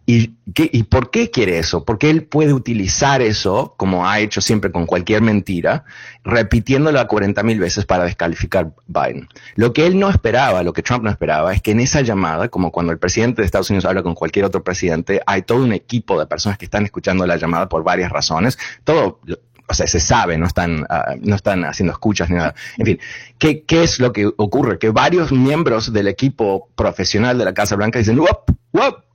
¿Y, 0.08 0.36
qué, 0.54 0.70
¿Y 0.72 0.84
por 0.84 1.10
qué 1.10 1.32
quiere 1.32 1.58
eso? 1.58 1.84
Porque 1.84 2.12
él 2.12 2.24
puede 2.24 2.54
utilizar 2.54 3.22
eso, 3.22 3.74
como 3.78 4.08
ha 4.08 4.20
hecho 4.20 4.40
siempre 4.40 4.72
con 4.72 4.86
cualquier 4.86 5.22
mentira, 5.24 5.84
repitiéndola 6.24 7.08
40 7.08 7.42
mil 7.44 7.60
veces 7.60 7.86
para 7.86 8.04
descalificar 8.04 8.72
Biden. 8.88 9.28
Lo 9.56 9.74
que 9.74 9.88
él 9.88 9.98
no 10.00 10.10
esperaba, 10.10 10.62
lo 10.62 10.74
que 10.74 10.84
Trump 10.84 11.04
no 11.04 11.10
esperaba, 11.10 11.54
es 11.54 11.62
que 11.62 11.72
en 11.72 11.80
esa 11.80 12.02
llamada, 12.02 12.50
como 12.50 12.72
cuando 12.72 12.92
el 12.92 13.00
presidente 13.00 13.42
de 13.42 13.46
Estados 13.48 13.70
Unidos 13.72 13.86
habla 13.86 14.04
con 14.04 14.14
cualquier 14.14 14.46
otro 14.46 14.64
presidente, 14.64 15.22
hay 15.26 15.42
todo 15.42 15.64
un 15.64 15.74
equipo 15.74 16.20
de 16.20 16.28
personas 16.28 16.60
que 16.60 16.66
están 16.66 16.86
escuchando 16.86 17.26
la 17.26 17.38
llamada 17.38 17.68
por 17.68 17.84
varias 17.84 18.12
razones. 18.12 18.60
Todo 18.84 19.20
o 19.68 19.74
sea, 19.74 19.88
se 19.88 20.00
sabe, 20.00 20.38
no 20.38 20.46
están, 20.46 20.86
ah, 20.90 21.16
no 21.20 21.36
están 21.36 21.66
haciendo 21.66 21.94
escuchas 21.94 22.30
ni 22.30 22.36
nada. 22.36 22.54
En 22.78 22.86
fin, 22.86 23.00
¿qué, 23.40 23.64
¿qué 23.64 23.84
es 23.84 24.00
lo 24.00 24.14
que 24.14 24.28
ocurre? 24.38 24.78
Que 24.78 24.90
varios 24.90 25.32
miembros 25.32 25.92
del 25.92 26.08
equipo 26.08 26.70
profesional 26.76 27.38
de 27.38 27.46
la 27.46 27.54
Casa 27.54 27.76
Blanca 27.76 28.00
dicen, 28.00 28.20
¡Wop! 28.20 28.52
¡Wop! 28.72 29.06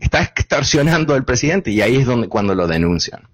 Está 0.00 0.22
extorsionando 0.22 1.14
al 1.14 1.24
presidente 1.24 1.70
y 1.70 1.80
ahí 1.80 1.96
es 1.96 2.06
donde 2.06 2.28
cuando 2.28 2.54
lo 2.54 2.66
denuncian. 2.66 3.28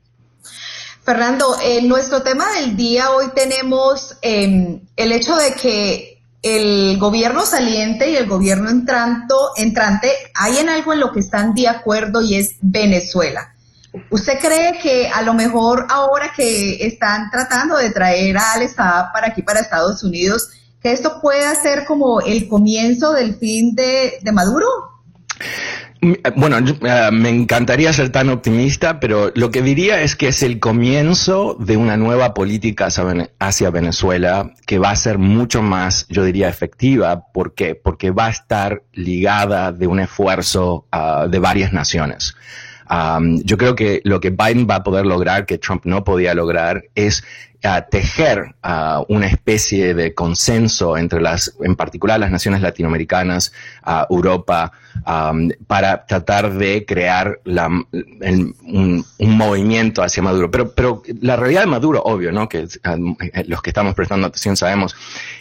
Fernando, 1.05 1.57
en 1.63 1.89
nuestro 1.89 2.23
tema 2.23 2.53
del 2.53 2.77
día 2.77 3.11
hoy 3.13 3.27
tenemos 3.35 4.17
em, 4.21 4.81
el 4.97 5.13
hecho 5.13 5.37
de 5.37 5.55
que 5.55 6.23
el 6.43 6.99
gobierno 6.99 7.45
saliente 7.45 8.11
y 8.11 8.17
el 8.17 8.27
gobierno 8.27 8.71
entranto, 8.71 9.53
entrante 9.57 10.13
hay 10.35 10.59
en 10.59 10.69
algo 10.69 10.93
en 10.93 11.01
lo 11.01 11.13
que 11.13 11.21
están 11.21 11.55
de 11.55 11.69
acuerdo 11.69 12.23
y 12.23 12.37
es 12.37 12.57
Venezuela. 12.61 13.55
¿Usted 14.11 14.39
cree 14.39 14.79
que 14.81 15.09
a 15.09 15.23
lo 15.23 15.35
mejor 15.35 15.87
ahora 15.89 16.33
que 16.37 16.87
están 16.87 17.31
tratando 17.31 17.77
de 17.77 17.91
traer 17.91 18.37
al 18.37 18.63
Estado 18.63 19.09
para 19.13 19.29
aquí, 19.29 19.43
para 19.43 19.61
Estados 19.61 20.03
Unidos, 20.05 20.51
que 20.81 20.93
esto 20.93 21.21
pueda 21.21 21.55
ser 21.55 21.85
como 21.85 22.21
el 22.21 22.49
comienzo 22.49 23.13
del 23.13 23.37
fin 23.37 23.75
de, 23.75 24.21
Maduro? 24.33 24.67
Eh, 26.01 26.21
bueno, 26.37 26.59
eh, 26.59 27.11
me 27.13 27.29
encantaría 27.29 27.93
ser 27.93 28.11
tan 28.11 28.29
optimista, 28.29 29.01
pero 29.01 29.33
lo 29.35 29.51
que 29.51 29.63
diría 29.63 30.03
es 30.03 30.17
que 30.17 30.29
es 30.29 30.43
el 30.43 30.61
comienzo 30.61 31.57
de 31.59 31.77
una 31.77 31.97
nueva 31.97 32.35
política 32.35 32.89
hacia 33.39 33.71
Venezuela 33.71 34.53
que 34.67 34.79
va 34.79 34.91
a 34.91 34.97
ser 34.97 35.19
mucho 35.19 35.63
más, 35.63 36.07
yo 36.09 36.25
diría, 36.25 36.49
efectiva. 36.49 37.25
¿Por 37.33 37.55
qué? 37.55 37.75
Porque 37.75 38.11
va 38.11 38.27
a 38.27 38.31
estar 38.31 38.83
ligada 38.93 39.73
de 39.73 39.87
un 39.87 40.01
esfuerzo 40.01 40.87
ah, 40.93 41.27
de 41.29 41.39
varias 41.39 41.73
naciones 41.73 42.35
yo 43.45 43.59
creo 43.59 43.75
que 43.75 44.01
lo 44.05 44.21
que 44.21 44.31
Biden 44.31 44.67
va 44.69 44.77
a 44.77 44.83
poder 44.83 45.07
lograr, 45.07 45.47
que 45.47 45.59
Trump 45.59 45.85
no 45.85 46.05
podía 46.05 46.35
lograr, 46.35 46.85
es 46.95 47.25
a 47.63 47.83
tejer 47.83 48.55
una 49.09 49.27
especie 49.27 49.95
de 49.95 50.15
consenso 50.15 50.97
entre 50.97 51.21
las, 51.21 51.55
en 51.61 51.77
particular 51.77 52.21
las 52.21 52.31
naciones 52.31 52.61
latinoamericanas, 52.61 53.53
Europa, 54.09 54.73
para 55.67 56.07
tratar 56.07 56.55
de 56.55 56.85
crear 56.87 57.41
un, 57.45 59.05
movimiento 59.19 60.03
hacia 60.03 60.23
Maduro. 60.23 60.51
Pero, 60.51 60.73
pero 60.75 61.03
la 61.21 61.37
realidad 61.37 61.63
de 61.63 61.67
Maduro, 61.69 62.03
obvio, 62.03 62.33
¿no? 62.33 62.49
Que 62.49 62.61
eh, 62.61 63.45
los 63.47 63.63
que 63.63 63.71
estamos 63.71 63.95
prestando 63.95 64.27
atención 64.27 64.57
sabemos, 64.57 64.97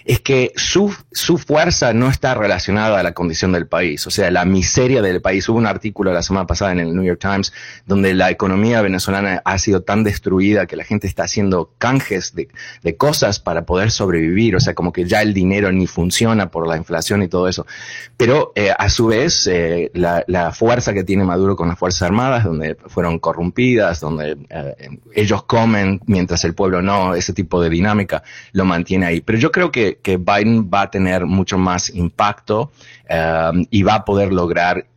es 0.05 0.19
que 0.19 0.51
su, 0.55 0.95
su 1.11 1.37
fuerza 1.37 1.93
no 1.93 2.09
está 2.09 2.35
relacionada 2.35 2.99
a 2.99 3.03
la 3.03 3.13
condición 3.13 3.51
del 3.51 3.67
país, 3.67 4.05
o 4.07 4.11
sea, 4.11 4.29
la 4.31 4.45
miseria 4.45 5.01
del 5.01 5.21
país. 5.21 5.49
Hubo 5.49 5.57
un 5.57 5.65
artículo 5.67 6.13
la 6.13 6.21
semana 6.21 6.45
pasada 6.45 6.71
en 6.71 6.79
el 6.79 6.95
New 6.95 7.03
York 7.03 7.19
Times 7.19 7.53
donde 7.85 8.13
la 8.13 8.29
economía 8.29 8.81
venezolana 8.81 9.41
ha 9.43 9.57
sido 9.57 9.81
tan 9.81 10.03
destruida 10.03 10.65
que 10.65 10.75
la 10.75 10.83
gente 10.83 11.07
está 11.07 11.23
haciendo 11.23 11.71
canje 11.77 12.06
de, 12.07 12.97
cosas 12.97 13.39
para 13.39 13.65
poder 13.65 13.91
sobrevivir, 13.91 14.55
o 14.55 14.59
sea, 14.59 14.73
como 14.73 14.91
que 14.91 15.05
ya 15.05 15.21
el 15.21 15.33
dinero 15.33 15.71
ni 15.71 15.87
funciona 15.87 16.49
por 16.49 16.67
la 16.67 16.77
inflación 16.77 17.21
y 17.21 17.27
todo 17.27 17.47
eso. 17.47 17.65
Pero 18.15 18.53
eh, 18.55 18.71
a 18.77 18.89
su 18.89 19.07
vez, 19.07 19.47
eh, 19.47 19.91
la, 19.93 20.51
fuerza 20.51 20.93
que 20.93 21.03
tiene 21.03 21.23
Maduro 21.23 21.55
con 21.55 21.67
las 21.67 21.77
Fuerzas 21.77 22.03
Armadas, 22.03 22.45
donde 22.45 22.75
fueron 22.87 23.19
corrompidas, 23.19 23.99
donde 23.99 24.37
eh, 24.49 24.99
ellos 25.13 25.43
comen 25.43 25.99
mientras 26.05 26.43
el 26.45 26.53
pueblo 26.53 26.81
no, 26.81 27.13
ese 27.13 27.33
tipo 27.33 27.61
de 27.61 27.69
dinámica 27.69 28.23
lo 28.53 28.65
mantiene 28.65 29.05
ahí. 29.05 29.21
Pero 29.21 29.37
yo 29.37 29.51
creo 29.51 29.71
que, 29.71 29.97
Biden 30.03 30.69
va 30.73 30.83
a 30.83 30.91
tener 30.91 31.25
mucho 31.25 31.57
más 31.57 31.89
impacto 31.93 32.71
y 33.69 33.83
va 33.83 33.95
a 33.95 34.05
poder 34.05 34.33
lograr 34.33 34.87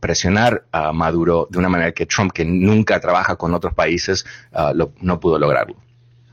presionar 0.00 0.64
a 0.72 0.92
Maduro 0.92 1.46
de 1.50 1.58
una 1.58 1.68
manera 1.68 1.92
que 1.92 2.06
Trump, 2.06 2.32
que 2.32 2.44
nunca 2.44 3.00
trabaja 3.00 3.36
con 3.36 3.54
otros 3.54 3.74
países, 3.74 4.26
no 5.00 5.20
pudo 5.20 5.38
lograrlo. 5.38 5.85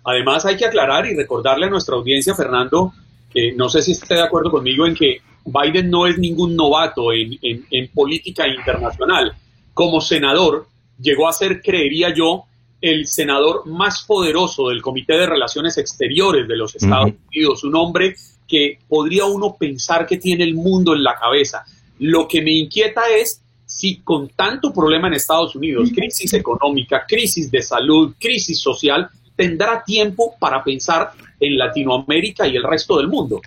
Además, 0.03 0.45
hay 0.45 0.57
que 0.57 0.65
aclarar 0.65 1.05
y 1.05 1.15
recordarle 1.15 1.67
a 1.67 1.69
nuestra 1.69 1.95
audiencia, 1.95 2.35
Fernando, 2.35 2.93
que 3.33 3.53
no 3.53 3.69
sé 3.69 3.81
si 3.81 3.93
esté 3.93 4.15
de 4.15 4.23
acuerdo 4.23 4.51
conmigo 4.51 4.85
en 4.85 4.95
que 4.95 5.21
Biden 5.45 5.89
no 5.89 6.07
es 6.07 6.17
ningún 6.17 6.55
novato 6.55 7.11
en, 7.13 7.87
política 7.93 8.47
internacional. 8.47 9.33
Como 9.73 10.01
senador, 10.01 10.67
llegó 10.99 11.27
a 11.27 11.33
ser, 11.33 11.61
creería 11.61 12.13
yo, 12.13 12.45
el 12.81 13.07
senador 13.07 13.65
más 13.65 14.03
poderoso 14.03 14.69
del 14.69 14.81
Comité 14.81 15.13
de 15.13 15.25
Relaciones 15.25 15.77
Exteriores 15.77 16.47
de 16.47 16.57
los 16.57 16.75
Estados 16.75 17.13
Unidos, 17.31 17.63
un 17.63 17.75
hombre 17.75 18.15
que 18.45 18.79
podría 18.89 19.25
uno 19.25 19.55
pensar 19.57 20.05
que 20.05 20.17
tiene 20.17 20.43
el 20.43 20.53
mundo 20.53 20.93
en 20.93 21.03
la 21.03 21.15
cabeza. 21.15 21.63
Lo 21.99 22.27
que 22.27 22.41
me 22.41 22.51
inquieta 22.51 23.03
es 23.09 23.41
si 23.65 24.01
con 24.01 24.29
tanto 24.29 24.73
problema 24.73 25.07
en 25.07 25.13
Estados 25.13 25.55
Unidos, 25.55 25.89
crisis 25.95 26.33
económica, 26.33 27.05
crisis 27.07 27.49
de 27.49 27.61
salud, 27.61 28.13
crisis 28.19 28.59
social, 28.59 29.09
tendrá 29.35 29.83
tiempo 29.83 30.35
para 30.39 30.63
pensar 30.63 31.11
en 31.39 31.57
Latinoamérica 31.57 32.47
y 32.47 32.55
el 32.55 32.63
resto 32.63 32.97
del 32.97 33.07
mundo. 33.07 33.41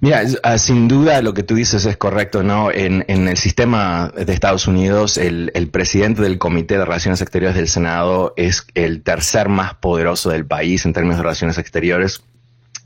Mira, 0.00 0.22
ah, 0.42 0.58
sin 0.58 0.88
duda 0.88 1.22
lo 1.22 1.34
que 1.34 1.42
tú 1.42 1.54
dices 1.54 1.84
es 1.86 1.96
correcto, 1.96 2.42
¿no? 2.42 2.70
En, 2.70 3.04
el 3.08 3.36
sistema 3.36 4.12
de 4.14 4.32
Estados 4.32 4.66
Unidos, 4.66 5.18
el, 5.18 5.68
presidente 5.70 6.22
del 6.22 6.38
Comité 6.38 6.78
de 6.78 6.84
Relaciones 6.84 7.20
Exteriores 7.20 7.56
del 7.56 7.68
Senado 7.68 8.34
es 8.36 8.66
el 8.74 9.02
tercer 9.02 9.48
más 9.48 9.74
poderoso 9.74 10.30
del 10.30 10.46
país 10.46 10.84
en 10.84 10.92
términos 10.92 11.18
de 11.18 11.22
relaciones 11.22 11.58
exteriores 11.58 12.22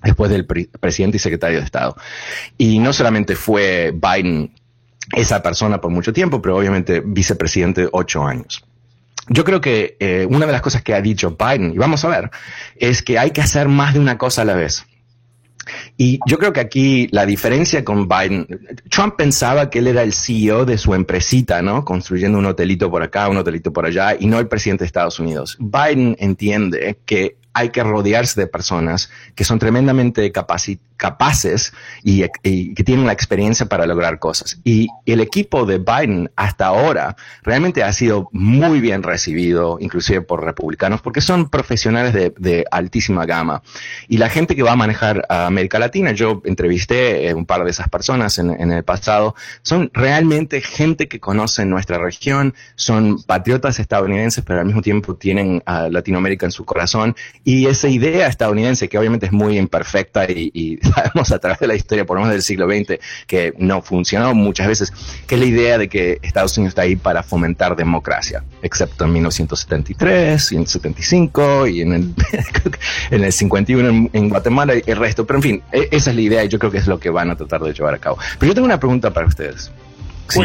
después 0.02 0.30
del 0.30 0.46
presidente 0.46 1.16
y 1.16 1.20
secretario 1.20 1.58
de 1.58 1.64
Estado. 1.64 1.96
Y 2.56 2.78
no 2.78 2.92
solamente 2.92 3.36
fue 3.36 3.92
Biden 3.94 4.52
esa 5.12 5.42
persona 5.42 5.80
por 5.80 5.90
mucho 5.90 6.12
tiempo, 6.12 6.42
pero 6.42 6.56
obviamente 6.56 7.00
vicepresidente 7.04 7.88
ocho 7.90 8.24
años. 8.24 8.64
Yo 9.28 9.44
creo 9.44 9.60
que 9.60 9.96
eh, 10.00 10.26
una 10.28 10.46
de 10.46 10.52
las 10.52 10.62
cosas 10.62 10.82
que 10.82 10.94
ha 10.94 11.00
dicho 11.00 11.36
Biden, 11.38 11.72
y 11.74 11.78
vamos 11.78 12.04
a 12.04 12.08
ver, 12.08 12.30
es 12.76 13.02
que 13.02 13.18
hay 13.18 13.30
que 13.30 13.40
hacer 13.40 13.68
más 13.68 13.94
de 13.94 14.00
una 14.00 14.18
cosa 14.18 14.42
a 14.42 14.44
la 14.44 14.54
vez. 14.54 14.84
Y 15.96 16.18
yo 16.26 16.38
creo 16.38 16.52
que 16.52 16.60
aquí 16.60 17.08
la 17.10 17.26
diferencia 17.26 17.84
con 17.84 18.08
Biden, 18.08 18.46
Trump 18.90 19.16
pensaba 19.16 19.70
que 19.70 19.80
él 19.80 19.88
era 19.88 20.02
el 20.02 20.12
CEO 20.12 20.64
de 20.64 20.78
su 20.78 20.94
empresita, 20.94 21.62
¿no? 21.62 21.84
Construyendo 21.84 22.38
un 22.38 22.46
hotelito 22.46 22.90
por 22.90 23.02
acá, 23.02 23.28
un 23.28 23.36
hotelito 23.36 23.72
por 23.72 23.86
allá, 23.86 24.16
y 24.18 24.26
no 24.26 24.38
el 24.38 24.48
presidente 24.48 24.84
de 24.84 24.86
Estados 24.86 25.18
Unidos. 25.20 25.56
Biden 25.60 26.16
entiende 26.18 26.98
que 27.04 27.37
hay 27.58 27.70
que 27.70 27.82
rodearse 27.82 28.40
de 28.40 28.46
personas 28.46 29.10
que 29.34 29.44
son 29.44 29.58
tremendamente 29.58 30.30
capaces 30.32 31.72
y, 32.02 32.24
que 32.42 32.84
tienen 32.84 33.06
la 33.06 33.12
experiencia 33.12 33.66
para 33.66 33.86
lograr 33.86 34.18
cosas. 34.18 34.60
Y 34.64 34.88
el 35.06 35.20
equipo 35.20 35.66
de 35.66 35.78
Biden 35.78 36.30
hasta 36.36 36.66
ahora 36.66 37.16
realmente 37.42 37.82
ha 37.82 37.92
sido 37.92 38.28
muy 38.32 38.80
bien 38.80 39.02
recibido, 39.02 39.78
inclusive 39.80 40.20
por 40.20 40.44
republicanos, 40.44 41.00
porque 41.00 41.20
son 41.20 41.48
profesionales 41.48 42.12
de, 42.14 42.64
altísima 42.70 43.26
gama. 43.26 43.62
Y 44.08 44.18
la 44.18 44.28
gente 44.28 44.54
que 44.56 44.62
va 44.62 44.72
a 44.72 44.76
manejar 44.76 45.24
a 45.28 45.46
América 45.46 45.78
Latina, 45.78 46.12
yo 46.12 46.42
entrevisté 46.44 47.32
un 47.34 47.46
par 47.46 47.64
de 47.64 47.70
esas 47.70 47.88
personas 47.88 48.38
en, 48.38 48.50
en 48.50 48.72
el 48.72 48.84
pasado, 48.84 49.34
son 49.62 49.90
realmente 49.94 50.60
gente 50.60 51.08
que 51.08 51.20
conoce 51.20 51.64
nuestra 51.64 51.98
región, 51.98 52.54
son 52.74 53.22
patriotas 53.22 53.78
estadounidenses, 53.78 54.44
pero 54.44 54.60
al 54.60 54.66
mismo 54.66 54.82
tiempo 54.82 55.14
tienen 55.14 55.62
a 55.66 55.88
Latinoamérica 55.88 56.46
en 56.46 56.52
su 56.52 56.64
corazón 56.64 57.14
y 57.48 57.66
esa 57.66 57.88
idea 57.88 58.26
estadounidense, 58.26 58.90
que 58.90 58.98
obviamente 58.98 59.24
es 59.24 59.32
muy 59.32 59.56
imperfecta 59.56 60.30
y, 60.30 60.78
sabemos 60.94 61.32
a 61.32 61.38
través 61.38 61.58
de 61.58 61.66
la 61.66 61.74
historia, 61.74 62.04
por 62.04 62.18
lo 62.18 62.20
menos 62.20 62.34
del 62.34 62.42
siglo 62.42 62.66
XX, 62.66 62.98
que 63.26 63.54
no 63.56 63.80
funcionó 63.80 64.34
muchas 64.34 64.66
veces, 64.66 64.92
que 65.26 65.36
es 65.36 65.40
la 65.40 65.46
idea 65.46 65.78
de 65.78 65.88
que 65.88 66.18
Estados 66.20 66.58
Unidos 66.58 66.72
está 66.72 66.82
ahí 66.82 66.96
para 66.96 67.22
fomentar 67.22 67.74
democracia, 67.74 68.44
excepto 68.60 69.06
en 69.06 69.14
1973 69.14 70.52
y 70.52 70.56
en 70.56 70.66
75 70.66 71.66
y 71.68 71.80
en 71.80 71.92
el, 71.94 72.14
en 73.10 73.24
el 73.24 73.32
51 73.32 74.10
en, 74.12 74.28
Guatemala 74.28 74.74
y 74.74 74.82
el 74.84 74.98
resto. 74.98 75.26
Pero 75.26 75.38
en 75.38 75.42
fin, 75.42 75.62
e, 75.72 75.88
esa 75.90 76.10
es 76.10 76.16
la 76.16 76.22
idea 76.22 76.44
y 76.44 76.48
yo 76.48 76.58
creo 76.58 76.70
que 76.70 76.76
es 76.76 76.86
lo 76.86 77.00
que 77.00 77.08
van 77.08 77.30
a 77.30 77.36
tratar 77.36 77.62
de 77.62 77.72
llevar 77.72 77.94
a 77.94 77.98
cabo. 77.98 78.18
Pero 78.38 78.50
yo 78.50 78.54
tengo 78.56 78.66
una 78.66 78.78
pregunta 78.78 79.10
para 79.10 79.26
ustedes. 79.26 79.72
Si 80.28 80.40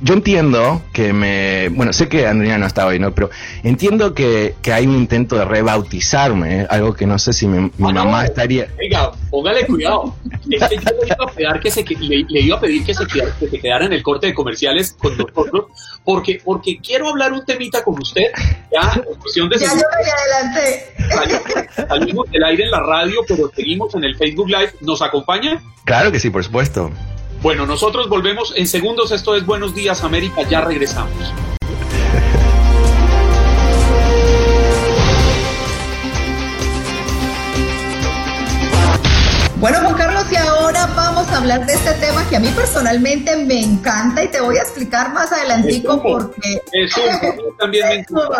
yo 0.00 0.14
entiendo 0.14 0.82
que 0.92 1.12
me. 1.12 1.68
Bueno, 1.70 1.92
sé 1.92 2.08
que 2.08 2.26
Andrea 2.26 2.58
no 2.58 2.66
está 2.66 2.86
hoy, 2.86 2.98
¿no? 2.98 3.14
Pero 3.14 3.30
entiendo 3.62 4.14
que, 4.14 4.54
que 4.60 4.72
hay 4.72 4.86
un 4.86 4.96
intento 4.96 5.36
de 5.36 5.44
rebautizarme, 5.44 6.60
¿eh? 6.60 6.66
algo 6.68 6.94
que 6.94 7.06
no 7.06 7.18
sé 7.18 7.32
si 7.32 7.46
mi, 7.46 7.70
mi 7.78 7.90
ah, 7.90 7.92
mamá 7.92 8.24
estaría. 8.24 8.68
Venga, 8.76 9.12
póngale 9.30 9.66
cuidado. 9.66 10.14
Es 10.50 10.68
que 10.68 10.76
yo 10.76 10.90
le 11.00 11.06
iba 11.06 11.24
a 11.24 11.32
pedir 11.32 11.60
que 11.60 11.70
se, 11.70 11.84
le, 11.84 12.40
iba 12.40 12.56
a 12.56 12.60
pedir 12.60 12.84
que 12.84 12.94
se, 12.94 13.06
que 13.06 13.48
se 13.48 13.60
quedara 13.60 13.86
en 13.86 13.92
el 13.92 14.02
corte 14.02 14.26
de 14.26 14.34
comerciales 14.34 14.96
con 14.98 15.16
nosotros, 15.16 15.66
porque, 16.04 16.40
porque 16.44 16.78
quiero 16.78 17.08
hablar 17.08 17.32
un 17.32 17.44
temita 17.44 17.82
con 17.84 18.00
usted. 18.00 18.30
Ya, 18.72 18.92
en 18.94 19.18
cuestión 19.20 19.48
de. 19.48 19.58
Ya 19.58 19.68
yo 19.68 19.74
voy 19.74 20.10
adelante. 20.10 21.74
Salimos 21.88 22.30
del 22.30 22.44
aire 22.44 22.64
en 22.64 22.70
la 22.70 22.80
radio, 22.80 23.20
pero 23.28 23.50
seguimos 23.54 23.94
en 23.94 24.04
el 24.04 24.16
Facebook 24.16 24.48
Live. 24.48 24.72
¿Nos 24.80 25.02
acompaña? 25.02 25.62
Claro 25.84 26.10
que 26.10 26.18
sí, 26.18 26.30
por 26.30 26.42
supuesto. 26.42 26.90
Bueno, 27.44 27.66
nosotros 27.66 28.08
volvemos 28.08 28.54
en 28.56 28.66
segundos. 28.66 29.12
Esto 29.12 29.36
es 29.36 29.44
Buenos 29.44 29.74
Días 29.74 30.02
América. 30.02 30.48
Ya 30.48 30.62
regresamos. 30.62 31.12
Bueno, 39.56 39.78
Juan 39.80 39.94
Carlos, 39.94 40.24
y 40.32 40.36
ahora 40.36 40.86
vamos 40.96 41.28
a 41.28 41.36
hablar 41.36 41.66
de 41.66 41.74
este 41.74 41.92
tema 41.92 42.26
que 42.30 42.36
a 42.36 42.40
mí 42.40 42.48
personalmente 42.56 43.36
me 43.36 43.60
encanta 43.60 44.24
y 44.24 44.28
te 44.28 44.40
voy 44.40 44.56
a 44.56 44.62
explicar 44.62 45.12
más 45.12 45.30
adelantico 45.30 46.02
porque... 46.02 46.62
también 47.58 47.88
me 47.88 47.94
encanta. 47.96 48.38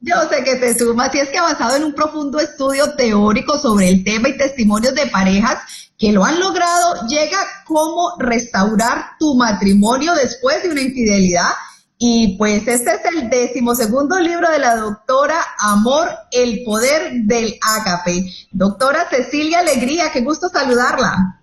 Yo 0.00 0.16
sé 0.28 0.42
que 0.42 0.56
te 0.56 0.76
sumas, 0.76 1.14
y 1.14 1.20
es 1.20 1.28
que 1.28 1.38
ha 1.38 1.42
basado 1.42 1.76
en 1.76 1.84
un 1.84 1.94
profundo 1.94 2.40
estudio 2.40 2.96
teórico 2.96 3.58
sobre 3.58 3.90
el 3.90 4.02
tema 4.02 4.28
y 4.28 4.36
testimonios 4.36 4.94
de 4.94 5.06
parejas 5.06 5.89
que 6.00 6.12
lo 6.12 6.24
han 6.24 6.40
logrado, 6.40 7.06
llega 7.06 7.36
cómo 7.66 8.16
restaurar 8.18 9.18
tu 9.18 9.34
matrimonio 9.34 10.14
después 10.14 10.62
de 10.62 10.70
una 10.70 10.80
infidelidad 10.80 11.50
y 11.98 12.38
pues 12.38 12.66
este 12.66 12.94
es 12.94 13.04
el 13.04 13.28
decimosegundo 13.28 14.18
libro 14.18 14.50
de 14.50 14.58
la 14.58 14.76
doctora 14.76 15.36
Amor, 15.58 16.08
el 16.32 16.64
poder 16.64 17.12
del 17.24 17.58
ágape. 17.60 18.32
Doctora 18.50 19.06
Cecilia 19.10 19.58
Alegría, 19.58 20.10
qué 20.10 20.22
gusto 20.22 20.48
saludarla. 20.48 21.39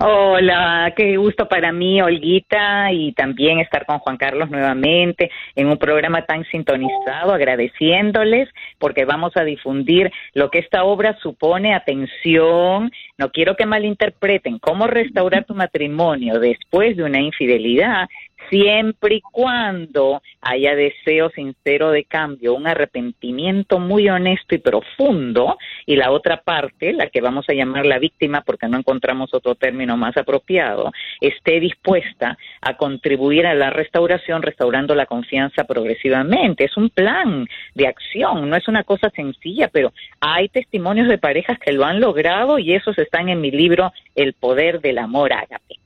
Hola, 0.00 0.92
qué 0.96 1.16
gusto 1.16 1.48
para 1.48 1.72
mí, 1.72 2.00
Olguita, 2.02 2.92
y 2.92 3.12
también 3.12 3.60
estar 3.60 3.86
con 3.86 3.98
Juan 3.98 4.16
Carlos 4.16 4.50
nuevamente 4.50 5.30
en 5.54 5.68
un 5.68 5.78
programa 5.78 6.22
tan 6.22 6.44
sintonizado, 6.44 7.32
agradeciéndoles 7.32 8.48
porque 8.78 9.04
vamos 9.04 9.32
a 9.36 9.44
difundir 9.44 10.12
lo 10.34 10.50
que 10.50 10.58
esta 10.58 10.84
obra 10.84 11.16
supone. 11.22 11.74
Atención, 11.74 12.90
no 13.18 13.30
quiero 13.30 13.56
que 13.56 13.66
malinterpreten 13.66 14.58
cómo 14.58 14.86
restaurar 14.86 15.44
tu 15.44 15.54
matrimonio 15.54 16.38
después 16.40 16.96
de 16.96 17.04
una 17.04 17.20
infidelidad 17.20 18.08
siempre 18.50 19.16
y 19.16 19.20
cuando 19.20 20.22
haya 20.40 20.74
deseo 20.74 21.30
sincero 21.30 21.90
de 21.90 22.04
cambio, 22.04 22.54
un 22.54 22.66
arrepentimiento 22.66 23.78
muy 23.78 24.08
honesto 24.08 24.54
y 24.54 24.58
profundo, 24.58 25.58
y 25.84 25.96
la 25.96 26.10
otra 26.10 26.42
parte, 26.42 26.92
la 26.92 27.08
que 27.08 27.20
vamos 27.20 27.46
a 27.48 27.54
llamar 27.54 27.86
la 27.86 27.98
víctima 27.98 28.42
porque 28.42 28.68
no 28.68 28.78
encontramos 28.78 29.34
otro 29.34 29.54
término 29.54 29.96
más 29.96 30.16
apropiado, 30.16 30.92
esté 31.20 31.60
dispuesta 31.60 32.38
a 32.60 32.76
contribuir 32.76 33.46
a 33.46 33.54
la 33.54 33.70
restauración, 33.70 34.42
restaurando 34.42 34.94
la 34.94 35.06
confianza 35.06 35.64
progresivamente. 35.64 36.64
Es 36.64 36.76
un 36.76 36.90
plan 36.90 37.46
de 37.74 37.86
acción, 37.86 38.48
no 38.48 38.56
es 38.56 38.68
una 38.68 38.84
cosa 38.84 39.10
sencilla, 39.10 39.68
pero 39.68 39.92
hay 40.20 40.48
testimonios 40.48 41.08
de 41.08 41.18
parejas 41.18 41.58
que 41.58 41.72
lo 41.72 41.84
han 41.84 42.00
logrado 42.00 42.58
y 42.58 42.74
esos 42.74 42.98
están 42.98 43.28
en 43.28 43.40
mi 43.40 43.50
libro 43.50 43.92
El 44.14 44.34
poder 44.34 44.80
del 44.80 44.98
amor 44.98 45.32
ágape. 45.32 45.76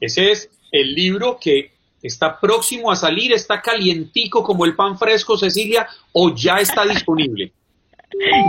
Ese 0.00 0.30
es 0.30 0.50
el 0.74 0.92
libro 0.92 1.38
que 1.40 1.70
está 2.02 2.38
próximo 2.40 2.90
a 2.90 2.96
salir, 2.96 3.32
está 3.32 3.62
calientico 3.62 4.42
como 4.42 4.64
el 4.64 4.74
pan 4.74 4.98
fresco, 4.98 5.38
Cecilia, 5.38 5.86
o 6.12 6.34
ya 6.34 6.56
está 6.56 6.84
disponible. 6.94 7.52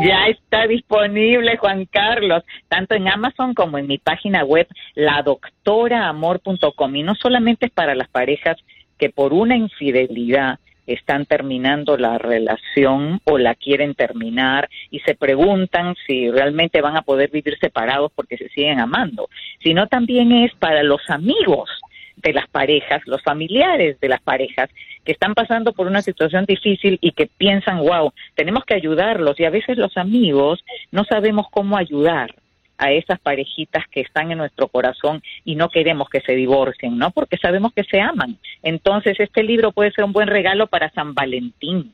Ya 0.04 0.26
está 0.28 0.68
disponible, 0.68 1.56
Juan 1.58 1.86
Carlos, 1.86 2.44
tanto 2.68 2.96
en 2.96 3.08
Amazon 3.08 3.54
como 3.54 3.78
en 3.78 3.88
mi 3.88 4.00
página 4.00 4.44
web, 4.44 4.68
ladoctoraamor.com. 4.96 6.96
Y 6.96 7.04
no 7.04 7.14
solamente 7.16 7.68
es 7.68 7.72
para 7.72 7.96
las 7.96 8.10
parejas 8.10 8.58
que 8.98 9.12
por 9.12 9.32
una 9.34 9.56
infidelidad 9.56 10.60
están 10.88 11.26
terminando 11.26 11.98
la 11.98 12.18
relación 12.18 13.22
o 13.26 13.38
la 13.38 13.56
quieren 13.56 13.96
terminar 13.96 14.70
y 14.92 15.00
se 15.00 15.16
preguntan 15.16 15.96
si 16.06 16.30
realmente 16.30 16.82
van 16.82 16.98
a 16.98 17.02
poder 17.02 17.32
vivir 17.32 17.58
separados 17.60 18.12
porque 18.14 18.38
se 18.38 18.50
siguen 18.50 18.80
amando, 18.80 19.30
sino 19.64 19.88
también 19.88 20.32
es 20.32 20.54
para 20.56 20.84
los 20.84 21.02
amigos 21.10 21.70
de 22.18 22.34
las 22.34 22.48
parejas, 22.50 23.02
los 23.06 23.22
familiares 23.22 24.00
de 24.00 24.10
las 24.10 24.22
parejas 24.22 24.70
que 25.04 25.12
están 25.12 25.34
pasando 25.34 25.74
por 25.74 25.88
una 25.88 26.02
situación 26.02 26.46
difícil 26.46 26.98
y 27.02 27.12
que 27.12 27.28
piensan, 27.28 27.80
wow, 27.80 28.12
tenemos 28.36 28.64
que 28.66 28.74
ayudarlos 28.74 29.40
y 29.40 29.46
a 29.46 29.50
veces 29.50 29.78
los 29.78 29.96
amigos 29.98 30.64
no 30.92 31.04
sabemos 31.04 31.48
cómo 31.52 31.78
ayudar 31.78 32.34
a 32.78 32.92
esas 32.92 33.20
parejitas 33.20 33.84
que 33.90 34.02
están 34.02 34.32
en 34.32 34.38
nuestro 34.38 34.68
corazón 34.68 35.22
y 35.44 35.56
no 35.56 35.70
queremos 35.70 36.10
que 36.10 36.22
se 36.22 36.34
divorcien, 36.34 36.98
¿no? 36.98 37.12
Porque 37.12 37.38
sabemos 37.38 37.72
que 37.74 37.84
se 37.84 38.02
aman. 38.02 38.38
Entonces, 38.64 39.18
este 39.20 39.44
libro 39.44 39.72
puede 39.72 39.92
ser 39.92 40.04
un 40.04 40.12
buen 40.12 40.28
regalo 40.28 40.68
para 40.68 40.92
San 40.92 41.14
Valentín. 41.14 41.94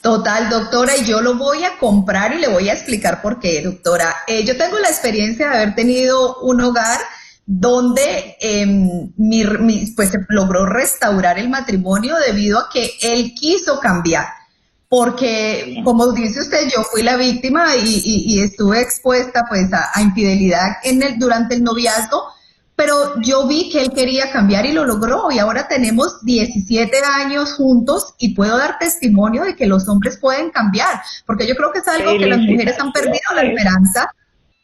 Total, 0.00 0.48
doctora, 0.48 0.92
y 0.96 1.04
yo 1.04 1.20
lo 1.20 1.34
voy 1.34 1.64
a 1.64 1.78
comprar 1.78 2.34
y 2.34 2.40
le 2.40 2.48
voy 2.48 2.68
a 2.68 2.72
explicar 2.72 3.20
por 3.20 3.40
qué, 3.40 3.62
doctora. 3.62 4.14
Eh, 4.26 4.44
yo 4.44 4.56
tengo 4.56 4.78
la 4.78 4.88
experiencia 4.88 5.48
de 5.48 5.56
haber 5.56 5.74
tenido 5.74 6.38
un 6.40 6.60
hogar 6.60 7.00
donde 7.46 8.36
em, 8.40 9.12
pues 9.94 10.10
se 10.10 10.18
logró 10.28 10.66
restaurar 10.66 11.38
el 11.38 11.48
matrimonio 11.48 12.16
debido 12.16 12.58
a 12.58 12.68
que 12.68 12.90
él 13.00 13.32
quiso 13.34 13.78
cambiar. 13.78 14.26
Porque, 14.88 15.80
como 15.84 16.12
dice 16.12 16.40
usted, 16.40 16.68
yo 16.74 16.82
fui 16.84 17.02
la 17.02 17.16
víctima 17.16 17.76
y, 17.76 18.40
estuve 18.40 18.80
expuesta 18.80 19.44
pues 19.48 19.72
a, 19.72 20.00
infidelidad 20.00 20.76
en 20.84 21.02
el, 21.02 21.18
durante 21.18 21.54
el 21.56 21.64
noviazgo, 21.64 22.22
pero 22.76 23.20
yo 23.20 23.48
vi 23.48 23.70
que 23.70 23.80
él 23.80 23.92
quería 23.92 24.30
cambiar 24.30 24.64
y 24.66 24.72
lo 24.72 24.84
logró. 24.84 25.30
Y 25.30 25.38
ahora 25.38 25.66
tenemos 25.66 26.24
17 26.24 26.98
años 27.04 27.54
juntos 27.54 28.14
y 28.18 28.34
puedo 28.34 28.58
dar 28.58 28.78
testimonio 28.78 29.44
de 29.44 29.56
que 29.56 29.66
los 29.66 29.88
hombres 29.88 30.18
pueden 30.18 30.50
cambiar, 30.50 31.00
porque 31.26 31.46
yo 31.46 31.56
creo 31.56 31.72
que 31.72 31.80
es 31.80 31.88
algo 31.88 32.16
que 32.18 32.26
las 32.26 32.38
mujeres 32.38 32.78
han 32.78 32.92
perdido 32.92 33.34
la 33.34 33.42
esperanza 33.42 34.10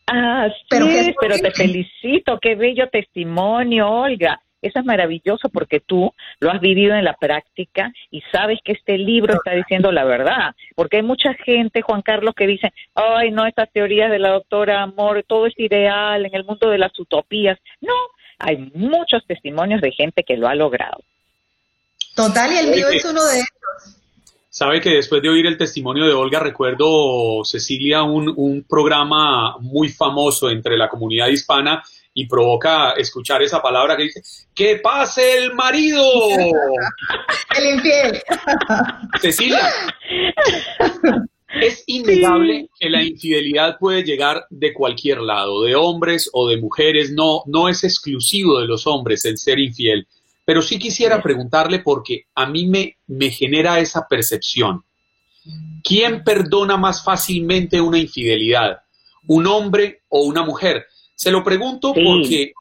Ah, 0.06 0.48
pero, 0.68 0.86
pero 1.20 1.38
te 1.38 1.50
felicito, 1.52 2.38
qué 2.40 2.54
bello 2.54 2.88
testimonio, 2.88 3.88
Olga. 3.88 4.40
Eso 4.62 4.78
es 4.78 4.84
maravilloso 4.84 5.48
porque 5.48 5.80
tú 5.80 6.14
lo 6.38 6.50
has 6.50 6.60
vivido 6.60 6.94
en 6.94 7.04
la 7.04 7.14
práctica 7.14 7.92
y 8.12 8.22
sabes 8.30 8.60
que 8.64 8.72
este 8.72 8.96
libro 8.96 9.34
está 9.34 9.50
diciendo 9.52 9.90
la 9.90 10.04
verdad. 10.04 10.54
Porque 10.76 10.98
hay 10.98 11.02
mucha 11.02 11.34
gente, 11.34 11.82
Juan 11.82 12.02
Carlos, 12.02 12.34
que 12.36 12.46
dice, 12.46 12.72
ay, 12.94 13.32
no, 13.32 13.44
estas 13.44 13.70
teorías 13.72 14.10
de 14.10 14.20
la 14.20 14.30
doctora 14.30 14.82
Amor, 14.82 15.24
todo 15.26 15.46
es 15.46 15.58
ideal 15.58 16.24
en 16.24 16.34
el 16.34 16.44
mundo 16.44 16.70
de 16.70 16.78
las 16.78 16.96
utopías. 16.96 17.58
No, 17.80 17.94
hay 18.38 18.70
muchos 18.74 19.26
testimonios 19.26 19.80
de 19.80 19.90
gente 19.90 20.22
que 20.22 20.36
lo 20.36 20.46
ha 20.46 20.54
logrado. 20.54 21.02
Total, 22.14 22.52
y 22.52 22.58
el 22.58 22.70
mío 22.70 22.88
es 22.88 23.04
uno 23.04 23.24
de 23.24 23.36
ellos. 23.38 24.01
Sabe 24.54 24.82
que 24.82 24.90
después 24.90 25.22
de 25.22 25.30
oír 25.30 25.46
el 25.46 25.56
testimonio 25.56 26.04
de 26.04 26.12
Olga, 26.12 26.38
recuerdo, 26.38 27.42
Cecilia, 27.42 28.02
un, 28.02 28.30
un 28.36 28.64
programa 28.64 29.56
muy 29.60 29.88
famoso 29.88 30.50
entre 30.50 30.76
la 30.76 30.90
comunidad 30.90 31.28
hispana 31.28 31.82
y 32.12 32.26
provoca 32.26 32.90
escuchar 32.92 33.40
esa 33.40 33.62
palabra 33.62 33.96
que 33.96 34.02
dice, 34.02 34.22
¡que 34.54 34.76
pase 34.76 35.38
el 35.38 35.54
marido! 35.54 36.04
el 37.56 37.76
infiel. 37.76 38.22
Cecilia, 39.22 39.72
es 41.58 41.82
innegable 41.86 42.68
que 42.78 42.90
la 42.90 43.02
infidelidad 43.02 43.78
puede 43.78 44.04
llegar 44.04 44.44
de 44.50 44.74
cualquier 44.74 45.22
lado, 45.22 45.62
de 45.62 45.74
hombres 45.76 46.28
o 46.30 46.46
de 46.46 46.58
mujeres, 46.58 47.10
no, 47.10 47.42
no 47.46 47.70
es 47.70 47.84
exclusivo 47.84 48.60
de 48.60 48.66
los 48.66 48.86
hombres 48.86 49.24
el 49.24 49.38
ser 49.38 49.58
infiel. 49.58 50.06
Pero 50.44 50.62
sí 50.62 50.78
quisiera 50.78 51.22
preguntarle 51.22 51.80
porque 51.80 52.26
a 52.34 52.46
mí 52.46 52.66
me, 52.66 52.98
me 53.06 53.30
genera 53.30 53.78
esa 53.78 54.06
percepción. 54.08 54.84
¿Quién 55.82 56.24
perdona 56.24 56.76
más 56.76 57.04
fácilmente 57.04 57.80
una 57.80 57.98
infidelidad? 57.98 58.78
¿Un 59.26 59.46
hombre 59.46 60.02
o 60.08 60.22
una 60.22 60.44
mujer? 60.44 60.86
Se 61.14 61.30
lo 61.30 61.44
pregunto 61.44 61.92
porque 61.94 62.52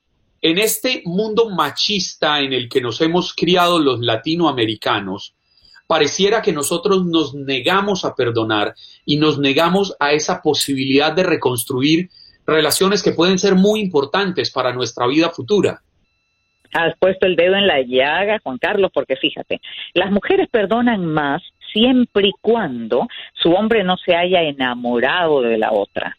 en 0.42 0.58
este 0.58 1.02
mundo 1.06 1.50
machista 1.50 2.40
en 2.40 2.54
el 2.54 2.70
que 2.70 2.82
nos 2.82 3.02
hemos 3.02 3.34
criado 3.34 3.80
los 3.80 4.00
latinoamericanos, 4.00 5.36
pareciera 5.88 6.42
que 6.42 6.54
nosotros 6.54 7.06
nos 7.06 7.34
negamos 7.34 8.06
a 8.06 8.16
perdonar 8.16 8.76
y 9.06 9.18
nos 9.18 9.40
negamos 9.40 9.96
a 10.00 10.14
esa 10.14 10.42
posibilidad 10.42 11.12
de 11.12 11.24
reconstruir 11.24 12.10
relaciones 12.46 13.04
que 13.04 13.12
pueden 13.12 13.38
ser 13.38 13.56
muy 13.56 13.82
importantes 13.82 14.52
para 14.52 14.74
nuestra 14.74 15.06
vida 15.08 15.30
futura 15.30 15.84
has 16.74 16.96
puesto 16.98 17.26
el 17.26 17.36
dedo 17.36 17.56
en 17.56 17.68
la 17.68 17.82
llaga, 17.82 18.40
Juan 18.44 18.58
Carlos, 18.58 18.92
porque 18.94 19.16
fíjate, 19.16 19.62
las 19.94 20.12
mujeres 20.12 20.48
perdonan 20.50 21.06
más 21.06 21.42
siempre 21.74 22.28
y 22.28 22.34
cuando 22.42 23.08
su 23.34 23.54
hombre 23.54 23.84
no 23.84 23.98
se 23.98 24.16
haya 24.16 24.42
enamorado 24.42 25.42
de 25.42 25.58
la 25.58 25.72
otra. 25.72 26.18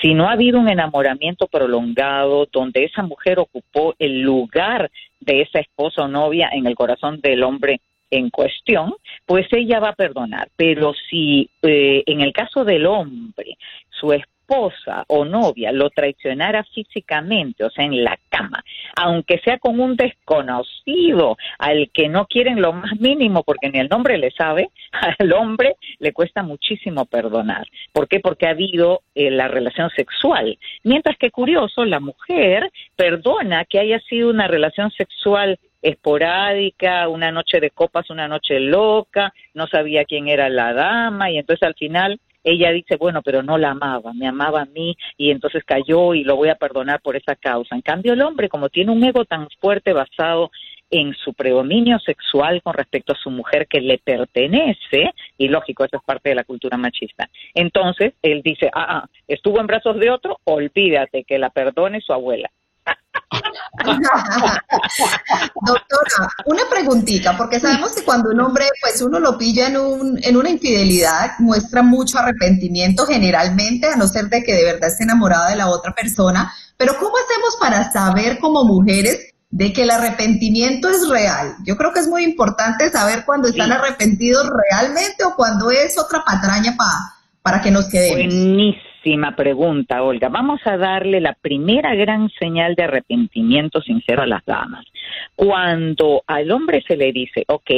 Si 0.00 0.14
no 0.14 0.28
ha 0.28 0.32
habido 0.32 0.58
un 0.58 0.68
enamoramiento 0.68 1.46
prolongado 1.46 2.48
donde 2.52 2.84
esa 2.84 3.02
mujer 3.02 3.38
ocupó 3.38 3.94
el 3.98 4.20
lugar 4.20 4.90
de 5.20 5.42
esa 5.42 5.60
esposa 5.60 6.02
o 6.02 6.08
novia 6.08 6.48
en 6.52 6.66
el 6.66 6.74
corazón 6.74 7.20
del 7.20 7.42
hombre 7.42 7.80
en 8.10 8.28
cuestión, 8.30 8.94
pues 9.26 9.46
ella 9.52 9.80
va 9.80 9.90
a 9.90 9.94
perdonar. 9.94 10.48
Pero 10.56 10.92
si 11.08 11.48
eh, 11.62 12.02
en 12.06 12.20
el 12.20 12.32
caso 12.32 12.64
del 12.64 12.86
hombre 12.86 13.56
su 13.90 14.12
esposa 14.12 14.31
esposa 14.42 15.04
o 15.08 15.24
novia 15.24 15.72
lo 15.72 15.90
traicionara 15.90 16.64
físicamente, 16.64 17.64
o 17.64 17.70
sea, 17.70 17.84
en 17.84 18.04
la 18.04 18.18
cama, 18.28 18.62
aunque 18.96 19.38
sea 19.38 19.58
con 19.58 19.80
un 19.80 19.96
desconocido 19.96 21.36
al 21.58 21.90
que 21.92 22.08
no 22.08 22.26
quieren 22.26 22.60
lo 22.60 22.72
más 22.72 22.98
mínimo 23.00 23.42
porque 23.42 23.70
ni 23.70 23.78
el 23.78 23.88
nombre 23.88 24.18
le 24.18 24.30
sabe, 24.30 24.70
al 25.18 25.32
hombre 25.32 25.76
le 25.98 26.12
cuesta 26.12 26.42
muchísimo 26.42 27.06
perdonar. 27.06 27.66
¿Por 27.92 28.08
qué? 28.08 28.20
Porque 28.20 28.46
ha 28.46 28.50
habido 28.50 29.02
eh, 29.14 29.30
la 29.30 29.48
relación 29.48 29.90
sexual. 29.90 30.58
Mientras 30.82 31.16
que 31.16 31.30
curioso, 31.30 31.84
la 31.84 32.00
mujer 32.00 32.70
perdona 32.96 33.64
que 33.64 33.78
haya 33.78 34.00
sido 34.00 34.30
una 34.30 34.48
relación 34.48 34.90
sexual 34.90 35.58
esporádica, 35.82 37.08
una 37.08 37.32
noche 37.32 37.58
de 37.58 37.70
copas, 37.70 38.08
una 38.10 38.28
noche 38.28 38.60
loca, 38.60 39.32
no 39.54 39.66
sabía 39.66 40.04
quién 40.04 40.28
era 40.28 40.48
la 40.48 40.72
dama 40.72 41.30
y 41.30 41.38
entonces 41.38 41.66
al 41.66 41.74
final 41.74 42.20
ella 42.44 42.70
dice, 42.72 42.96
bueno, 42.96 43.22
pero 43.22 43.42
no 43.42 43.58
la 43.58 43.70
amaba, 43.70 44.12
me 44.12 44.26
amaba 44.26 44.62
a 44.62 44.66
mí 44.66 44.96
y 45.16 45.30
entonces 45.30 45.64
cayó 45.64 46.14
y 46.14 46.24
lo 46.24 46.36
voy 46.36 46.48
a 46.48 46.56
perdonar 46.56 47.00
por 47.00 47.16
esa 47.16 47.36
causa. 47.36 47.74
En 47.74 47.82
cambio, 47.82 48.12
el 48.12 48.22
hombre, 48.22 48.48
como 48.48 48.68
tiene 48.68 48.92
un 48.92 49.02
ego 49.04 49.24
tan 49.24 49.48
fuerte 49.60 49.92
basado 49.92 50.50
en 50.90 51.14
su 51.14 51.32
predominio 51.32 51.98
sexual 52.00 52.60
con 52.62 52.74
respecto 52.74 53.14
a 53.14 53.16
su 53.16 53.30
mujer 53.30 53.66
que 53.66 53.80
le 53.80 53.98
pertenece, 53.98 55.12
y 55.38 55.48
lógico, 55.48 55.84
eso 55.84 55.96
es 55.96 56.02
parte 56.04 56.28
de 56.28 56.34
la 56.34 56.44
cultura 56.44 56.76
machista. 56.76 57.30
Entonces, 57.54 58.12
él 58.22 58.42
dice, 58.42 58.70
ah, 58.74 58.86
ah 58.88 59.08
estuvo 59.26 59.58
en 59.58 59.66
brazos 59.66 59.98
de 59.98 60.10
otro, 60.10 60.38
olvídate 60.44 61.24
que 61.24 61.38
la 61.38 61.50
perdone 61.50 62.00
su 62.02 62.12
abuela. 62.12 62.50
Doctora, 65.66 66.28
una 66.46 66.62
preguntita, 66.70 67.36
porque 67.36 67.60
sabemos 67.60 67.94
que 67.94 68.04
cuando 68.04 68.30
un 68.30 68.40
hombre, 68.40 68.66
pues 68.80 69.00
uno 69.02 69.18
lo 69.18 69.38
pilla 69.38 69.68
en, 69.68 69.76
un, 69.76 70.18
en 70.22 70.36
una 70.36 70.50
infidelidad, 70.50 71.32
muestra 71.38 71.82
mucho 71.82 72.18
arrepentimiento 72.18 73.06
generalmente, 73.06 73.88
a 73.88 73.96
no 73.96 74.06
ser 74.06 74.28
de 74.28 74.42
que 74.42 74.54
de 74.54 74.64
verdad 74.64 74.90
esté 74.90 75.04
enamorado 75.04 75.50
de 75.50 75.56
la 75.56 75.68
otra 75.68 75.94
persona, 75.94 76.52
pero 76.76 76.96
¿cómo 76.98 77.14
hacemos 77.16 77.56
para 77.60 77.90
saber 77.92 78.38
como 78.38 78.64
mujeres 78.64 79.30
de 79.50 79.72
que 79.72 79.82
el 79.82 79.90
arrepentimiento 79.90 80.88
es 80.88 81.08
real? 81.08 81.56
Yo 81.64 81.76
creo 81.76 81.92
que 81.92 82.00
es 82.00 82.08
muy 82.08 82.24
importante 82.24 82.90
saber 82.90 83.24
cuando 83.24 83.48
están 83.48 83.72
arrepentidos 83.72 84.48
realmente 84.68 85.24
o 85.24 85.34
cuando 85.34 85.70
es 85.70 85.98
otra 85.98 86.22
patraña 86.24 86.74
para 86.76 87.22
para 87.42 87.60
que 87.60 87.70
nos 87.70 87.88
quedemos. 87.88 88.76
Buenísima 89.04 89.34
pregunta, 89.34 90.00
Olga. 90.04 90.28
Vamos 90.28 90.60
a 90.64 90.76
darle 90.76 91.20
la 91.20 91.32
primera 91.32 91.92
gran 91.96 92.30
señal 92.38 92.76
de 92.76 92.84
arrepentimiento 92.84 93.82
sincero 93.82 94.22
a 94.22 94.28
las 94.28 94.44
damas. 94.44 94.86
Cuando 95.34 96.22
al 96.24 96.48
hombre 96.52 96.84
se 96.86 96.96
le 96.96 97.10
dice, 97.10 97.42
ok, 97.48 97.70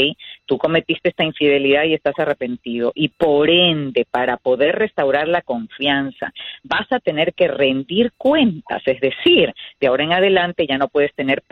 tú 0.45 0.59
cometiste 0.59 1.09
esta 1.09 1.25
infidelidad 1.25 1.85
y 1.85 1.95
estás 1.95 2.19
arrepentido, 2.19 2.93
y 2.95 3.09
por 3.09 3.49
ende, 3.49 4.07
para 4.11 4.37
poder 4.37 4.77
restaurar 4.77 5.27
la 5.27 5.41
confianza, 5.41 6.31
vas 6.63 6.93
a 6.93 7.01
tener 7.01 7.33
que 7.33 7.49
rendir 7.49 8.13
cuentas, 8.19 8.83
es 8.85 9.01
decir, 9.01 9.55
de 9.81 9.87
ahora 9.87 10.05
en 10.05 10.13
adelante 10.13 10.67
ya 10.69 10.77
no 10.77 10.89
puedes 10.89 11.15
tener 11.15 11.43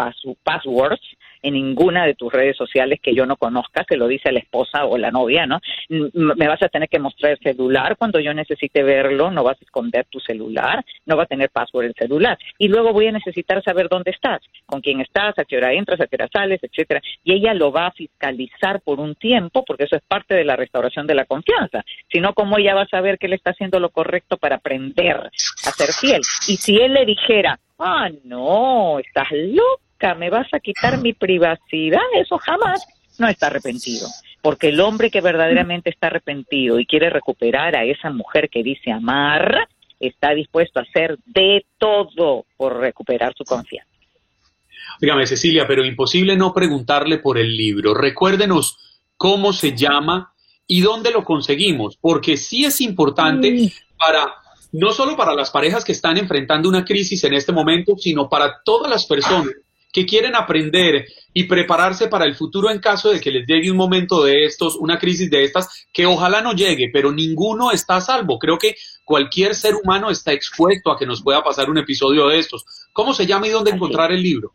passwords, 0.44 1.00
en 1.42 1.54
ninguna 1.54 2.06
de 2.06 2.14
tus 2.14 2.32
redes 2.32 2.56
sociales 2.56 3.00
que 3.02 3.14
yo 3.14 3.26
no 3.26 3.36
conozca, 3.36 3.84
se 3.88 3.96
lo 3.96 4.06
dice 4.06 4.32
la 4.32 4.38
esposa 4.38 4.86
o 4.86 4.96
la 4.96 5.10
novia, 5.10 5.46
¿no? 5.46 5.60
Me 5.88 6.48
vas 6.48 6.62
a 6.62 6.68
tener 6.68 6.88
que 6.88 6.98
mostrar 6.98 7.32
el 7.32 7.38
celular 7.38 7.96
cuando 7.96 8.20
yo 8.20 8.32
necesite 8.32 8.82
verlo, 8.82 9.30
no 9.30 9.42
vas 9.42 9.60
a 9.60 9.64
esconder 9.64 10.06
tu 10.08 10.20
celular, 10.20 10.84
no 11.06 11.16
va 11.16 11.24
a 11.24 11.26
tener 11.26 11.50
password 11.50 11.86
el 11.86 11.94
celular. 11.94 12.38
Y 12.58 12.68
luego 12.68 12.92
voy 12.92 13.08
a 13.08 13.12
necesitar 13.12 13.62
saber 13.62 13.88
dónde 13.88 14.12
estás, 14.12 14.40
con 14.66 14.80
quién 14.80 15.00
estás, 15.00 15.38
a 15.38 15.44
qué 15.44 15.56
hora 15.56 15.72
entras, 15.72 16.00
a 16.00 16.06
qué 16.06 16.16
hora 16.16 16.28
sales, 16.32 16.60
etcétera. 16.62 17.02
Y 17.24 17.34
ella 17.34 17.54
lo 17.54 17.72
va 17.72 17.86
a 17.86 17.92
fiscalizar 17.92 18.80
por 18.80 19.00
un 19.00 19.14
tiempo, 19.16 19.64
porque 19.64 19.84
eso 19.84 19.96
es 19.96 20.02
parte 20.02 20.34
de 20.34 20.44
la 20.44 20.56
restauración 20.56 21.06
de 21.06 21.14
la 21.14 21.24
confianza. 21.24 21.84
Si 22.10 22.20
no, 22.20 22.34
¿cómo 22.34 22.58
ella 22.58 22.74
va 22.74 22.82
a 22.82 22.88
saber 22.88 23.18
que 23.18 23.26
él 23.26 23.32
está 23.32 23.50
haciendo 23.50 23.80
lo 23.80 23.90
correcto 23.90 24.36
para 24.36 24.56
aprender 24.56 25.16
a 25.16 25.70
ser 25.70 25.92
fiel? 25.92 26.20
Y 26.48 26.56
si 26.56 26.76
él 26.80 26.94
le 26.94 27.04
dijera, 27.04 27.58
ah, 27.78 28.08
no, 28.24 28.98
estás 28.98 29.28
loco 29.32 29.80
me 30.14 30.30
vas 30.30 30.46
a 30.52 30.60
quitar 30.60 30.98
mi 30.98 31.12
privacidad, 31.12 32.00
eso 32.14 32.38
jamás 32.38 32.86
no 33.18 33.28
está 33.28 33.46
arrepentido. 33.46 34.08
Porque 34.40 34.68
el 34.68 34.80
hombre 34.80 35.10
que 35.10 35.20
verdaderamente 35.20 35.90
está 35.90 36.08
arrepentido 36.08 36.78
y 36.78 36.86
quiere 36.86 37.10
recuperar 37.10 37.76
a 37.76 37.84
esa 37.84 38.10
mujer 38.10 38.48
que 38.50 38.62
dice 38.62 38.90
amar, 38.90 39.68
está 40.00 40.34
dispuesto 40.34 40.80
a 40.80 40.82
hacer 40.82 41.18
de 41.26 41.64
todo 41.78 42.44
por 42.56 42.78
recuperar 42.78 43.34
su 43.36 43.44
confianza. 43.44 43.90
Dígame, 45.00 45.26
Cecilia, 45.26 45.66
pero 45.66 45.84
imposible 45.84 46.36
no 46.36 46.52
preguntarle 46.52 47.18
por 47.18 47.38
el 47.38 47.56
libro. 47.56 47.94
Recuérdenos 47.94 49.00
cómo 49.16 49.52
se 49.52 49.76
llama 49.76 50.32
y 50.66 50.80
dónde 50.80 51.10
lo 51.10 51.24
conseguimos, 51.24 51.96
porque 51.96 52.36
sí 52.36 52.64
es 52.64 52.80
importante 52.80 53.72
para 53.96 54.34
no 54.72 54.90
solo 54.92 55.16
para 55.16 55.34
las 55.34 55.50
parejas 55.50 55.84
que 55.84 55.92
están 55.92 56.16
enfrentando 56.16 56.68
una 56.68 56.84
crisis 56.84 57.22
en 57.24 57.34
este 57.34 57.52
momento, 57.52 57.94
sino 57.98 58.28
para 58.28 58.62
todas 58.64 58.90
las 58.90 59.06
personas 59.06 59.52
que 59.92 60.06
quieren 60.06 60.34
aprender 60.34 61.06
y 61.34 61.44
prepararse 61.44 62.08
para 62.08 62.24
el 62.24 62.34
futuro 62.34 62.70
en 62.70 62.80
caso 62.80 63.10
de 63.10 63.20
que 63.20 63.30
les 63.30 63.46
llegue 63.46 63.70
un 63.70 63.76
momento 63.76 64.24
de 64.24 64.44
estos, 64.44 64.76
una 64.76 64.98
crisis 64.98 65.30
de 65.30 65.44
estas, 65.44 65.86
que 65.92 66.06
ojalá 66.06 66.40
no 66.40 66.54
llegue, 66.54 66.90
pero 66.92 67.12
ninguno 67.12 67.70
está 67.70 67.96
a 67.96 68.00
salvo. 68.00 68.38
Creo 68.38 68.58
que 68.58 68.74
cualquier 69.04 69.54
ser 69.54 69.74
humano 69.74 70.10
está 70.10 70.32
expuesto 70.32 70.90
a 70.90 70.98
que 70.98 71.06
nos 71.06 71.22
pueda 71.22 71.42
pasar 71.42 71.70
un 71.70 71.78
episodio 71.78 72.28
de 72.28 72.38
estos. 72.38 72.64
¿Cómo 72.92 73.12
se 73.12 73.26
llama 73.26 73.46
y 73.46 73.50
dónde 73.50 73.70
encontrar 73.70 74.12
el 74.12 74.22
libro? 74.22 74.52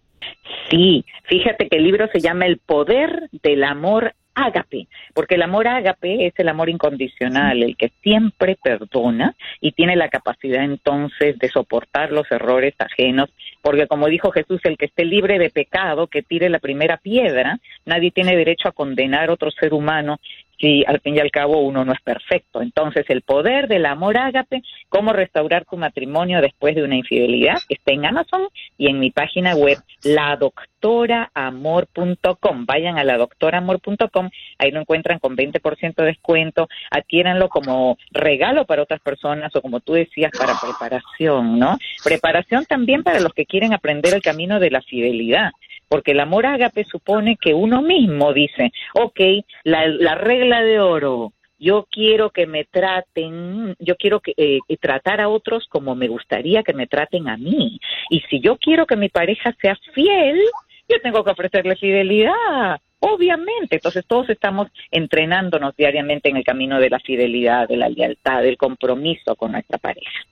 Sí, 0.70 1.06
fíjate 1.24 1.70
que 1.70 1.78
el 1.78 1.84
libro 1.84 2.08
se 2.12 2.20
llama 2.20 2.46
El 2.46 2.58
poder 2.58 3.30
del 3.32 3.64
amor 3.64 4.14
ágape, 4.38 4.88
porque 5.14 5.36
el 5.36 5.42
amor 5.42 5.68
ágape 5.68 6.28
es 6.28 6.34
el 6.38 6.48
amor 6.50 6.70
incondicional, 6.70 7.64
el 7.64 7.76
que 7.76 7.92
siempre 8.04 8.58
perdona 8.62 9.36
y 9.62 9.72
tiene 9.72 9.96
la 9.96 10.10
capacidad 10.10 10.64
entonces 10.64 11.40
de 11.40 11.50
soportar 11.50 12.12
los 12.12 12.32
errores 12.32 12.76
ajenos, 12.78 13.30
porque 13.62 13.88
como 13.88 14.08
dijo 14.08 14.32
Jesús, 14.32 14.62
el 14.64 14.78
que 14.78 14.86
esté 14.86 15.06
libre 15.06 15.40
de 15.40 15.50
pecado, 15.50 16.08
que 16.08 16.24
tire 16.24 16.50
la 16.50 16.60
primera 16.60 16.98
piedra, 16.98 17.60
nadie 17.86 18.12
tiene 18.12 18.36
derecho 18.36 18.70
a 18.70 18.74
condenar 18.74 19.30
a 19.30 19.34
otro 19.34 19.52
ser 19.52 19.74
humano 19.74 20.20
si 20.60 20.84
al 20.88 21.00
fin 21.02 21.16
y 21.16 21.20
al 21.20 21.30
cabo 21.32 21.62
uno 21.62 21.86
no 21.86 21.94
es 21.94 22.02
perfecto. 22.02 22.62
Entonces, 22.62 23.06
el 23.10 23.22
poder 23.22 23.68
del 23.68 23.86
amor 23.86 24.18
ágape, 24.18 24.64
cómo 24.90 25.14
restaurar 25.14 25.66
tu 25.66 25.78
matrimonio 25.78 26.42
después 26.42 26.76
de 26.76 26.82
una 26.84 26.96
infidelidad, 26.96 27.60
está 27.70 27.94
en 27.94 28.06
Amazon 28.06 28.48
y 28.78 28.90
en 28.90 29.00
mi 29.00 29.12
página 29.12 29.56
web, 29.56 29.78
ladoctoraamor.com. 30.04 32.66
Vayan 32.66 32.98
a 32.98 33.04
ladoctoraamor.com, 33.04 34.30
ahí 34.58 34.72
lo 34.72 34.80
encuentran 34.82 35.20
con 35.20 35.38
20% 35.38 35.96
de 35.96 36.06
descuento, 36.06 36.68
adquiéranlo 36.90 37.50
como 37.50 38.00
regalo 38.12 38.66
para 38.66 38.82
otras 38.84 39.02
personas 39.02 39.56
o 39.56 39.62
como 39.62 39.80
tú 39.80 39.94
decías, 39.94 40.32
para 40.38 40.56
preparación, 40.60 41.60
¿no? 41.60 41.78
Preparación 42.04 42.66
también 42.66 43.04
para 43.04 43.20
los 43.20 43.34
que 43.34 43.46
quieren 43.46 43.57
aprender 43.64 44.14
el 44.14 44.22
camino 44.22 44.60
de 44.60 44.72
la 44.72 44.82
fidelidad 44.82 45.52
porque 45.88 46.12
el 46.12 46.20
amor 46.20 46.46
ágape 46.46 46.84
supone 46.84 47.38
que 47.38 47.54
uno 47.54 47.82
mismo 47.82 48.34
dice, 48.34 48.72
ok, 48.94 49.20
la, 49.64 50.16
regla 50.16 50.62
de 50.62 50.80
oro, 50.80 51.34
yo 51.60 51.88
quiero 51.90 52.30
que 52.30 52.46
me 52.46 52.66
traten, 52.66 53.76
yo 53.80 53.96
quiero 53.96 54.20
que 54.20 54.34
eh, 54.38 54.60
tratar 54.80 55.22
a 55.22 55.30
otros 55.30 55.66
como 55.70 55.96
me 55.96 56.08
gustaría 56.08 56.64
que 56.64 56.74
me 56.74 56.88
traten 56.88 57.30
a 57.30 57.38
mí. 57.38 57.80
Y 58.10 58.20
si 58.30 58.40
yo 58.40 58.58
quiero 58.58 58.86
que 58.86 58.96
mi 58.96 59.10
pareja 59.10 59.56
sea 59.62 59.78
fiel, 59.94 60.40
yo 60.88 61.02
tengo 61.02 61.24
que 61.24 61.32
ofrecerle 61.32 61.76
fidelidad. 61.76 62.80
Obviamente, 63.00 63.76
entonces 63.76 64.06
todos 64.06 64.30
estamos 64.30 64.68
entrenándonos 64.92 65.76
diariamente 65.76 66.30
en 66.30 66.38
el 66.38 66.44
camino 66.44 66.80
de 66.80 66.90
la 66.90 67.00
fidelidad, 67.00 67.68
de 67.68 67.78
la 67.78 67.90
lealtad, 67.90 68.42
del 68.42 68.58
compromiso 68.58 69.36
con 69.36 69.52
nuestra 69.52 69.78
pareja. 69.78 70.26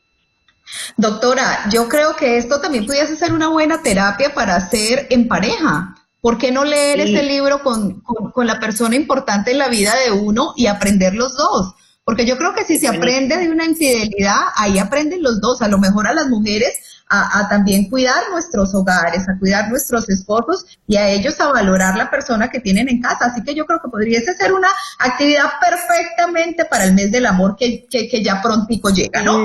Doctora, 0.98 1.70
yo 1.70 1.88
creo 1.88 2.16
que 2.16 2.38
esto 2.38 2.60
también 2.60 2.86
pudiese 2.86 3.16
ser 3.16 3.34
una 3.34 3.50
buena 3.50 3.82
terapia 3.82 4.34
para 4.34 4.56
hacer 4.56 5.08
en 5.10 5.28
pareja. 5.28 5.96
¿Por 6.22 6.38
qué 6.38 6.52
no 6.52 6.64
leer 6.64 7.02
ese 7.02 7.22
libro 7.22 7.62
con, 7.62 8.02
con, 8.02 8.48
la 8.48 8.60
persona 8.60 8.96
importante 8.96 9.52
en 9.52 9.60
la 9.60 9.68
vida 9.68 9.94
de 9.96 10.12
uno 10.12 10.54
y 10.56 10.66
aprender 10.66 11.14
los 11.14 11.38
dos? 11.38 11.76
Porque 12.04 12.26
yo 12.26 12.38
creo 12.38 12.54
que 12.54 12.64
si 12.64 12.78
se 12.78 12.88
aprende 12.88 13.38
de 13.38 13.50
una 13.50 13.66
infidelidad, 13.66 14.40
ahí 14.56 14.80
aprenden 14.80 15.22
los 15.22 15.40
dos. 15.40 15.62
A 15.62 15.68
lo 15.68 15.78
mejor 15.78 16.08
a 16.08 16.14
las 16.14 16.28
mujeres 16.28 16.95
a, 17.08 17.48
también 17.50 17.90
cuidar 17.90 18.24
nuestros 18.32 18.74
hogares, 18.74 19.30
a 19.30 19.38
cuidar 19.38 19.70
nuestros 19.70 20.10
esposos 20.10 20.80
y 20.88 20.98
a 20.98 21.10
ellos 21.10 21.40
a 21.40 21.52
valorar 21.52 21.96
la 21.96 22.10
persona 22.10 22.50
que 22.50 22.60
tienen 22.60 22.90
en 22.90 23.02
casa. 23.02 23.28
Así 23.28 23.44
que 23.44 23.54
yo 23.54 23.66
creo 23.66 23.80
que 23.80 23.90
podría 23.90 24.20
ser 24.22 24.54
una 24.54 24.70
actividad 25.00 25.52
perfectamente 25.62 26.66
para 26.66 26.86
el 26.86 26.94
mes 26.94 27.12
del 27.12 27.26
amor 27.26 27.56
que, 27.58 27.86
que, 27.90 28.24
ya 28.24 28.42
prontico 28.42 28.90
llega, 28.90 29.22
¿no? 29.22 29.38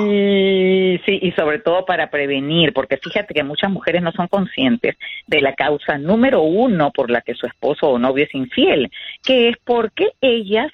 sí, 1.04 1.18
y 1.22 1.32
sobre 1.32 1.58
todo 1.58 1.84
para 1.84 2.11
prevenir, 2.11 2.72
porque 2.72 2.96
fíjate 2.96 3.34
que 3.34 3.42
muchas 3.44 3.70
mujeres 3.70 4.02
no 4.02 4.12
son 4.12 4.28
conscientes 4.28 4.96
de 5.26 5.40
la 5.40 5.54
causa 5.54 5.98
número 5.98 6.42
uno 6.42 6.90
por 6.92 7.11
la 7.11 7.20
que 7.20 7.34
su 7.34 7.46
esposo 7.46 7.88
o 7.88 7.98
novio 7.98 8.24
es 8.24 8.34
infiel, 8.34 8.90
que 9.22 9.50
es 9.50 9.56
porque 9.64 10.12
ellas 10.20 10.70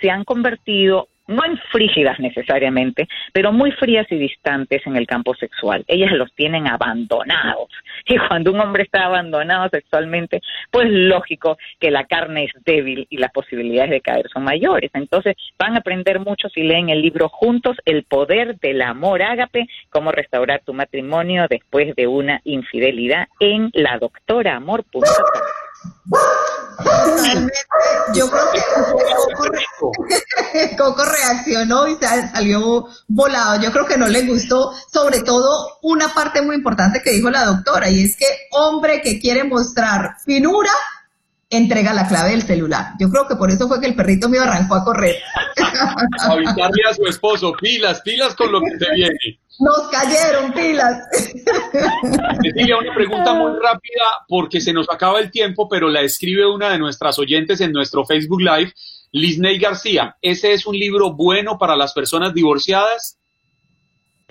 se 0.00 0.10
han 0.10 0.24
convertido 0.24 1.08
no 1.26 1.44
infrígidas 1.46 2.18
necesariamente, 2.20 3.08
pero 3.32 3.52
muy 3.52 3.72
frías 3.72 4.06
y 4.10 4.16
distantes 4.16 4.86
en 4.86 4.96
el 4.96 5.06
campo 5.06 5.34
sexual. 5.34 5.84
Ellas 5.88 6.12
los 6.12 6.32
tienen 6.34 6.66
abandonados. 6.68 7.68
Y 8.08 8.18
cuando 8.18 8.52
un 8.52 8.60
hombre 8.60 8.84
está 8.84 9.06
abandonado 9.06 9.68
sexualmente, 9.68 10.40
pues 10.70 10.86
lógico 10.88 11.58
que 11.80 11.90
la 11.90 12.04
carne 12.04 12.44
es 12.44 12.52
débil 12.64 13.06
y 13.10 13.16
las 13.16 13.32
posibilidades 13.32 13.90
de 13.90 14.00
caer 14.00 14.28
son 14.32 14.44
mayores. 14.44 14.92
Entonces 14.94 15.34
van 15.58 15.74
a 15.74 15.78
aprender 15.78 16.20
mucho 16.20 16.48
si 16.48 16.62
leen 16.62 16.88
el 16.88 17.02
libro 17.02 17.28
juntos, 17.28 17.76
El 17.84 18.04
poder 18.04 18.60
del 18.60 18.82
amor 18.82 19.22
ágape, 19.22 19.66
cómo 19.90 20.12
restaurar 20.12 20.62
tu 20.64 20.72
matrimonio 20.72 21.46
después 21.50 21.96
de 21.96 22.06
una 22.06 22.40
infidelidad 22.44 23.26
en 23.40 23.70
la 23.74 23.98
doctora 23.98 24.56
amor.com. 24.56 25.02
Yo 28.14 28.28
creo 28.30 28.50
que 28.52 28.60
Coco 30.76 31.04
reaccionó 31.04 31.86
y 31.88 31.96
sa- 31.96 32.30
salió 32.32 32.86
volado. 33.08 33.60
Yo 33.60 33.72
creo 33.72 33.86
que 33.86 33.96
no 33.96 34.06
le 34.08 34.22
gustó, 34.26 34.72
sobre 34.92 35.20
todo 35.20 35.78
una 35.82 36.12
parte 36.14 36.42
muy 36.42 36.56
importante 36.56 37.02
que 37.02 37.10
dijo 37.12 37.30
la 37.30 37.44
doctora, 37.44 37.88
y 37.90 38.04
es 38.04 38.16
que 38.16 38.26
hombre 38.52 39.00
que 39.02 39.18
quiere 39.20 39.44
mostrar 39.44 40.16
finura, 40.24 40.70
entrega 41.50 41.92
la 41.92 42.08
clave 42.08 42.30
del 42.30 42.42
celular. 42.42 42.94
Yo 42.98 43.08
creo 43.08 43.26
que 43.28 43.36
por 43.36 43.50
eso 43.50 43.68
fue 43.68 43.80
que 43.80 43.86
el 43.86 43.94
perrito 43.94 44.28
mío 44.28 44.42
arrancó 44.42 44.74
a 44.74 44.84
correr. 44.84 45.16
Avisarle 46.28 46.82
a 46.90 46.94
su 46.94 47.06
esposo, 47.06 47.52
pilas, 47.52 48.00
pilas 48.02 48.34
con 48.34 48.50
lo 48.50 48.60
que 48.60 48.78
se 48.78 48.92
viene. 48.94 49.40
Nos 49.58 49.88
cayeron 49.90 50.52
pilas. 50.52 51.04
Cecilia, 52.42 52.76
una 52.76 52.94
pregunta 52.94 53.32
muy 53.34 53.52
rápida 53.52 54.04
porque 54.28 54.60
se 54.60 54.72
nos 54.72 54.88
acaba 54.90 55.18
el 55.20 55.30
tiempo, 55.30 55.68
pero 55.68 55.88
la 55.88 56.02
escribe 56.02 56.46
una 56.46 56.70
de 56.70 56.78
nuestras 56.78 57.18
oyentes 57.18 57.60
en 57.60 57.72
nuestro 57.72 58.04
Facebook 58.04 58.40
Live, 58.40 58.72
Lisney 59.12 59.58
García. 59.58 60.16
¿Ese 60.20 60.52
es 60.52 60.66
un 60.66 60.76
libro 60.76 61.14
bueno 61.14 61.58
para 61.58 61.76
las 61.76 61.94
personas 61.94 62.34
divorciadas? 62.34 63.18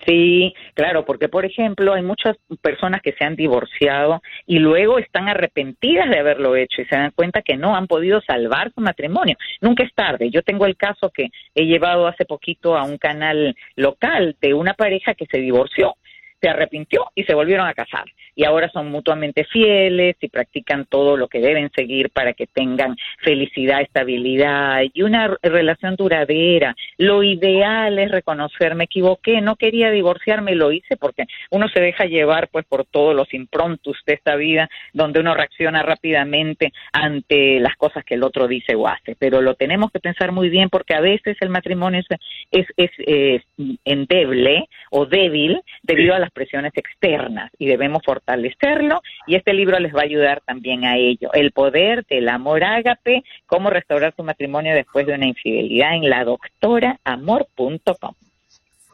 Sí, 0.06 0.54
claro, 0.76 1.04
porque 1.04 1.30
por 1.30 1.46
ejemplo 1.46 1.94
hay 1.94 2.04
muchas 2.04 2.38
personas 2.62 3.02
que 3.02 3.14
se 3.14 3.26
han 3.26 3.36
divorciado 3.36 4.22
y 4.46 4.60
luego 4.60 5.00
están 5.00 5.28
arrepentidas 5.28 6.10
de 6.10 6.20
haberlo 6.20 6.56
hecho 6.56 6.82
y 6.82 6.86
se 6.86 6.96
dan 6.96 7.12
cuenta 7.12 7.42
que 7.42 7.58
no 7.58 7.76
han 7.76 7.88
podido 7.88 8.22
salvar 8.22 8.72
su 8.74 8.82
matrimonio. 8.82 9.36
Nunca 9.62 9.84
es 9.84 9.94
tarde. 9.96 10.30
Yo 10.30 10.44
tengo 10.44 10.68
el 10.68 10.78
caso 10.78 11.10
que 11.10 11.30
he 11.56 11.66
llevado 11.66 12.08
hace 12.08 12.26
poquito 12.26 12.78
a 12.78 12.84
un 12.84 12.98
canal 12.98 13.56
local 13.76 14.36
de 14.42 14.54
una 14.54 14.76
pareja 14.76 15.16
que 15.16 15.26
se 15.26 15.40
divorció, 15.40 15.96
se 16.40 16.50
arrepintió 16.50 17.06
y 17.16 17.24
se 17.24 17.34
volvieron 17.34 17.68
a 17.68 17.74
casar. 17.74 18.06
Y 18.36 18.46
ahora 18.46 18.70
son 18.70 18.92
mutuamente 18.92 19.46
fieles 19.46 20.16
y 20.20 20.28
practican 20.28 20.86
todo 20.86 21.18
lo 21.18 21.28
que 21.28 21.40
deben 21.40 21.72
seguir 21.76 22.10
para 22.10 22.34
que 22.34 22.48
tengan 22.48 22.96
felicidad, 23.24 23.82
estabilidad 23.82 24.82
y 24.94 25.02
una 25.02 25.38
relación 25.42 25.96
duradera. 25.96 26.76
Lo 26.98 27.24
ideal 27.24 27.98
es 28.00 28.12
reconocer, 28.12 28.76
me 28.76 28.86
equivoqué, 28.86 29.42
no 29.42 29.56
quería 29.56 29.92
divorciarme, 29.92 30.56
lo 30.56 30.72
hice 30.72 30.98
porque 30.98 31.26
uno 31.52 31.68
se 31.70 31.82
deja 31.82 32.06
llevar 32.06 32.50
pues 32.50 32.66
por 32.66 32.86
todos 32.86 33.16
los 33.16 33.34
improntus 33.34 33.98
de 34.06 34.14
esta 34.14 34.36
vida 34.36 34.70
donde 34.94 35.20
uno 35.20 35.34
reacciona 35.34 35.84
rápidamente 35.84 36.74
ante 36.92 37.60
las 37.60 37.76
cosas 37.76 38.04
que 38.04 38.16
el 38.16 38.24
otro 38.24 38.48
dice 38.48 38.76
o 38.76 38.88
hace. 38.88 39.16
Pero 39.18 39.42
lo 39.42 39.56
tenemos 39.56 39.92
que 39.92 40.00
pensar 40.00 40.32
muy 40.32 40.50
bien 40.50 40.70
porque 40.70 40.94
a 40.94 41.02
veces 41.02 41.38
el 41.40 41.50
matrimonio 41.50 42.02
es, 42.02 42.20
es, 42.52 42.68
es, 42.78 42.92
eh, 43.08 43.42
endeble 43.86 44.68
o 44.92 45.06
débil 45.06 45.62
debido 45.84 46.14
a 46.14 46.20
las 46.20 46.32
presiones 46.32 46.74
externas 46.76 47.52
y 47.58 47.68
debemos 47.68 48.02
fortalecerlo 48.26 49.02
y 49.28 49.36
este 49.36 49.54
libro 49.54 49.80
les 49.80 49.94
va 49.94 50.02
a 50.02 50.06
ayudar 50.06 50.42
también 50.46 50.86
a 50.86 50.98
ello. 50.98 51.32
El 51.34 51.52
poder 51.52 52.06
del 52.10 52.30
amor 52.30 52.64
ágape, 52.64 53.24
cómo 53.46 53.70
restaurar 53.70 54.14
tu 54.14 54.24
matrimonio 54.24 54.74
después 54.74 55.06
de 55.06 55.14
una 55.14 55.28
infidelidad 55.28 55.96
en 55.96 56.10
la 56.10 56.24
doctoraamor.com. 56.24 58.14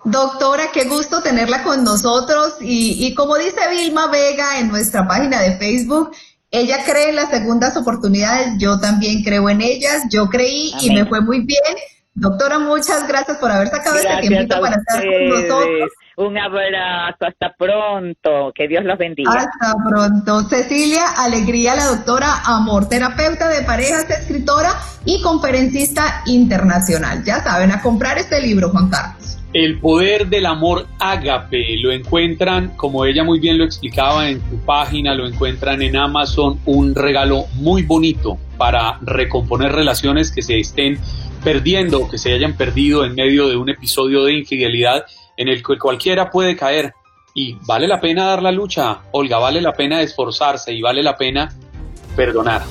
Doctora, 0.04 0.64
qué 0.74 0.86
gusto 0.86 1.22
tenerla 1.22 1.62
con 1.64 1.84
nosotros 1.84 2.58
y, 2.60 3.06
y 3.06 3.14
como 3.14 3.38
dice 3.38 3.60
Vilma 3.70 4.08
Vega 4.12 4.60
en 4.60 4.70
nuestra 4.70 5.08
página 5.08 5.42
de 5.42 5.58
Facebook, 5.58 6.12
ella 6.50 6.78
cree 6.84 7.10
en 7.10 7.16
las 7.16 7.30
segundas 7.30 7.78
oportunidades, 7.78 8.56
yo 8.58 8.80
también 8.80 9.24
creo 9.24 9.48
en 9.50 9.62
ellas, 9.62 10.04
yo 10.10 10.28
creí 10.28 10.74
y 10.82 10.94
me 10.94 11.06
fue 11.06 11.22
muy 11.22 11.46
bien. 11.46 11.60
Doctora, 12.14 12.60
muchas 12.60 13.08
gracias 13.08 13.38
por 13.38 13.52
haber 13.52 13.70
sacado 13.70 13.96
este 13.96 14.28
tiempito 14.28 14.60
para 14.60 14.76
estar 14.76 15.02
con 15.06 15.30
nosotros. 15.30 15.92
Un 16.18 16.38
abrazo, 16.38 17.26
hasta 17.26 17.54
pronto, 17.58 18.52
que 18.54 18.68
Dios 18.68 18.84
los 18.84 18.98
bendiga. 18.98 19.32
Hasta 19.32 19.76
pronto. 19.90 20.42
Cecilia 20.50 21.04
Alegría, 21.18 21.76
la 21.76 21.86
doctora 21.86 22.28
Amor, 22.46 22.90
terapeuta 22.90 23.48
de 23.48 23.64
parejas, 23.64 24.10
escritora 24.10 24.74
y 25.06 25.22
conferencista 25.22 26.24
internacional. 26.26 27.24
Ya 27.24 27.42
saben, 27.42 27.72
a 27.72 27.82
comprar 27.82 28.18
este 28.18 28.42
libro, 28.42 28.70
Juan 28.70 28.90
Carlos. 28.90 29.38
El 29.54 29.80
poder 29.80 30.28
del 30.28 30.46
amor 30.46 30.88
ágape 31.00 31.78
lo 31.82 31.92
encuentran, 31.92 32.70
como 32.78 33.06
ella 33.06 33.24
muy 33.24 33.40
bien 33.40 33.58
lo 33.58 33.66
explicaba 33.66 34.30
en 34.30 34.40
su 34.50 34.58
página, 34.66 35.14
lo 35.14 35.28
encuentran 35.28 35.82
en 35.82 35.98
Amazon, 35.98 36.60
un 36.66 36.96
regalo 36.96 37.46
muy 37.56 37.84
bonito 37.84 38.38
para 38.58 38.98
recomponer 39.02 39.74
relaciones 39.74 40.32
que 40.32 40.42
se 40.42 40.58
estén 40.58 40.98
perdiendo 41.44 42.02
o 42.02 42.10
que 42.10 42.18
se 42.18 42.32
hayan 42.32 42.54
perdido 42.54 43.04
en 43.04 43.16
medio 43.16 43.50
de 43.50 43.58
un 43.58 43.70
episodio 43.70 44.24
de 44.24 44.36
infidelidad 44.36 45.04
en 45.42 45.48
el 45.48 45.64
que 45.64 45.80
cualquiera 45.80 46.30
puede 46.30 46.56
caer. 46.56 46.94
Y 47.34 47.58
vale 47.66 47.88
la 47.88 48.00
pena 48.00 48.26
dar 48.26 48.44
la 48.44 48.52
lucha, 48.52 49.00
Olga, 49.12 49.40
vale 49.40 49.60
la 49.60 49.74
pena 49.74 50.02
esforzarse 50.02 50.72
y 50.72 50.82
vale 50.82 51.02
la 51.02 51.18
pena 51.18 51.52
perdonar. 52.16 52.62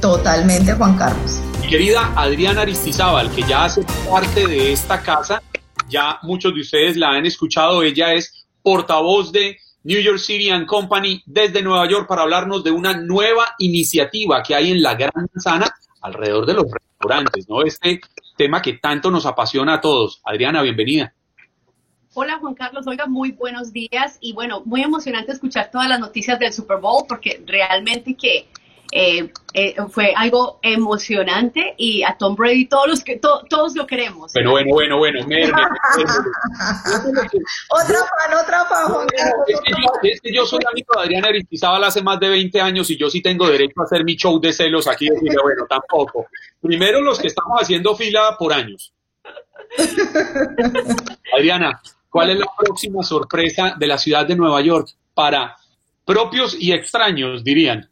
Totalmente, 0.00 0.72
Juan 0.72 0.96
Carlos. 0.96 1.40
Mi 1.60 1.68
querida 1.68 2.12
Adriana 2.16 2.62
Aristizábal, 2.62 3.30
que 3.30 3.42
ya 3.42 3.66
hace 3.66 3.84
parte 4.10 4.46
de 4.46 4.72
esta 4.72 5.02
casa, 5.02 5.40
ya 5.88 6.18
muchos 6.22 6.52
de 6.54 6.62
ustedes 6.62 6.96
la 6.96 7.10
han 7.10 7.26
escuchado, 7.26 7.82
ella 7.82 8.14
es 8.14 8.46
portavoz 8.62 9.30
de 9.30 9.58
New 9.84 10.00
York 10.00 10.18
City 10.18 10.50
and 10.50 10.66
Company 10.66 11.22
desde 11.26 11.62
Nueva 11.62 11.88
York 11.88 12.08
para 12.08 12.22
hablarnos 12.22 12.64
de 12.64 12.72
una 12.72 12.94
nueva 12.94 13.54
iniciativa 13.58 14.42
que 14.42 14.54
hay 14.54 14.72
en 14.72 14.82
la 14.82 14.94
Gran 14.94 15.12
Manzana 15.14 15.72
alrededor 16.00 16.46
de 16.46 16.54
los 16.54 16.64
restaurantes, 16.72 17.48
¿no? 17.48 17.62
Este 17.62 18.00
tema 18.36 18.60
que 18.60 18.74
tanto 18.74 19.10
nos 19.10 19.26
apasiona 19.26 19.74
a 19.74 19.80
todos. 19.80 20.20
Adriana, 20.24 20.62
bienvenida. 20.62 21.12
Hola 22.14 22.38
Juan 22.40 22.54
Carlos, 22.54 22.86
oiga, 22.88 23.06
muy 23.06 23.30
buenos 23.30 23.72
días 23.72 24.18
y 24.20 24.32
bueno, 24.32 24.62
muy 24.64 24.82
emocionante 24.82 25.30
escuchar 25.32 25.70
todas 25.70 25.88
las 25.88 26.00
noticias 26.00 26.38
del 26.40 26.52
Super 26.52 26.78
Bowl 26.78 27.04
porque 27.08 27.40
realmente 27.46 28.16
que 28.16 28.48
eh, 28.92 29.32
eh, 29.54 29.76
fue 29.90 30.12
algo 30.16 30.58
emocionante 30.62 31.74
y 31.76 32.02
a 32.02 32.16
Tom 32.18 32.34
Brady 32.34 32.66
todos 32.66 32.88
los 32.88 33.04
que 33.04 33.14
to- 33.18 33.44
todos 33.48 33.76
lo 33.76 33.86
queremos. 33.86 34.32
Bueno, 34.32 34.50
bueno, 34.50 34.72
bueno, 34.74 34.98
bueno, 34.98 35.24
Merme, 35.28 35.62
Otra 37.70 37.98
fan, 37.98 38.34
otra 38.42 38.64
fan, 38.64 38.86
Juan 38.92 39.06
Carlos. 39.16 39.44
Es 39.46 39.60
que, 39.60 39.70
yo, 39.70 39.92
es 40.02 40.20
que 40.20 40.34
yo 40.34 40.44
soy 40.46 40.58
amigo 40.68 40.92
de 40.96 41.02
Adriana 41.02 41.28
Aristizábal 41.28 41.84
hace 41.84 42.02
más 42.02 42.18
de 42.18 42.28
20 42.30 42.60
años 42.60 42.90
y 42.90 42.96
yo 42.98 43.08
sí 43.08 43.22
tengo 43.22 43.46
derecho 43.48 43.80
a 43.80 43.84
hacer 43.84 44.02
mi 44.04 44.16
show 44.16 44.40
de 44.40 44.52
celos 44.52 44.88
aquí 44.88 45.06
y 45.06 45.10
decirle, 45.10 45.36
bueno, 45.40 45.64
tampoco. 45.68 46.26
Primero 46.60 47.00
los 47.00 47.20
que 47.20 47.28
estamos 47.28 47.56
haciendo 47.62 47.94
fila 47.94 48.34
por 48.36 48.52
años. 48.52 48.92
Adriana, 51.32 51.80
¿cuál 52.10 52.30
es 52.30 52.38
la 52.38 52.46
próxima 52.58 53.02
sorpresa 53.02 53.74
de 53.78 53.86
la 53.86 53.96
ciudad 53.96 54.26
de 54.26 54.36
Nueva 54.36 54.60
York 54.60 54.88
para 55.14 55.56
propios 56.04 56.56
y 56.60 56.72
extraños, 56.72 57.42
dirían? 57.42 57.88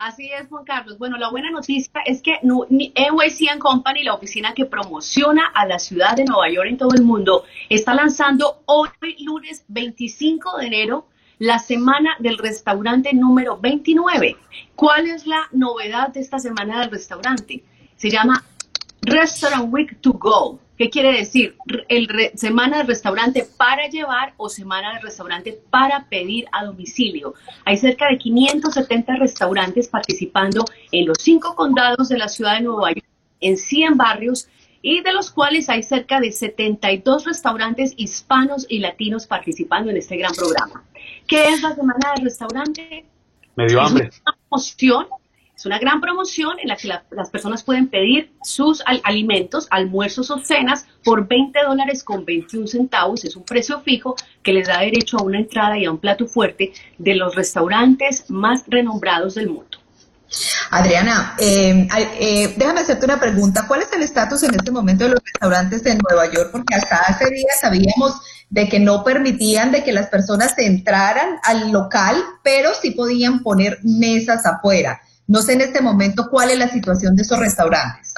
Así 0.00 0.30
es, 0.32 0.48
Juan 0.48 0.64
Carlos. 0.64 0.96
Bueno, 0.96 1.18
la 1.18 1.30
buena 1.30 1.50
noticia 1.50 1.92
es 2.06 2.22
que 2.22 2.38
NYC 2.42 3.58
Company, 3.58 4.02
la 4.02 4.14
oficina 4.14 4.54
que 4.54 4.64
promociona 4.64 5.52
a 5.54 5.66
la 5.66 5.78
ciudad 5.78 6.16
de 6.16 6.24
Nueva 6.24 6.48
York 6.50 6.68
en 6.70 6.78
todo 6.78 6.94
el 6.94 7.04
mundo, 7.04 7.44
está 7.68 7.92
lanzando 7.92 8.62
hoy, 8.64 8.88
lunes 9.18 9.62
25 9.68 10.56
de 10.56 10.66
enero, 10.66 11.06
la 11.38 11.58
semana 11.58 12.16
del 12.18 12.38
restaurante 12.38 13.12
número 13.12 13.58
29. 13.58 14.38
¿Cuál 14.74 15.06
es 15.06 15.26
la 15.26 15.48
novedad 15.52 16.08
de 16.08 16.20
esta 16.20 16.38
semana 16.38 16.80
del 16.80 16.90
restaurante? 16.90 17.62
Se 17.96 18.08
llama 18.08 18.42
Restaurant 19.02 19.70
Week 19.70 20.00
to 20.00 20.14
Go. 20.14 20.58
¿Qué 20.80 20.88
quiere 20.88 21.12
decir? 21.12 21.58
El 21.88 22.08
re- 22.08 22.32
semana 22.36 22.78
del 22.78 22.86
restaurante 22.86 23.46
para 23.58 23.86
llevar 23.88 24.32
o 24.38 24.48
semana 24.48 24.94
del 24.94 25.02
restaurante 25.02 25.60
para 25.68 26.06
pedir 26.08 26.46
a 26.52 26.64
domicilio. 26.64 27.34
Hay 27.66 27.76
cerca 27.76 28.08
de 28.08 28.16
570 28.16 29.16
restaurantes 29.16 29.88
participando 29.88 30.64
en 30.90 31.04
los 31.06 31.18
cinco 31.20 31.54
condados 31.54 32.08
de 32.08 32.16
la 32.16 32.28
ciudad 32.28 32.54
de 32.54 32.62
Nueva 32.62 32.92
York, 32.92 33.04
en 33.42 33.58
100 33.58 33.98
barrios, 33.98 34.48
y 34.80 35.02
de 35.02 35.12
los 35.12 35.30
cuales 35.30 35.68
hay 35.68 35.82
cerca 35.82 36.18
de 36.18 36.32
72 36.32 37.26
restaurantes 37.26 37.92
hispanos 37.98 38.64
y 38.66 38.78
latinos 38.78 39.26
participando 39.26 39.90
en 39.90 39.98
este 39.98 40.16
gran 40.16 40.32
programa. 40.32 40.82
¿Qué 41.26 41.46
es 41.50 41.60
la 41.60 41.74
semana 41.74 42.14
del 42.16 42.24
restaurante? 42.24 43.04
Me 43.54 43.66
dio 43.66 43.82
hambre. 43.82 44.08
una 44.24 44.34
promoción, 44.48 45.06
es 45.60 45.66
una 45.66 45.78
gran 45.78 46.00
promoción 46.00 46.58
en 46.58 46.68
la 46.68 46.76
que 46.76 46.88
la- 46.88 47.04
las 47.10 47.28
personas 47.28 47.62
pueden 47.62 47.88
pedir 47.88 48.32
sus 48.42 48.82
al- 48.86 49.02
alimentos, 49.04 49.66
almuerzos 49.70 50.30
o 50.30 50.38
cenas 50.38 50.86
por 51.04 51.28
20 51.28 51.58
dólares 51.62 52.02
con 52.02 52.24
21 52.24 52.66
centavos. 52.66 53.26
Es 53.26 53.36
un 53.36 53.42
precio 53.44 53.80
fijo 53.82 54.16
que 54.42 54.54
les 54.54 54.66
da 54.68 54.80
derecho 54.80 55.18
a 55.18 55.22
una 55.22 55.38
entrada 55.38 55.76
y 55.76 55.84
a 55.84 55.90
un 55.90 55.98
plato 55.98 56.26
fuerte 56.26 56.72
de 56.96 57.14
los 57.14 57.34
restaurantes 57.34 58.24
más 58.30 58.62
renombrados 58.68 59.34
del 59.34 59.50
mundo. 59.50 59.76
Adriana, 60.70 61.34
eh, 61.38 61.86
eh, 62.20 62.54
déjame 62.56 62.80
hacerte 62.80 63.04
una 63.04 63.20
pregunta. 63.20 63.66
¿Cuál 63.68 63.82
es 63.82 63.92
el 63.92 64.02
estatus 64.02 64.42
en 64.44 64.54
este 64.54 64.70
momento 64.70 65.04
de 65.04 65.10
los 65.10 65.20
restaurantes 65.22 65.84
en 65.84 65.98
Nueva 66.08 66.32
York? 66.32 66.50
Porque 66.52 66.74
hasta 66.74 66.96
hace 67.00 67.28
días 67.34 67.60
sabíamos 67.60 68.18
de 68.48 68.66
que 68.68 68.80
no 68.80 69.04
permitían 69.04 69.72
de 69.72 69.84
que 69.84 69.92
las 69.92 70.06
personas 70.06 70.54
entraran 70.56 71.38
al 71.42 71.70
local, 71.70 72.16
pero 72.42 72.70
sí 72.80 72.92
podían 72.92 73.42
poner 73.42 73.78
mesas 73.82 74.46
afuera. 74.46 75.00
No 75.30 75.42
sé 75.42 75.52
en 75.52 75.60
este 75.60 75.80
momento 75.80 76.26
cuál 76.28 76.50
es 76.50 76.58
la 76.58 76.66
situación 76.66 77.14
de 77.14 77.22
esos 77.22 77.38
restaurantes. 77.38 78.14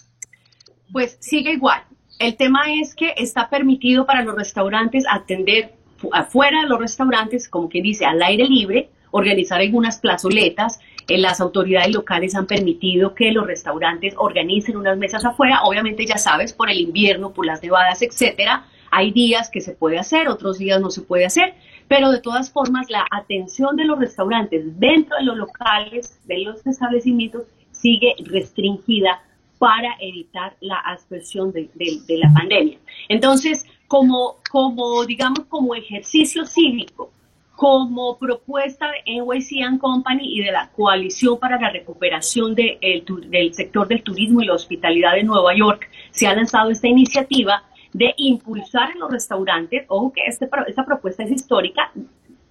Pues 0.90 1.18
sigue 1.20 1.52
igual. 1.52 1.82
El 2.18 2.38
tema 2.38 2.62
es 2.80 2.94
que 2.94 3.12
está 3.18 3.50
permitido 3.50 4.06
para 4.06 4.22
los 4.22 4.34
restaurantes 4.34 5.04
atender 5.10 5.74
afuera 6.10 6.62
de 6.62 6.68
los 6.68 6.78
restaurantes, 6.78 7.50
como 7.50 7.68
quien 7.68 7.84
dice, 7.84 8.06
al 8.06 8.22
aire 8.22 8.46
libre, 8.46 8.88
organizar 9.10 9.60
algunas 9.60 9.98
plazoletas. 9.98 10.80
Eh, 11.06 11.18
las 11.18 11.42
autoridades 11.42 11.92
locales 11.92 12.34
han 12.34 12.46
permitido 12.46 13.14
que 13.14 13.30
los 13.30 13.46
restaurantes 13.46 14.14
organicen 14.16 14.78
unas 14.78 14.96
mesas 14.96 15.22
afuera. 15.26 15.64
Obviamente, 15.64 16.06
ya 16.06 16.16
sabes, 16.16 16.54
por 16.54 16.70
el 16.70 16.78
invierno, 16.78 17.34
por 17.34 17.44
las 17.44 17.62
nevadas, 17.62 18.00
etcétera. 18.00 18.64
Hay 18.90 19.10
días 19.10 19.50
que 19.50 19.60
se 19.60 19.72
puede 19.72 19.98
hacer, 19.98 20.28
otros 20.28 20.56
días 20.56 20.80
no 20.80 20.90
se 20.90 21.02
puede 21.02 21.26
hacer, 21.26 21.56
pero 21.92 22.10
de 22.10 22.22
todas 22.22 22.50
formas 22.50 22.88
la 22.88 23.06
atención 23.10 23.76
de 23.76 23.84
los 23.84 23.98
restaurantes 23.98 24.64
dentro 24.80 25.14
de 25.18 25.24
los 25.24 25.36
locales, 25.36 26.18
de 26.24 26.38
los 26.38 26.66
establecimientos, 26.66 27.42
sigue 27.70 28.14
restringida 28.24 29.22
para 29.58 29.90
evitar 30.00 30.56
la 30.62 30.76
aspersión 30.76 31.52
de, 31.52 31.68
de 31.74 32.16
la 32.16 32.32
pandemia. 32.32 32.78
Entonces, 33.10 33.66
como, 33.88 34.36
como, 34.50 35.04
digamos, 35.04 35.40
como 35.50 35.74
ejercicio 35.74 36.46
cívico, 36.46 37.12
como 37.56 38.16
propuesta 38.16 38.86
de 38.90 39.20
NYC 39.20 39.78
Company 39.78 40.38
y 40.38 40.40
de 40.44 40.50
la 40.50 40.70
Coalición 40.70 41.38
para 41.38 41.60
la 41.60 41.68
Recuperación 41.68 42.54
del 42.54 43.52
Sector 43.52 43.86
del 43.86 44.02
Turismo 44.02 44.40
y 44.40 44.46
la 44.46 44.54
Hospitalidad 44.54 45.12
de 45.12 45.24
Nueva 45.24 45.54
York, 45.54 45.90
se 46.10 46.26
ha 46.26 46.34
lanzado 46.34 46.70
esta 46.70 46.88
iniciativa 46.88 47.62
de 47.92 48.14
impulsar 48.16 48.90
en 48.92 49.00
los 49.00 49.10
restaurantes, 49.10 49.84
ojo 49.88 50.12
que 50.12 50.22
este, 50.26 50.48
esta 50.66 50.84
propuesta 50.84 51.22
es 51.22 51.30
histórica 51.30 51.92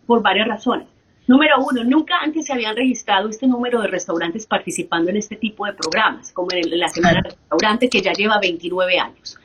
por 0.06 0.22
varias 0.22 0.48
razones. 0.48 0.88
Número 1.28 1.56
uno, 1.60 1.84
nunca 1.84 2.16
antes 2.22 2.48
se 2.48 2.54
habían 2.54 2.76
registrado 2.76 3.30
este 3.30 3.48
número 3.48 3.82
de 3.82 3.88
restaurantes 3.88 4.46
participando 4.46 5.10
en 5.10 5.18
este 5.18 5.36
tipo 5.36 5.66
de 5.66 5.74
programas, 5.74 6.32
como 6.32 6.50
en 6.52 6.80
la 6.80 6.90
Semana 6.90 7.22
del 7.22 7.32
Restaurante, 7.32 7.90
que 7.90 8.02
ya 8.02 8.12
lleva 8.14 8.40
29 8.40 9.00
años. 9.00 9.38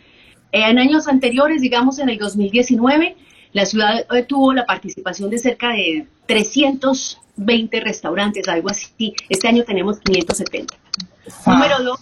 En 0.53 0.78
años 0.78 1.07
anteriores, 1.07 1.61
digamos 1.61 1.99
en 1.99 2.09
el 2.09 2.18
2019, 2.18 3.16
la 3.53 3.66
ciudad 3.66 4.07
eh, 4.11 4.22
tuvo 4.24 4.53
la 4.53 4.66
participación 4.66 5.30
de 5.30 5.38
cerca 5.38 5.70
de 5.70 6.07
320 6.26 7.80
restaurantes, 7.80 8.49
algo 8.49 8.70
así. 8.70 9.14
Este 9.28 9.49
año 9.49 9.64
tenemos 9.64 10.01
570. 10.01 10.74
Número 11.47 11.82
dos, 11.82 12.01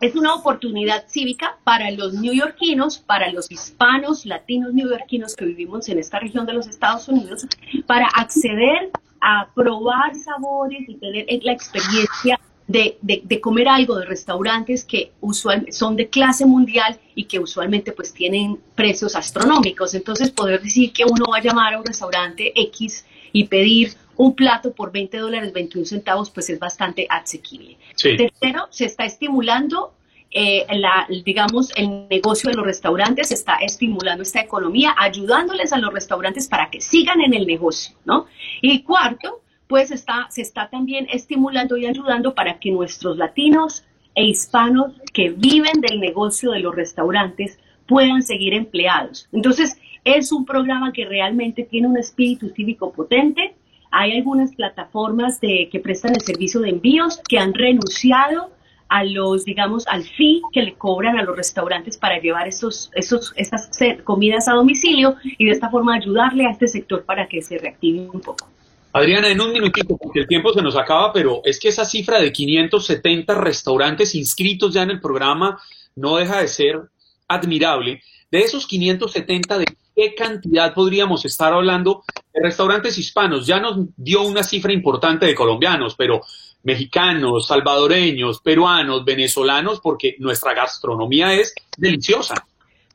es 0.00 0.14
una 0.14 0.34
oportunidad 0.34 1.04
cívica 1.08 1.58
para 1.64 1.90
los 1.90 2.14
neoyorquinos, 2.14 2.98
para 2.98 3.30
los 3.32 3.50
hispanos, 3.50 4.24
latinos 4.24 4.72
neoyorquinos 4.72 5.36
que 5.36 5.44
vivimos 5.44 5.88
en 5.88 5.98
esta 5.98 6.18
región 6.18 6.46
de 6.46 6.54
los 6.54 6.66
Estados 6.66 7.08
Unidos, 7.08 7.46
para 7.86 8.06
acceder 8.06 8.90
a 9.20 9.48
probar 9.54 10.14
sabores 10.14 10.88
y 10.88 10.94
tener 10.94 11.26
la 11.42 11.52
experiencia 11.52 12.40
de, 12.70 13.40
comer 13.40 13.68
algo 13.68 13.96
de 13.96 14.06
restaurantes 14.06 14.84
que 14.84 15.12
usualmente 15.20 15.72
son 15.72 15.96
de 15.96 16.08
clase 16.08 16.46
mundial 16.46 16.98
y 17.14 17.24
que 17.24 17.40
usualmente 17.40 17.92
pues 17.92 18.12
tienen 18.12 18.58
precios 18.74 19.16
astronómicos. 19.16 19.94
Entonces 19.94 20.30
poder 20.30 20.62
decir 20.62 20.92
que 20.92 21.04
uno 21.04 21.26
va 21.30 21.38
a 21.38 21.42
llamar 21.42 21.74
a 21.74 21.78
un 21.78 21.84
restaurante 21.84 22.52
X 22.54 23.04
y 23.32 23.44
pedir 23.48 23.94
un 24.20 24.34
plato 24.34 24.74
por 24.74 24.92
20 24.92 25.16
dólares 25.16 25.50
21 25.54 25.86
centavos 25.86 26.28
pues 26.28 26.50
es 26.50 26.58
bastante 26.58 27.06
asequible. 27.08 27.78
Tercero, 27.96 28.66
se 28.68 28.84
está 28.84 29.06
estimulando 29.06 29.94
eh, 30.30 30.66
la, 30.76 31.06
digamos, 31.24 31.72
el 31.74 32.06
negocio 32.10 32.50
de 32.50 32.56
los 32.56 32.66
restaurantes, 32.66 33.28
se 33.28 33.34
está 33.34 33.56
estimulando 33.62 34.22
esta 34.22 34.40
economía, 34.40 34.94
ayudándoles 34.98 35.72
a 35.72 35.78
los 35.78 35.90
restaurantes 35.92 36.48
para 36.48 36.68
que 36.68 36.82
sigan 36.82 37.22
en 37.22 37.32
el 37.32 37.46
negocio, 37.46 37.96
¿no? 38.04 38.26
Y 38.60 38.82
cuarto, 38.82 39.40
pues 39.66 39.90
está, 39.90 40.26
se 40.28 40.42
está 40.42 40.68
también 40.68 41.06
estimulando 41.10 41.78
y 41.78 41.86
ayudando 41.86 42.34
para 42.34 42.60
que 42.60 42.70
nuestros 42.70 43.16
latinos 43.16 43.84
e 44.14 44.24
hispanos 44.24 44.92
que 45.14 45.30
viven 45.30 45.80
del 45.80 45.98
negocio 45.98 46.50
de 46.50 46.60
los 46.60 46.74
restaurantes 46.74 47.58
puedan 47.86 48.22
seguir 48.22 48.52
empleados. 48.52 49.28
Entonces, 49.32 49.78
es 50.04 50.30
un 50.30 50.44
programa 50.44 50.92
que 50.92 51.06
realmente 51.06 51.64
tiene 51.64 51.88
un 51.88 51.96
espíritu 51.96 52.50
cívico 52.50 52.92
potente. 52.92 53.54
Hay 53.90 54.16
algunas 54.16 54.54
plataformas 54.54 55.40
de, 55.40 55.68
que 55.70 55.80
prestan 55.80 56.14
el 56.14 56.20
servicio 56.20 56.60
de 56.60 56.70
envíos 56.70 57.20
que 57.28 57.38
han 57.38 57.54
renunciado 57.54 58.50
a 58.88 59.04
los, 59.04 59.44
digamos, 59.44 59.86
al 59.86 60.02
fee 60.02 60.42
que 60.52 60.62
le 60.62 60.74
cobran 60.74 61.18
a 61.18 61.22
los 61.22 61.36
restaurantes 61.36 61.96
para 61.96 62.20
llevar 62.20 62.48
estos, 62.48 62.90
estos, 62.94 63.32
estas 63.36 63.70
comidas 64.02 64.48
a 64.48 64.52
domicilio 64.52 65.16
y 65.22 65.44
de 65.44 65.52
esta 65.52 65.70
forma 65.70 65.94
ayudarle 65.94 66.46
a 66.46 66.50
este 66.50 66.66
sector 66.66 67.04
para 67.04 67.28
que 67.28 67.40
se 67.40 67.56
reactive 67.56 68.00
un 68.00 68.20
poco. 68.20 68.48
Adriana, 68.92 69.28
en 69.28 69.40
un 69.40 69.52
minutito, 69.52 69.96
porque 69.96 70.20
el 70.20 70.26
tiempo 70.26 70.52
se 70.52 70.62
nos 70.62 70.76
acaba, 70.76 71.12
pero 71.12 71.40
es 71.44 71.60
que 71.60 71.68
esa 71.68 71.84
cifra 71.84 72.20
de 72.20 72.32
570 72.32 73.34
restaurantes 73.34 74.16
inscritos 74.16 74.74
ya 74.74 74.82
en 74.82 74.90
el 74.90 75.00
programa 75.00 75.60
no 75.94 76.16
deja 76.16 76.40
de 76.40 76.48
ser 76.48 76.80
admirable. 77.28 78.02
De 78.32 78.40
esos 78.40 78.66
570, 78.66 79.58
¿de 79.58 79.66
qué 80.00 80.14
cantidad 80.14 80.72
podríamos 80.72 81.26
estar 81.26 81.52
hablando 81.52 82.04
de 82.32 82.42
restaurantes 82.42 82.96
hispanos? 82.96 83.46
Ya 83.46 83.60
nos 83.60 83.86
dio 83.98 84.22
una 84.22 84.42
cifra 84.42 84.72
importante 84.72 85.26
de 85.26 85.34
colombianos, 85.34 85.94
pero 85.94 86.22
mexicanos, 86.62 87.46
salvadoreños, 87.46 88.40
peruanos, 88.40 89.04
venezolanos, 89.04 89.78
porque 89.82 90.16
nuestra 90.18 90.54
gastronomía 90.54 91.34
es 91.34 91.54
deliciosa. 91.76 92.46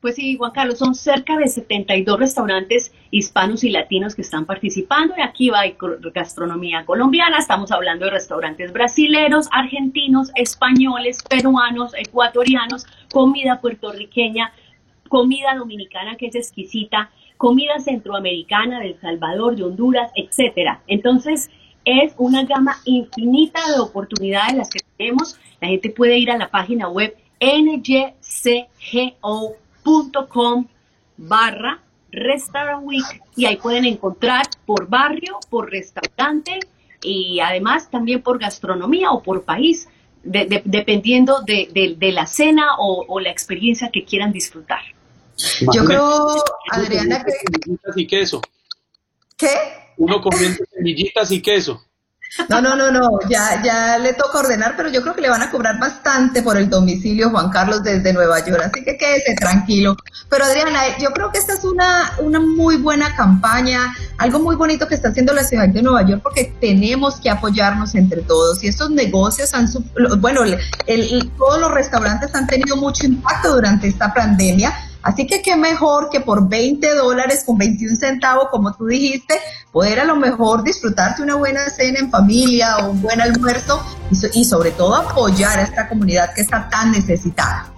Pues 0.01 0.15
sí, 0.15 0.35
Juan 0.35 0.51
Carlos, 0.51 0.79
son 0.79 0.95
cerca 0.95 1.37
de 1.37 1.47
72 1.47 2.19
restaurantes 2.19 2.91
hispanos 3.11 3.63
y 3.63 3.69
latinos 3.69 4.15
que 4.15 4.21
están 4.23 4.45
participando 4.45 5.13
y 5.17 5.21
aquí 5.21 5.49
va 5.49 5.61
gastronomía 6.13 6.85
colombiana, 6.85 7.37
estamos 7.37 7.71
hablando 7.71 8.05
de 8.05 8.11
restaurantes 8.11 8.71
brasileros, 8.73 9.47
argentinos, 9.51 10.31
españoles, 10.35 11.23
peruanos, 11.27 11.93
ecuatorianos, 11.95 12.85
comida 13.11 13.61
puertorriqueña, 13.61 14.51
comida 15.15 15.55
dominicana 15.55 16.17
que 16.17 16.25
es 16.27 16.35
exquisita, 16.35 17.09
comida 17.37 17.79
centroamericana 17.79 18.81
de 18.81 18.87
El 18.87 18.99
Salvador, 18.99 19.55
de 19.55 19.63
Honduras, 19.63 20.11
etcétera. 20.13 20.81
Entonces, 20.87 21.49
es 21.85 22.13
una 22.17 22.43
gama 22.43 22.75
infinita 22.83 23.61
de 23.73 23.79
oportunidades 23.79 24.55
las 24.55 24.69
que 24.69 24.79
tenemos. 24.97 25.39
La 25.61 25.69
gente 25.69 25.89
puede 25.89 26.17
ir 26.17 26.31
a 26.31 26.37
la 26.37 26.51
página 26.51 26.89
web 26.89 27.15
NYCGO 27.39 27.95
com 30.27 30.65
barra 31.15 31.81
Restaurant 32.11 32.85
Week 32.85 33.21
y 33.37 33.45
ahí 33.45 33.55
pueden 33.55 33.85
encontrar 33.85 34.45
por 34.65 34.89
barrio, 34.89 35.39
por 35.49 35.71
restaurante 35.71 36.59
y 37.01 37.39
además 37.39 37.89
también 37.89 38.21
por 38.21 38.37
gastronomía 38.37 39.11
o 39.11 39.23
por 39.23 39.45
país, 39.45 39.87
dependiendo 40.23 41.41
de, 41.43 42.11
la 42.11 42.25
cena 42.25 42.71
o, 42.79 43.17
la 43.21 43.29
experiencia 43.29 43.91
que 43.93 44.03
quieran 44.03 44.33
disfrutar. 44.33 44.81
Yo 45.73 45.85
creo, 45.85 46.43
Adriana, 46.71 47.23
que... 47.23 47.33
Y 47.95 48.07
queso. 48.07 48.41
¿Qué? 49.37 49.49
Uno 49.97 50.21
comiendo 50.21 50.63
semillitas 50.73 51.31
y 51.31 51.41
queso. 51.41 51.81
No, 52.49 52.61
no, 52.61 52.75
no, 52.75 52.91
no, 52.91 53.09
ya, 53.29 53.61
ya 53.63 53.97
le 53.97 54.13
toca 54.13 54.39
ordenar, 54.39 54.75
pero 54.75 54.89
yo 54.89 55.01
creo 55.01 55.15
que 55.15 55.21
le 55.21 55.29
van 55.29 55.41
a 55.41 55.51
cobrar 55.51 55.79
bastante 55.79 56.41
por 56.41 56.57
el 56.57 56.69
domicilio 56.69 57.29
Juan 57.29 57.49
Carlos 57.49 57.81
desde 57.81 58.11
Nueva 58.11 58.43
York, 58.45 58.61
así 58.61 58.83
que 58.83 58.97
quédese 58.97 59.35
tranquilo. 59.35 59.95
Pero 60.29 60.43
Adriana, 60.43 60.97
yo 60.99 61.11
creo 61.11 61.31
que 61.31 61.37
esta 61.37 61.53
es 61.53 61.63
una, 61.63 62.11
una 62.19 62.41
muy 62.41 62.77
buena 62.77 63.15
campaña, 63.15 63.95
algo 64.17 64.39
muy 64.39 64.55
bonito 64.55 64.87
que 64.87 64.95
está 64.95 65.09
haciendo 65.09 65.33
la 65.33 65.45
ciudad 65.45 65.69
de 65.69 65.81
Nueva 65.81 66.05
York, 66.05 66.21
porque 66.23 66.53
tenemos 66.59 67.21
que 67.21 67.29
apoyarnos 67.29 67.95
entre 67.95 68.21
todos. 68.21 68.61
Y 68.63 68.67
estos 68.67 68.89
negocios 68.89 69.53
han, 69.53 69.67
bueno, 70.19 70.41
el, 70.43 71.31
todos 71.37 71.59
los 71.59 71.71
restaurantes 71.71 72.35
han 72.35 72.47
tenido 72.47 72.75
mucho 72.75 73.05
impacto 73.05 73.53
durante 73.53 73.87
esta 73.87 74.13
pandemia 74.13 74.73
Así 75.05 75.27
que 75.27 75.43
qué 75.43 75.55
mejor 75.55 76.09
que 76.09 76.19
por 76.19 76.49
20 76.49 76.95
dólares 76.95 77.43
con 77.45 77.59
21 77.59 77.95
centavos, 77.95 78.47
como 78.49 78.73
tú 78.73 78.87
dijiste, 78.87 79.35
poder 79.71 79.99
a 79.99 80.03
lo 80.03 80.15
mejor 80.15 80.63
disfrutarte 80.63 81.21
una 81.21 81.35
buena 81.35 81.69
cena 81.69 81.99
en 81.99 82.09
familia 82.09 82.77
o 82.77 82.89
un 82.89 83.03
buen 83.03 83.21
almuerzo 83.21 83.85
y, 84.33 84.43
sobre 84.43 84.71
todo 84.71 84.95
apoyar 84.95 85.59
a 85.59 85.61
esta 85.61 85.87
comunidad 85.87 86.33
que 86.33 86.41
está 86.41 86.67
tan 86.69 86.91
necesitada. 86.91 87.71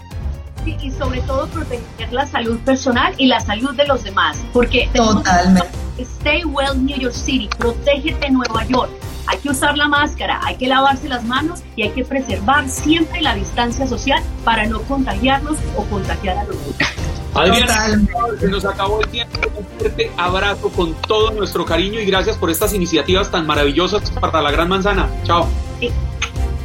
Y 0.66 0.90
sobre 0.92 1.20
todo 1.22 1.48
proteger 1.48 2.14
la 2.14 2.26
salud 2.26 2.60
personal 2.60 3.14
y 3.18 3.28
la 3.28 3.42
salud 3.42 3.76
de 3.76 3.86
los 3.86 4.06
demás, 4.06 4.38
porque 4.54 4.90
totalmente. 4.94 5.68
Stay 5.98 6.46
well 6.46 6.82
New 6.82 6.98
York 6.98 7.14
City, 7.14 7.50
protégete 7.58 8.30
Nueva 8.30 8.64
York. 8.68 8.90
Hay 9.28 9.38
que 9.40 9.50
usar 9.50 9.78
la 9.78 9.90
máscara, 9.90 10.40
hay 10.46 10.56
que 10.56 10.68
lavarse 10.68 11.10
las 11.10 11.26
manos 11.26 11.62
y 11.76 11.84
hay 11.84 11.90
que 11.90 12.06
preservar 12.06 12.70
siempre 12.70 13.20
la 13.20 13.36
distancia 13.36 13.86
social 13.86 14.24
para 14.46 14.66
no 14.66 14.82
contagiarnos 14.84 15.58
o 15.76 15.84
contagiar 15.86 16.38
a 16.38 16.46
los 16.46 16.56
demás. 16.64 16.97
Adriana, 17.34 18.00
se 18.40 18.48
nos 18.48 18.66
acabó 18.66 19.02
el 19.02 19.08
tiempo. 19.10 19.40
Un 19.56 19.66
fuerte 19.80 20.12
abrazo 20.18 20.70
con 20.70 20.94
todo 21.08 21.32
nuestro 21.32 21.66
cariño 21.66 22.00
y 22.00 22.06
gracias 22.06 22.38
por 22.38 22.50
estas 22.50 22.74
iniciativas 22.74 23.30
tan 23.32 23.46
maravillosas 23.46 24.10
para 24.12 24.42
la 24.42 24.52
Gran 24.52 24.70
Manzana. 24.70 25.10
Chao. 25.24 25.48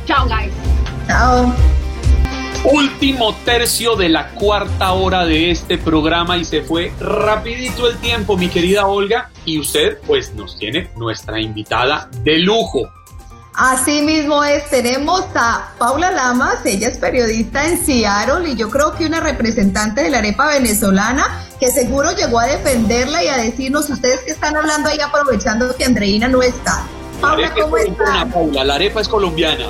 Chao, 0.07 0.27
guys. 0.27 0.53
Chao. 1.07 1.53
Último 2.65 3.35
tercio 3.45 3.97
de 3.97 4.09
la 4.09 4.31
cuarta 4.31 4.93
hora 4.93 5.27
de 5.27 5.51
este 5.51 5.79
programa 5.79 6.37
y 6.37 6.45
se 6.45 6.63
fue 6.63 6.93
rapidito 7.01 7.91
el 7.91 7.97
tiempo, 7.97 8.37
mi 8.37 8.49
querida 8.49 8.87
Olga. 8.87 9.31
Y 9.45 9.59
usted, 9.59 9.99
pues, 10.07 10.33
nos 10.35 10.57
tiene 10.57 10.91
nuestra 10.97 11.41
invitada 11.41 12.09
de 12.23 12.39
lujo. 12.39 12.89
Así 13.55 14.01
mismo 14.01 14.43
es, 14.45 14.69
tenemos 14.71 15.25
a 15.35 15.73
Paula 15.79 16.11
Lamas, 16.11 16.65
ella 16.65 16.89
es 16.89 16.97
periodista 16.97 17.67
en 17.67 17.85
Seattle 17.85 18.49
y 18.49 18.57
yo 18.57 18.71
creo 18.71 18.95
que 18.95 19.05
una 19.05 19.21
representante 19.21 20.03
de 20.03 20.11
la 20.11 20.19
arepa 20.19 20.47
venezolana 20.49 21.45
que 21.61 21.71
seguro 21.71 22.13
llegó 22.13 22.41
a 22.41 22.47
defenderla 22.47 23.23
y 23.23 23.29
a 23.29 23.37
decirnos 23.37 23.91
ustedes 23.91 24.21
que 24.21 24.31
están 24.31 24.57
hablando 24.57 24.89
ahí 24.89 25.01
aprovechando 25.01 25.77
que 25.77 25.85
Andreina 25.85 26.29
no 26.29 26.41
está. 26.41 26.87
Paula, 27.21 27.53
¿cómo 27.53 27.77
es 27.77 27.89
está? 27.89 28.27
Paula, 28.33 28.65
la 28.65 28.75
arepa 28.77 29.03
es 29.03 29.09
colombiana. 29.09 29.67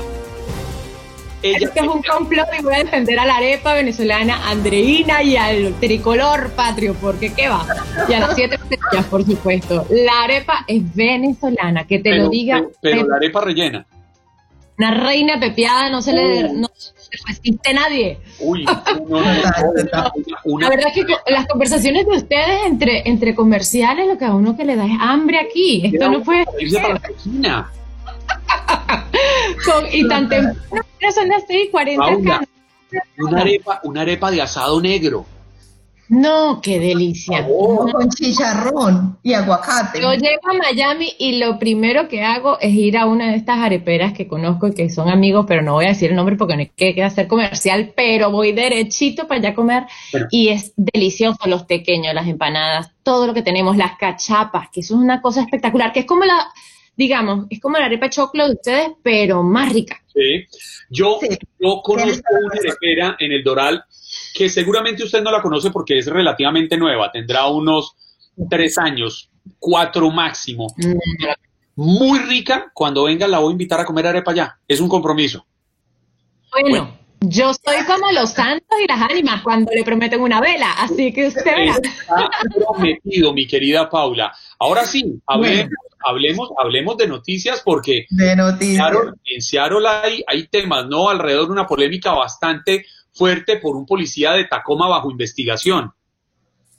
Ella, 1.43 1.59
Esto 1.67 1.81
es 1.83 1.89
un 1.89 2.03
complot 2.03 2.47
y 2.59 2.63
voy 2.63 2.75
a 2.75 2.79
defender 2.79 3.19
a 3.19 3.27
la 3.27 3.37
arepa 3.37 3.75
venezolana 3.75 4.49
Andreina 4.49 5.23
y 5.25 5.37
al 5.37 5.75
tricolor 5.81 6.51
patrio, 6.53 6.95
porque 6.95 7.33
qué 7.35 7.49
va. 7.49 7.67
Y 8.09 8.13
a 8.13 8.21
las 8.21 8.35
siete 8.37 8.55
estrellas, 8.57 9.07
por 9.11 9.25
supuesto. 9.25 9.85
La 9.91 10.23
arepa 10.23 10.65
es 10.69 10.83
venezolana, 10.95 11.85
que 11.87 11.99
te 11.99 12.11
pero, 12.11 12.25
lo 12.25 12.29
diga 12.31 12.59
pero- 12.59 12.73
pero 12.81 13.09
la 13.09 13.17
arepa 13.17 13.41
rellena. 13.41 13.85
una 14.79 14.95
reina 14.95 15.41
pepeada, 15.41 15.91
no 15.91 16.01
se 16.01 16.13
le 16.13 16.53
no 16.55 16.69
se 16.75 16.93
resiste 17.27 17.75
nadie. 17.75 18.19
Uy, 18.39 18.65
no, 19.09 19.21
no, 19.21 19.21
no, 19.21 19.33
no, 19.93 20.13
una- 20.45 20.69
La 20.69 20.77
verdad 20.77 20.93
es 20.95 21.05
que 21.05 21.15
las 21.33 21.47
conversaciones 21.49 22.07
de 22.07 22.17
ustedes 22.19 22.67
entre, 22.67 23.03
entre 23.09 23.35
comerciales, 23.35 24.07
lo 24.07 24.17
que 24.17 24.25
a 24.27 24.33
uno 24.35 24.57
que 24.57 24.65
le 24.65 24.77
da 24.77 24.87
es 24.87 24.93
hambre 25.01 25.41
aquí. 25.41 25.83
Esto 25.93 26.09
no 26.09 26.23
puede 26.23 26.45
irse 26.61 26.79
para 26.81 26.95
la 26.95 27.01
cocina. 27.01 27.71
con, 29.65 29.85
y 29.93 30.07
tan 30.09 30.29
temprano, 30.29 30.57
son 31.15 31.29
las 31.29 31.45
6 31.47 31.67
y 31.67 31.71
40 31.71 32.05
Paula, 32.05 32.37
acá. 32.37 32.49
una 33.19 33.41
arepa, 33.41 33.81
una 33.85 34.01
arepa 34.03 34.31
de 34.31 34.43
asado 34.43 34.81
negro. 34.81 35.27
No, 36.13 36.61
qué 36.61 36.79
delicia. 36.79 37.47
Con 37.47 38.11
chicharrón 38.11 39.17
y 39.23 39.33
aguacate. 39.33 39.99
Yo 40.03 40.13
llego 40.13 40.51
a 40.51 40.53
Miami 40.53 41.11
y 41.19 41.39
lo 41.39 41.59
primero 41.59 42.07
que 42.07 42.23
hago 42.23 42.59
es 42.61 42.75
ir 42.75 42.99
a 42.99 43.07
una 43.07 43.31
de 43.31 43.37
estas 43.37 43.61
areperas 43.61 44.13
que 44.13 44.29
conozco 44.29 44.69
y 44.69 44.75
que 44.75 44.91
son 44.91 45.09
amigos, 45.09 45.47
pero 45.49 45.63
no 45.63 45.73
voy 45.73 45.87
a 45.87 45.89
decir 45.89 46.11
el 46.11 46.17
nombre 46.17 46.37
porque 46.37 46.55
no 46.55 46.61
hay 46.61 46.95
que 46.95 47.03
hacer 47.03 47.29
comercial, 47.29 47.95
pero 47.97 48.31
voy 48.31 48.53
derechito 48.53 49.27
para 49.27 49.41
allá 49.41 49.49
a 49.51 49.55
comer 49.55 49.85
Bueno. 50.13 50.27
y 50.31 50.49
es 50.49 50.75
delicioso 50.77 51.39
los 51.47 51.67
tequeños, 51.67 52.13
las 52.13 52.27
empanadas, 52.27 52.91
todo 53.03 53.27
lo 53.27 53.33
que 53.33 53.41
tenemos, 53.41 53.79
las 53.79 53.97
cachapas, 53.97 54.69
que 54.71 54.81
eso 54.81 54.97
es 54.97 55.01
una 55.01 55.23
cosa 55.23 55.41
espectacular, 55.41 55.95
que 55.95 56.01
es 56.01 56.07
como 56.07 56.27
la, 56.27 56.47
digamos, 56.97 57.47
es 57.51 57.61
como 57.61 57.79
la 57.79 57.87
arepa 57.87 58.07
de 58.07 58.11
choclo 58.11 58.47
de 58.47 58.55
ustedes, 58.55 58.89
pero 59.03 59.43
más 59.43 59.73
rica. 59.73 60.03
Sí. 60.13 60.47
Yo, 60.91 61.19
yo 61.59 61.81
conozco 61.83 62.35
una 62.45 62.55
arepera 62.61 63.17
en 63.19 63.33
el 63.33 63.43
Doral 63.43 63.85
que 64.35 64.49
seguramente 64.49 65.05
usted 65.05 65.23
no 65.23 65.31
la 65.31 65.43
conoce 65.43 65.71
porque 65.71 65.99
es 65.99 66.07
relativamente 66.07 66.77
nueva, 66.77 67.11
tendrá 67.11 67.47
unos 67.47 67.97
tres 68.49 68.79
años, 68.79 69.31
cuatro 69.59 70.11
máximo. 70.11 70.67
Muy 71.75 72.19
rica, 72.19 72.71
cuando 72.75 73.05
venga 73.05 73.27
la 73.27 73.39
voy 73.39 73.51
a 73.51 73.53
invitar 73.53 73.81
a 73.81 73.85
comer 73.85 74.07
arepa 74.07 74.33
allá. 74.33 74.59
Es 74.69 74.81
un 74.81 74.89
compromiso. 74.89 75.47
Bueno, 76.51 76.99
yo 77.25 77.53
soy 77.55 77.85
como 77.87 78.11
los 78.13 78.31
santos 78.31 78.79
y 78.83 78.87
las 78.87 79.01
ánimas 79.11 79.43
cuando 79.43 79.71
le 79.73 79.85
prometen 79.85 80.21
una 80.21 80.41
vela, 80.41 80.73
así 80.79 81.13
que 81.13 81.29
usted 81.29 81.45
verá. 81.45 81.73
Está 81.73 82.31
prometido, 82.55 83.33
mi 83.33 83.47
querida 83.47 83.89
Paula. 83.89 84.33
Ahora 84.59 84.85
sí, 84.85 85.21
hablemos, 85.27 85.71
hablemos, 86.05 86.51
hablemos 86.59 86.97
de 86.97 87.07
noticias 87.09 87.63
porque 87.65 88.07
De 88.11 88.37
noticias. 88.37 88.91
Seattle- 88.91 89.13
en 89.25 89.43
Seattle 89.43 89.89
hay, 89.89 90.25
hay 90.27 90.47
temas, 90.49 90.87
¿no? 90.87 91.09
Alrededor 91.09 91.47
de 91.47 91.53
una 91.53 91.67
polémica 91.67 92.13
bastante 92.13 92.85
fuerte 93.13 93.57
por 93.59 93.77
un 93.77 93.87
policía 93.87 94.33
de 94.33 94.45
Tacoma 94.47 94.89
bajo 94.89 95.11
investigación. 95.11 95.93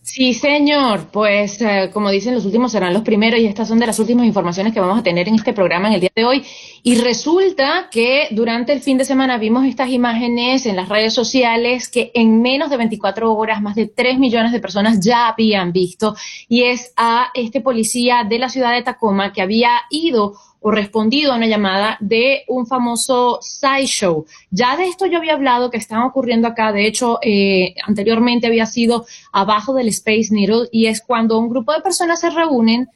Sí, 0.03 0.33
señor. 0.33 1.07
Pues 1.13 1.61
eh, 1.61 1.89
como 1.93 2.09
dicen, 2.09 2.35
los 2.35 2.43
últimos 2.43 2.73
serán 2.73 2.93
los 2.93 3.03
primeros 3.03 3.39
y 3.39 3.45
estas 3.45 3.69
son 3.69 3.79
de 3.79 3.87
las 3.87 3.97
últimas 3.99 4.25
informaciones 4.25 4.73
que 4.73 4.81
vamos 4.81 4.99
a 4.99 5.03
tener 5.03 5.29
en 5.29 5.35
este 5.35 5.53
programa 5.53 5.87
en 5.87 5.93
el 5.93 6.01
día 6.01 6.11
de 6.13 6.25
hoy. 6.25 6.43
Y 6.83 6.95
resulta 6.95 7.87
que 7.89 8.27
durante 8.31 8.73
el 8.73 8.81
fin 8.81 8.97
de 8.97 9.05
semana 9.05 9.37
vimos 9.37 9.65
estas 9.65 9.89
imágenes 9.89 10.65
en 10.65 10.75
las 10.75 10.89
redes 10.89 11.13
sociales 11.13 11.87
que 11.87 12.11
en 12.15 12.41
menos 12.41 12.69
de 12.69 12.75
24 12.75 13.33
horas 13.33 13.61
más 13.61 13.75
de 13.75 13.87
3 13.87 14.19
millones 14.19 14.51
de 14.51 14.59
personas 14.59 14.99
ya 14.99 15.29
habían 15.29 15.71
visto 15.71 16.15
y 16.49 16.63
es 16.63 16.91
a 16.97 17.29
este 17.33 17.61
policía 17.61 18.25
de 18.27 18.39
la 18.39 18.49
ciudad 18.49 18.73
de 18.73 18.83
Tacoma 18.83 19.31
que 19.31 19.41
había 19.41 19.71
ido 19.89 20.33
o 20.63 20.71
respondido 20.71 21.31
a 21.33 21.35
una 21.35 21.47
llamada 21.47 21.97
de 21.99 22.43
un 22.47 22.65
famoso 22.65 23.39
sideshow. 23.41 24.25
Ya 24.49 24.75
de 24.77 24.85
esto 24.87 25.05
yo 25.05 25.17
había 25.19 25.33
hablado 25.33 25.69
que 25.69 25.77
están 25.77 26.01
ocurriendo 26.03 26.47
acá, 26.47 26.71
de 26.71 26.87
hecho, 26.87 27.19
eh, 27.21 27.75
anteriormente 27.85 28.47
había 28.47 28.65
sido 28.65 29.05
abajo 29.31 29.73
del 29.73 29.89
Space 29.89 30.29
Needle 30.31 30.69
y 30.71 30.87
es 30.87 31.01
cuando 31.01 31.37
un 31.37 31.49
grupo 31.49 31.73
de 31.73 31.81
personas 31.81 32.19
se 32.21 32.29
reúnen, 32.29 32.87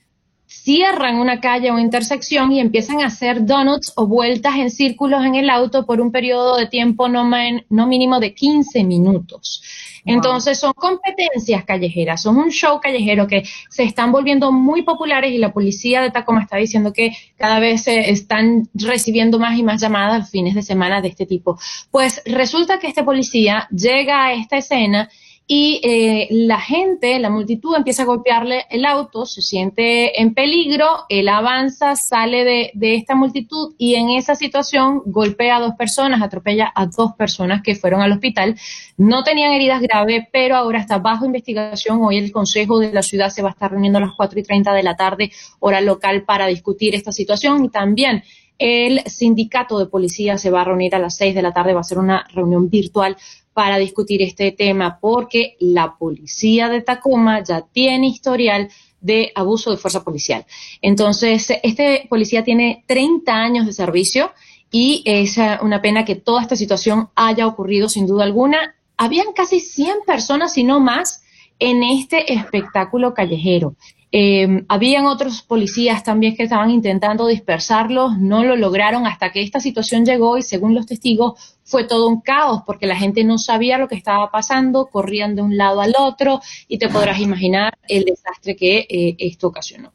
cierran 0.50 1.18
una 1.18 1.42
calle 1.42 1.72
o 1.72 1.78
intersección 1.80 2.54
y 2.54 2.62
empiezan 2.62 3.02
a 3.02 3.08
hacer 3.08 3.46
donuts 3.46 3.92
o 3.98 4.08
vueltas 4.08 4.56
en 4.56 4.70
círculos 4.72 5.26
en 5.26 5.36
el 5.36 5.50
auto 5.50 5.86
por 5.86 6.00
un 6.00 6.12
periodo 6.12 6.56
de 6.56 6.68
tiempo 6.68 7.10
no, 7.10 7.26
men- 7.26 7.66
no 7.70 7.86
mínimo 7.86 8.20
de 8.22 8.34
15 8.34 8.84
minutos. 8.86 9.62
Entonces 10.08 10.60
son 10.60 10.74
competencias 10.74 11.66
callejeras, 11.66 12.22
son 12.22 12.38
un 12.38 12.50
show 12.50 12.80
callejero 12.80 13.28
que 13.28 13.44
se 13.70 13.84
están 13.84 14.12
volviendo 14.12 14.52
muy 14.52 14.84
populares 14.84 15.32
y 15.32 15.38
la 15.38 15.54
policía 15.54 16.02
de 16.02 16.12
Tacoma 16.12 16.42
está 16.42 16.58
diciendo 16.58 16.94
que 16.94 17.12
cada 17.38 17.60
vez 17.60 17.84
se 17.84 18.10
están 18.10 18.70
recibiendo 18.74 19.38
más 19.38 19.58
y 19.58 19.64
más 19.64 19.82
llamadas 19.82 20.32
fines 20.32 20.56
de 20.56 20.64
semana 20.64 21.02
de 21.02 21.10
este 21.10 21.26
tipo. 21.26 21.60
Pues 21.92 22.22
resulta 22.26 22.80
que 22.80 22.88
este 22.88 23.04
policía 23.04 23.68
llega 23.70 24.26
a 24.26 24.34
esta 24.34 24.58
escena 24.58 25.10
y 25.50 25.80
eh, 25.82 26.28
la 26.30 26.60
gente, 26.60 27.18
la 27.20 27.30
multitud 27.30 27.74
empieza 27.74 28.04
a 28.04 28.06
golpearle 28.06 28.66
el 28.70 28.84
auto, 28.84 29.26
se 29.26 29.42
siente 29.42 30.22
en 30.22 30.34
peligro, 30.34 31.06
él 31.08 31.30
avanza, 31.30 31.96
sale 31.96 32.44
de, 32.44 32.72
de 32.74 32.96
esta 32.96 33.16
multitud 33.16 33.74
y 33.78 33.96
en 33.96 34.10
esa 34.10 34.36
situación 34.36 35.02
golpea 35.06 35.56
a 35.56 35.60
dos 35.62 35.76
personas, 35.78 36.22
atropella 36.22 36.70
a 36.76 36.88
dos 36.88 37.14
personas 37.14 37.62
que 37.64 37.76
fueron 37.76 38.02
al 38.02 38.12
hospital. 38.12 38.58
No 38.98 39.24
tenían 39.24 39.54
heridas 39.54 39.82
graves, 39.82 40.26
pero 40.34 40.58
ahora 40.58 40.80
está 40.80 40.98
bajo 40.98 41.26
investigación. 41.26 42.02
Hoy 42.02 42.18
el 42.18 42.34
Consejo 42.34 42.80
de 42.80 42.92
la 42.92 43.02
Ciudad 43.02 43.30
se 43.30 43.42
va 43.42 43.48
a 43.48 43.54
estar 43.54 43.72
reuniendo 43.72 44.00
a 44.00 44.02
las 44.02 44.16
4 44.18 44.38
y 44.38 44.44
30 44.44 44.74
de 44.74 44.84
la 44.84 44.98
tarde, 44.98 45.32
hora 45.60 45.80
local, 45.80 46.24
para 46.24 46.48
discutir 46.48 46.94
esta 46.94 47.14
situación 47.14 47.64
y 47.64 47.70
también 47.70 48.22
el 48.60 49.02
sindicato 49.06 49.80
de 49.80 49.86
policía 49.86 50.38
se 50.38 50.50
va 50.50 50.62
a 50.62 50.66
reunir 50.66 50.96
a 50.96 51.00
las 51.00 51.16
6 51.18 51.36
de 51.36 51.42
la 51.42 51.54
tarde, 51.54 51.74
va 51.74 51.82
a 51.82 51.84
ser 51.84 52.00
una 52.00 52.26
reunión 52.34 52.70
virtual 52.70 53.16
para 53.58 53.80
discutir 53.80 54.22
este 54.22 54.52
tema 54.52 55.00
porque 55.02 55.56
la 55.60 55.98
policía 55.98 56.70
de 56.70 56.84
Tacoma 56.84 57.44
ya 57.44 57.62
tiene 57.62 58.06
historial 58.06 58.70
de 59.02 59.32
abuso 59.34 59.72
de 59.72 59.78
fuerza 59.78 60.04
policial. 60.04 60.46
Entonces, 60.80 61.52
este 61.64 62.06
policía 62.08 62.44
tiene 62.44 62.84
30 62.86 63.34
años 63.34 63.66
de 63.66 63.74
servicio 63.74 64.32
y 64.70 65.02
es 65.08 65.40
eh, 65.40 65.58
una 65.64 65.82
pena 65.82 66.06
que 66.06 66.14
toda 66.14 66.44
esta 66.44 66.56
situación 66.56 67.10
haya 67.16 67.48
ocurrido 67.48 67.90
sin 67.90 68.06
duda 68.06 68.26
alguna. 68.26 68.76
Habían 68.96 69.34
casi 69.34 69.60
100 69.60 70.02
personas, 70.06 70.54
si 70.54 70.64
no 70.64 70.80
más, 70.80 71.24
en 71.58 71.82
este 71.82 72.32
espectáculo 72.32 73.16
callejero. 73.16 73.76
Eh, 74.12 74.64
habían 74.70 75.06
otros 75.06 75.42
policías 75.42 76.02
también 76.04 76.36
que 76.38 76.44
estaban 76.44 76.72
intentando 76.72 77.28
dispersarlos, 77.28 78.18
no 78.18 78.44
lo 78.46 78.56
lograron 78.56 79.06
hasta 79.06 79.34
que 79.34 79.42
esta 79.42 79.60
situación 79.60 80.06
llegó 80.06 80.38
y 80.38 80.44
según 80.44 80.74
los 80.74 80.86
testigos 80.86 81.58
fue 81.66 81.84
todo 81.84 82.08
un 82.08 82.22
caos 82.22 82.62
porque 82.66 82.88
la 82.88 82.96
gente 82.96 83.26
no 83.26 83.38
sabía 83.38 83.78
lo 83.78 83.90
que 83.90 83.96
estaba 83.96 84.32
pasando, 84.32 84.86
corrían 84.86 85.36
de 85.36 85.42
un 85.42 85.58
lado 85.58 85.82
al 85.82 85.94
otro 86.00 86.40
y 86.70 86.78
te 86.78 86.88
podrás 86.88 87.20
imaginar 87.20 87.78
el 87.90 88.06
desastre 88.06 88.56
que 88.56 88.88
eh, 88.90 89.16
esto 89.20 89.48
ocasionó. 89.48 89.92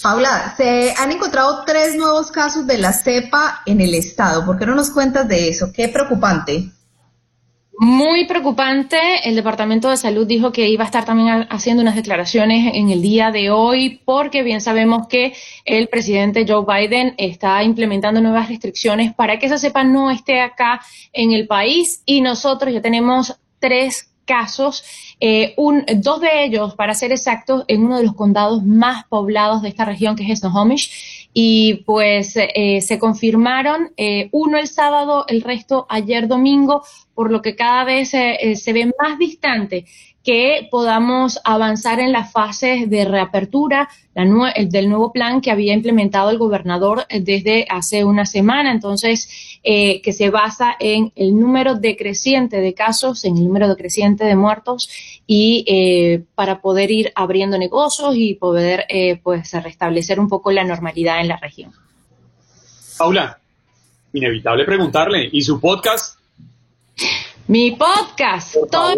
Paula, 0.00 0.54
se 0.56 0.94
han 0.96 1.12
encontrado 1.12 1.64
tres 1.64 1.96
nuevos 1.96 2.30
casos 2.30 2.66
de 2.66 2.78
la 2.78 2.92
cepa 2.92 3.62
en 3.66 3.80
el 3.80 3.94
estado. 3.94 4.44
¿Por 4.44 4.58
qué 4.58 4.66
no 4.66 4.74
nos 4.74 4.90
cuentas 4.90 5.28
de 5.28 5.48
eso? 5.48 5.72
Qué 5.72 5.88
preocupante. 5.88 6.72
Muy 7.78 8.26
preocupante. 8.26 8.98
El 9.24 9.34
Departamento 9.34 9.88
de 9.88 9.96
Salud 9.96 10.26
dijo 10.26 10.52
que 10.52 10.68
iba 10.68 10.84
a 10.84 10.86
estar 10.86 11.04
también 11.04 11.28
ha- 11.28 11.42
haciendo 11.50 11.82
unas 11.82 11.96
declaraciones 11.96 12.74
en 12.74 12.90
el 12.90 13.00
día 13.02 13.30
de 13.30 13.50
hoy 13.50 14.00
porque 14.04 14.42
bien 14.42 14.60
sabemos 14.60 15.08
que 15.08 15.32
el 15.64 15.88
presidente 15.88 16.44
Joe 16.46 16.64
Biden 16.66 17.14
está 17.16 17.62
implementando 17.64 18.20
nuevas 18.20 18.48
restricciones 18.48 19.14
para 19.14 19.38
que 19.38 19.46
esa 19.46 19.58
cepa 19.58 19.84
no 19.84 20.10
esté 20.10 20.40
acá 20.40 20.80
en 21.12 21.32
el 21.32 21.46
país 21.46 22.02
y 22.04 22.20
nosotros 22.20 22.72
ya 22.72 22.82
tenemos 22.82 23.36
tres 23.58 24.10
casos, 24.24 24.84
eh, 25.18 25.52
un, 25.56 25.84
dos 25.96 26.20
de 26.20 26.44
ellos, 26.44 26.74
para 26.74 26.94
ser 26.94 27.10
exactos, 27.10 27.64
en 27.66 27.84
uno 27.84 27.96
de 27.98 28.04
los 28.04 28.14
condados 28.14 28.62
más 28.64 29.04
poblados 29.08 29.62
de 29.62 29.68
esta 29.68 29.84
región, 29.84 30.14
que 30.14 30.30
es 30.30 30.38
Snohomish, 30.38 31.21
y 31.34 31.84
pues 31.84 32.34
eh, 32.36 32.80
se 32.82 32.98
confirmaron 32.98 33.92
eh, 33.96 34.28
uno 34.32 34.58
el 34.58 34.68
sábado, 34.68 35.24
el 35.28 35.42
resto 35.42 35.86
ayer 35.88 36.28
domingo, 36.28 36.82
por 37.14 37.30
lo 37.30 37.40
que 37.42 37.56
cada 37.56 37.84
vez 37.84 38.14
eh, 38.14 38.36
eh, 38.40 38.56
se 38.56 38.72
ve 38.72 38.90
más 39.00 39.18
distante 39.18 39.86
que 40.24 40.68
podamos 40.70 41.40
avanzar 41.44 41.98
en 41.98 42.12
las 42.12 42.30
fases 42.30 42.88
de 42.88 43.04
reapertura 43.04 43.88
del 44.14 44.88
nuevo 44.88 45.10
plan 45.12 45.40
que 45.40 45.50
había 45.50 45.72
implementado 45.72 46.30
el 46.30 46.38
gobernador 46.38 47.06
desde 47.08 47.66
hace 47.68 48.04
una 48.04 48.24
semana. 48.26 48.70
Entonces, 48.70 49.58
eh, 49.64 50.00
que 50.02 50.12
se 50.12 50.30
basa 50.30 50.76
en 50.78 51.12
el 51.16 51.38
número 51.38 51.74
decreciente 51.74 52.60
de 52.60 52.74
casos, 52.74 53.24
en 53.24 53.36
el 53.36 53.44
número 53.44 53.68
decreciente 53.68 54.24
de 54.24 54.36
muertos 54.36 54.88
y 55.26 55.64
eh, 55.66 56.24
para 56.34 56.60
poder 56.60 56.90
ir 56.90 57.12
abriendo 57.14 57.58
negocios 57.58 58.14
y 58.16 58.34
poder 58.34 58.84
eh, 58.88 59.20
pues 59.22 59.52
restablecer 59.52 60.20
un 60.20 60.28
poco 60.28 60.52
la 60.52 60.62
normalidad 60.62 61.20
en 61.20 61.28
la 61.28 61.36
región. 61.38 61.72
Paula, 62.98 63.38
inevitable 64.12 64.64
preguntarle, 64.64 65.28
¿y 65.32 65.42
su 65.42 65.60
podcast? 65.60 66.18
Mi 67.48 67.72
podcast, 67.72 68.56
todo 68.70 68.94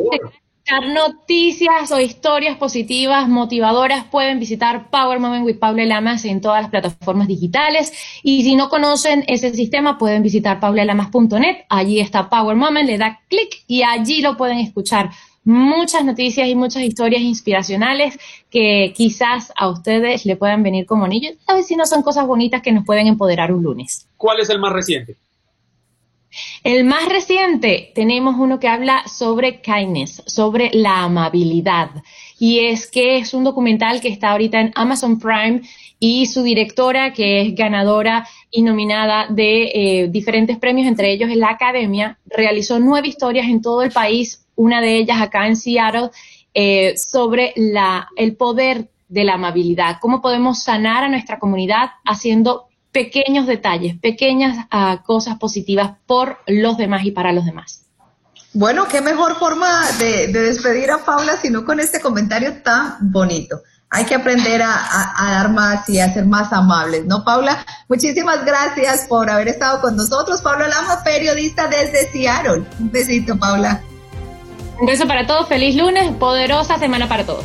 noticias 0.93 1.93
o 1.93 2.01
historias 2.01 2.57
positivas, 2.57 3.29
motivadoras, 3.29 4.05
pueden 4.05 4.41
visitar 4.41 4.91
Power 4.91 5.21
Moment 5.21 5.45
with 5.45 5.59
Paula 5.59 5.85
Lamas 5.85 6.25
en 6.25 6.41
todas 6.41 6.63
las 6.63 6.71
plataformas 6.71 7.29
digitales. 7.29 7.93
Y 8.23 8.43
si 8.45 8.55
no 8.55 8.69
conocen 8.69 9.25
ese 9.29 9.55
sistema, 9.55 9.99
pueden 9.99 10.23
visitar 10.23 10.61
paulalamas.net. 10.61 11.65
Allí 11.69 12.01
está 12.01 12.29
Power 12.31 12.57
Moment, 12.57 12.89
le 12.89 12.99
da 12.99 13.21
clic 13.29 13.65
y 13.67 13.83
allí 13.83 14.23
lo 14.23 14.37
pueden 14.37 14.59
escuchar. 14.59 15.11
Muchas 15.47 16.07
noticias 16.07 16.49
y 16.49 16.55
muchas 16.55 16.83
historias 16.83 17.21
inspiracionales 17.21 18.19
que 18.49 18.95
quizás 18.97 19.53
a 19.57 19.69
ustedes 19.69 20.25
le 20.25 20.37
puedan 20.37 20.63
venir 20.63 20.87
como 20.87 21.07
niños. 21.07 21.35
A 21.47 21.55
ver 21.55 21.65
si 21.65 21.77
no 21.77 21.85
son 21.85 22.03
cosas 22.03 22.27
bonitas 22.27 22.63
que 22.63 22.73
nos 22.73 22.87
pueden 22.87 23.07
empoderar 23.07 23.53
un 23.53 23.63
lunes. 23.63 24.09
¿Cuál 24.17 24.41
es 24.41 24.49
el 24.49 24.59
más 24.59 24.73
reciente? 24.73 25.17
El 26.63 26.85
más 26.85 27.09
reciente, 27.09 27.93
tenemos 27.95 28.37
uno 28.39 28.59
que 28.59 28.69
habla 28.69 29.07
sobre 29.07 29.61
kindness, 29.61 30.23
sobre 30.27 30.71
la 30.73 31.03
amabilidad. 31.03 31.91
Y 32.39 32.61
es 32.61 32.91
que 32.91 33.19
es 33.19 33.35
un 33.35 33.45
documental 33.45 34.01
que 34.01 34.09
está 34.09 34.33
ahorita 34.33 34.61
en 34.61 34.73
Amazon 34.75 35.19
Prime 35.19 35.63
y 35.99 36.27
su 36.27 36.43
directora, 36.43 37.13
que 37.13 37.41
es 37.41 37.55
ganadora 37.55 38.27
y 38.51 38.63
nominada 38.63 39.27
de 39.29 39.71
eh, 39.75 40.09
diferentes 40.09 40.59
premios, 40.59 40.87
entre 40.87 41.13
ellos 41.13 41.31
en 41.31 41.41
la 41.41 41.51
Academia, 41.51 42.19
realizó 42.27 42.79
nueve 42.79 43.09
historias 43.09 43.47
en 43.47 43.63
todo 43.63 43.83
el 43.83 43.91
país, 43.91 44.47
una 44.57 44.81
de 44.81 44.97
ellas 44.97 45.21
acá 45.21 45.47
en 45.47 45.57
Seattle, 45.57 46.11
eh, 46.53 46.95
sobre 46.97 47.53
el 48.17 48.37
poder 48.37 48.89
de 49.09 49.25
la 49.25 49.35
amabilidad, 49.35 49.99
cómo 50.01 50.21
podemos 50.21 50.63
sanar 50.63 51.05
a 51.05 51.09
nuestra 51.09 51.39
comunidad 51.39 51.91
haciendo 52.05 52.69
pequeños 52.95 53.47
detalles, 53.47 53.99
pequeñas 54.01 54.67
ah, 54.71 55.03
cosas 55.05 55.37
positivas 55.37 55.95
por 56.07 56.39
los 56.47 56.79
demás 56.79 57.05
y 57.05 57.11
para 57.11 57.33
los 57.33 57.45
demás. 57.45 57.83
Bueno, 58.53 58.87
qué 58.87 59.01
mejor 59.01 59.37
forma 59.37 59.83
de, 59.99 60.29
despedir 60.29 60.93
a 60.93 61.05
Paula 61.05 61.37
sino 61.43 61.65
con 61.65 61.81
este 61.81 62.01
comentario 62.01 62.63
tan 62.63 62.97
bonito. 63.01 63.61
Hay 63.91 64.05
que 64.07 64.15
aprender 64.15 64.63
a, 64.63 65.13
dar 65.19 65.51
más 65.51 65.89
y 65.89 65.99
a 66.01 66.13
ser 66.13 66.27
más 66.27 66.53
amables, 66.53 67.05
¿no, 67.05 67.25
Paula? 67.25 67.65
Muchísimas 67.89 68.45
gracias 68.45 69.07
por 69.09 69.29
haber 69.29 69.49
estado 69.49 69.81
con 69.81 69.97
nosotros. 69.97 70.41
Paula 70.41 70.69
Lama, 70.69 71.03
periodista 71.05 71.69
desde 71.69 72.11
Seattle. 72.11 72.65
Un 72.81 72.91
besito, 72.91 73.37
Paula. 73.37 73.83
Un 74.81 74.87
beso 74.87 75.07
para 75.07 75.27
todos, 75.27 75.49
feliz 75.49 75.77
lunes, 75.77 76.13
poderosa 76.17 76.79
semana 76.79 77.09
para 77.09 77.25
todos. 77.25 77.45